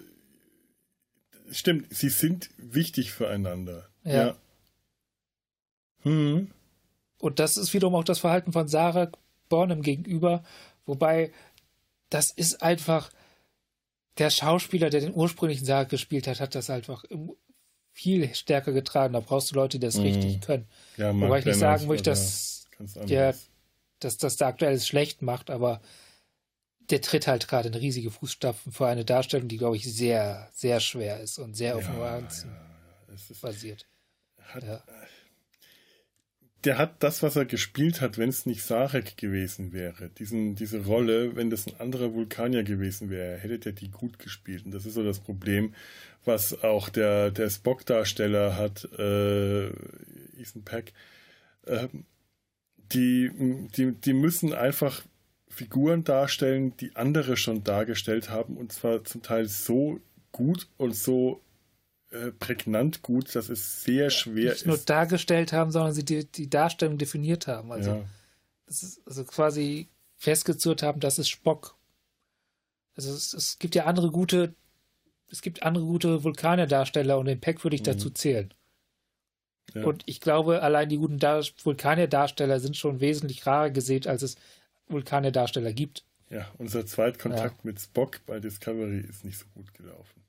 [1.51, 3.89] stimmt, sie sind wichtig füreinander.
[4.05, 4.13] Ja.
[4.13, 4.37] ja.
[6.03, 6.51] Hm.
[7.19, 9.11] Und das ist wiederum auch das Verhalten von Sarah
[9.49, 10.43] Bornem gegenüber,
[10.87, 11.33] wobei
[12.11, 13.11] das ist einfach,
[14.19, 17.05] der Schauspieler, der den ursprünglichen Sarg gespielt hat, hat das einfach
[17.93, 19.15] viel stärker getragen.
[19.15, 20.03] Da brauchst du Leute, die das mhm.
[20.03, 20.67] richtig können.
[20.97, 22.67] Ja, Wobei ich nicht sagen möchte, dass,
[23.07, 23.33] ja,
[24.01, 25.81] dass das der aktuell schlecht macht, aber
[26.91, 30.81] der tritt halt gerade eine riesige Fußstapfen für eine Darstellung, die, glaube ich, sehr, sehr
[30.81, 33.37] schwer ist und sehr auf Ja, Nuancen ja, ja.
[33.41, 33.87] Basiert.
[34.39, 34.83] hat, Ja.
[36.65, 40.85] Der hat das, was er gespielt hat, wenn es nicht Sarek gewesen wäre, diesen, diese
[40.85, 44.65] Rolle, wenn das ein anderer Vulkanier gewesen wäre, hätte der die gut gespielt.
[44.65, 45.75] Und das ist so das Problem,
[46.25, 49.67] was auch der, der Spock-Darsteller hat, äh,
[50.41, 50.93] Ethan Peck.
[51.67, 52.05] Ähm,
[52.93, 53.31] die,
[53.77, 55.03] die, die müssen einfach
[55.49, 61.41] Figuren darstellen, die andere schon dargestellt haben, und zwar zum Teil so gut und so
[61.41, 61.52] äh,
[62.39, 64.91] prägnant gut, dass es sehr schwer Nicht nur ist.
[64.91, 67.73] dargestellt haben, sondern sie die, die Darstellung definiert haben.
[67.73, 68.05] Also, ja.
[68.67, 71.77] ist, also quasi festgezurrt haben, das ist Spock.
[72.95, 74.55] Also es, es gibt ja andere gute,
[75.31, 78.53] es gibt andere gute Vulkanier-Darsteller und den Peck würde ich dazu zählen.
[79.75, 79.81] Mhm.
[79.81, 79.87] Ja.
[79.87, 84.37] Und ich glaube, allein die guten Dar Vulkanier-Darsteller sind schon wesentlich rarer gesät, als es
[84.89, 86.05] Vulkanier-Darsteller gibt.
[86.29, 90.22] Ja, unser Zweitkontakt mit Spock bei Discovery ist nicht so gut gelaufen.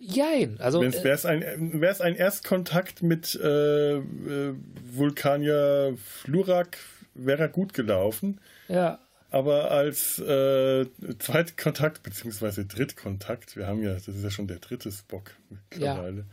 [0.00, 4.54] Jein, also Wäre äh, es ein, wär's ein Erstkontakt mit äh, äh,
[4.92, 6.78] Vulkanier Flurak,
[7.14, 8.40] wäre er gut gelaufen.
[8.68, 8.98] ja,
[9.30, 10.86] Aber als äh,
[11.18, 16.24] Zweitkontakt, beziehungsweise Drittkontakt, wir haben ja, das ist ja schon der dritte Spock mittlerweile,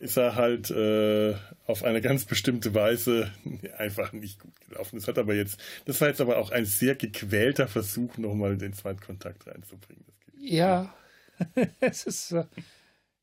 [0.00, 1.36] ist er halt äh,
[1.66, 3.30] auf eine ganz bestimmte Weise
[3.78, 4.96] einfach nicht gut gelaufen.
[4.96, 8.72] Das hat aber jetzt, das war jetzt aber auch ein sehr gequälter Versuch, nochmal den
[8.72, 10.04] Zweitkontakt reinzubringen.
[10.36, 10.92] Ja,
[11.80, 12.34] es ist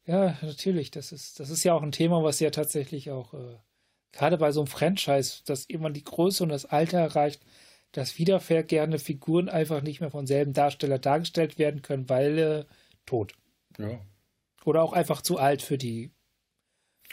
[0.05, 0.91] ja natürlich.
[0.91, 3.57] Das ist das ist ja auch ein Thema, was ja tatsächlich auch äh,
[4.11, 7.41] gerade bei so einem Franchise, das irgendwann die Größe und das Alter erreicht,
[7.93, 12.65] dass wieder gerne Figuren einfach nicht mehr von selben Darsteller dargestellt werden können, weil äh,
[13.05, 13.33] tot
[13.77, 13.99] Ja.
[14.65, 16.11] oder auch einfach zu alt für die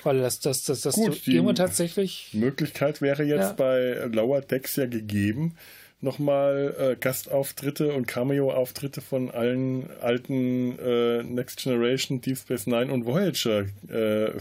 [0.04, 0.20] Rolle.
[0.22, 3.52] Das das das das Gut, die- tatsächlich Möglichkeit wäre jetzt Ja.
[3.54, 5.56] bei Lower Decks ja gegeben,
[6.00, 13.04] nochmal äh, Gastauftritte und Cameo-Auftritte von allen alten äh, Next Generation, Deep Space Nine und
[13.04, 14.38] Voyager äh,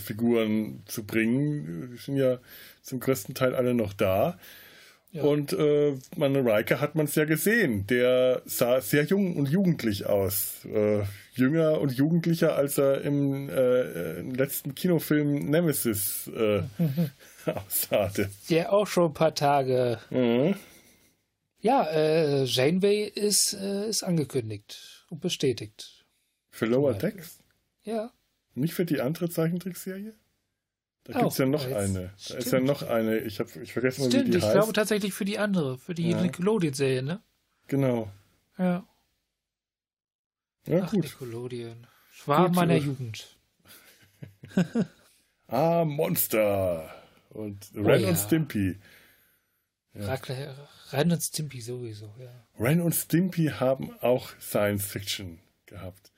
[0.86, 1.92] zu bringen.
[1.94, 2.38] Die sind ja
[2.84, 4.38] zum größten Teil alle noch da.
[5.12, 5.24] Ja.
[5.24, 7.88] Und äh, meine Riker hat man es ja gesehen.
[7.88, 10.66] Der sah sehr jung und jugendlich aus.
[10.66, 11.04] Äh,
[11.34, 16.64] jünger und jugendlicher, als er im, äh, im letzten Kinofilm Nemesis äh,
[17.50, 18.12] aussah.
[18.48, 20.00] ja auch schon ein paar Tage.
[20.10, 20.56] Mhm.
[21.60, 26.06] Ja, äh, Janeway ist äh, ist angekündigt und bestätigt.
[26.52, 26.94] Für Lower.
[26.94, 27.40] Decks?
[27.84, 28.12] Ja.
[28.54, 30.14] Nicht für die andere Zeichentrickserie?
[31.04, 32.00] Da Oh, gibt es ja noch jetzt- eine.
[32.00, 32.66] Da ist ja stimmt.
[32.68, 33.20] noch eine.
[33.20, 34.54] Ich, hab, ich vergesse mal, wie Stimmt, die ich heißt.
[34.54, 36.22] glaube tatsächlich für die andere, für die Ja.
[36.22, 37.22] Nickelodeon-Serie, ne?
[37.68, 38.12] genau.
[38.58, 38.86] Ja.
[40.68, 41.04] Ja, Ach, gut.
[41.06, 41.88] Nickelodeon.
[42.12, 43.38] Schwarm meiner äh, Jugend.
[45.50, 46.94] Ah, Monster.
[47.30, 48.10] Und Oh Ren ja.
[48.10, 48.78] und Stimpy.
[50.06, 50.56] Rackle-
[50.92, 52.30] Ren und Stimpy sowieso, ja.
[52.60, 56.12] Ren und Stimpy haben auch Science Fiction gehabt.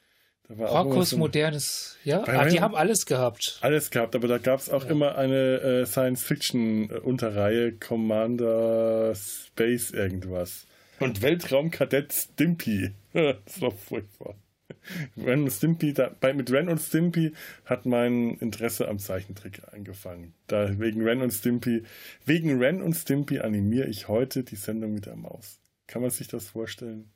[0.47, 2.23] Da war auch immer Rockos so ein- modernes, ja.
[2.27, 3.57] Ah, die haben alles gehabt.
[3.61, 10.65] alles gehabt, aber da gab es auch immer eine äh, Science-Fiction-Unterreihe, Commander Space irgendwas.
[10.99, 12.91] Und Weltraumkadett Stimpy.
[13.13, 14.35] das war furchtbar.
[15.17, 17.33] Ren und Stimpy, da, bei, mit Ren und Stimpy
[17.65, 20.33] hat mein Interesse am Zeichentrick angefangen.
[20.47, 21.83] Da, wegen Ren und Stimpy,
[22.25, 25.59] wegen Ren und Stimpy animiere ich heute die Sendung mit der Maus.
[25.87, 27.11] Kann man sich das vorstellen?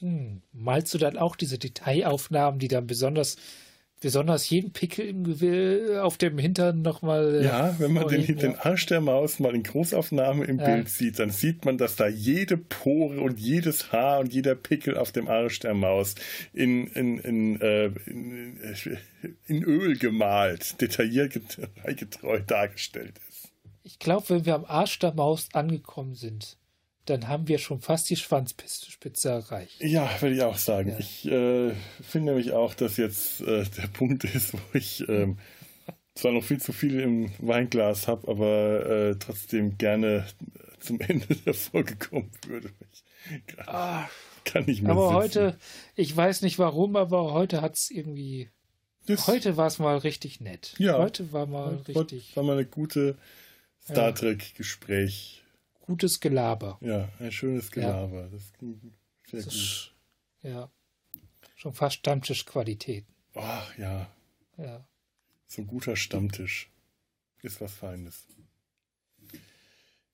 [0.00, 0.42] Hm.
[0.52, 3.36] Malst du dann auch diese Detailaufnahmen, die dann besonders,
[4.00, 7.42] besonders jeden Pickel im Gewill auf dem Hintern nochmal.
[7.44, 10.66] Ja, wenn man den, den Arsch der Maus mal in Großaufnahme im Ja.
[10.66, 14.96] Bild sieht, dann sieht man, dass da jede Pore und jedes Haar und jeder Pickel
[14.96, 16.14] auf dem Arsch der Maus
[16.52, 18.58] in, in, in, äh, in,
[19.46, 23.52] in Öl gemalt, detailliergetreu dargestellt ist.
[23.82, 26.58] Ich glaube, wenn wir am Arsch der Maus angekommen sind,
[27.08, 29.80] dann haben wir schon fast die Schwanzspitze erreicht.
[29.82, 30.90] Ja, würde ich auch sagen.
[30.90, 30.98] Ja.
[30.98, 31.72] Ich äh,
[32.02, 35.38] finde nämlich auch, dass jetzt äh, der Punkt ist, wo ich ähm,
[36.14, 40.26] zwar noch viel zu viel im Weinglas habe, aber äh, trotzdem gerne
[40.80, 42.70] zum Ende der Folge kommen würde.
[43.30, 44.08] Ich kann, Ah,
[44.44, 45.42] kann nicht mehr aber sitzen.
[45.46, 45.58] heute,
[45.94, 48.48] ich weiß nicht warum, aber heute hat es irgendwie.
[49.06, 50.74] Das Heute war es mal richtig nett.
[50.78, 50.98] Ja.
[50.98, 53.16] Heute war mal richtig war mal eine gute
[53.82, 55.42] Star Trek-Gespräch.
[55.88, 56.78] Gutes Gelaber.
[56.80, 58.28] Ja, ein schönes Gelaber.
[58.30, 58.78] Das ging
[59.26, 59.54] sehr Das gut.
[59.54, 59.90] ist,
[60.42, 60.70] ja.
[61.56, 63.12] Schon fast Stammtischqualitäten.
[63.34, 64.08] Ach ja,
[64.58, 64.86] Ja.
[65.48, 66.70] so ein guter Stammtisch.
[67.42, 68.26] Ist was Feines.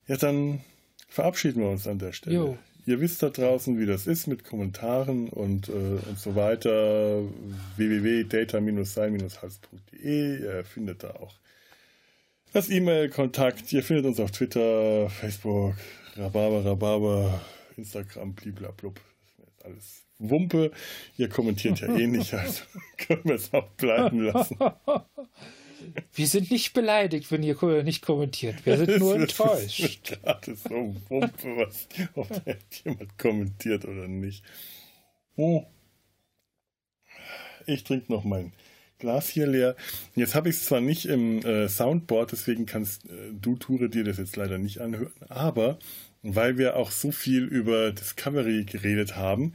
[0.07, 0.63] Ja, dann
[1.09, 2.35] verabschieden wir uns an der Stelle.
[2.35, 2.57] Jo.
[2.87, 7.23] Ihr wisst da draußen, wie das ist mit Kommentaren und, äh, und so weiter.
[7.77, 10.39] www.data-sein-hals.de.
[10.43, 11.33] Ihr findet da auch
[12.55, 13.73] das E-Mail-Kontakt.
[13.73, 15.75] Ihr findet uns auf Twitter, Facebook,
[16.15, 17.41] Rhabarber, Rhabarber,
[17.75, 18.97] Instagram, bliblablub.
[19.37, 20.71] Das ist alles Wumpe.
[21.17, 22.63] Ihr kommentiert ja eh nicht, also
[22.97, 24.57] können wir es auch bleiben lassen.
[26.13, 28.65] Wir sind nicht beleidigt, wenn ihr nicht kommentiert.
[28.65, 30.17] Wir sind nur enttäuscht.
[30.23, 32.53] Gerade so Wumpe, was, ob da
[32.85, 34.45] jemand kommentiert oder nicht.
[35.35, 35.65] Oh.
[37.65, 38.53] Ich trinke noch mein
[39.05, 39.75] Glas hier leer.
[40.15, 44.03] Jetzt habe ich es zwar nicht im äh, Soundboard, deswegen kannst äh, du, Ture, dir
[44.03, 45.77] das jetzt leider nicht anhören, aber
[46.23, 49.53] weil wir auch so viel über Discovery geredet haben,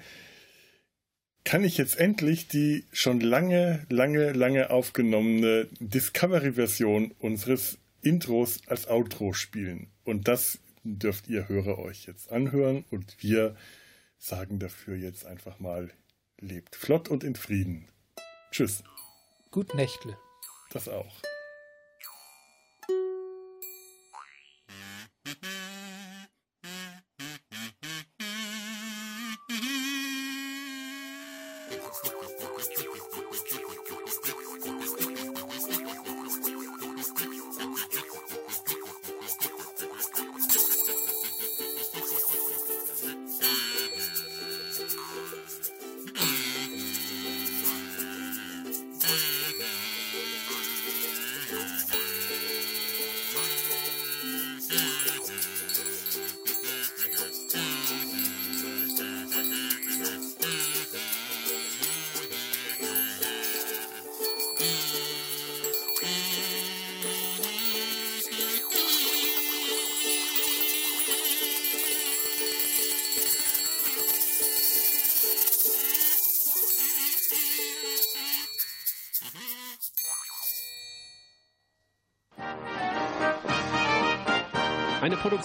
[1.42, 9.32] kann ich jetzt endlich die schon lange, lange, lange aufgenommene Discovery-Version unseres Intros als Outro
[9.32, 9.88] spielen.
[10.04, 13.56] Und das dürft ihr Hörer euch jetzt anhören und wir
[14.16, 15.90] sagen dafür jetzt einfach mal,
[16.38, 17.88] lebt flott und in Frieden.
[18.52, 18.84] Tschüss.
[19.52, 20.16] Gut Nächtle.
[20.72, 21.12] Das auch.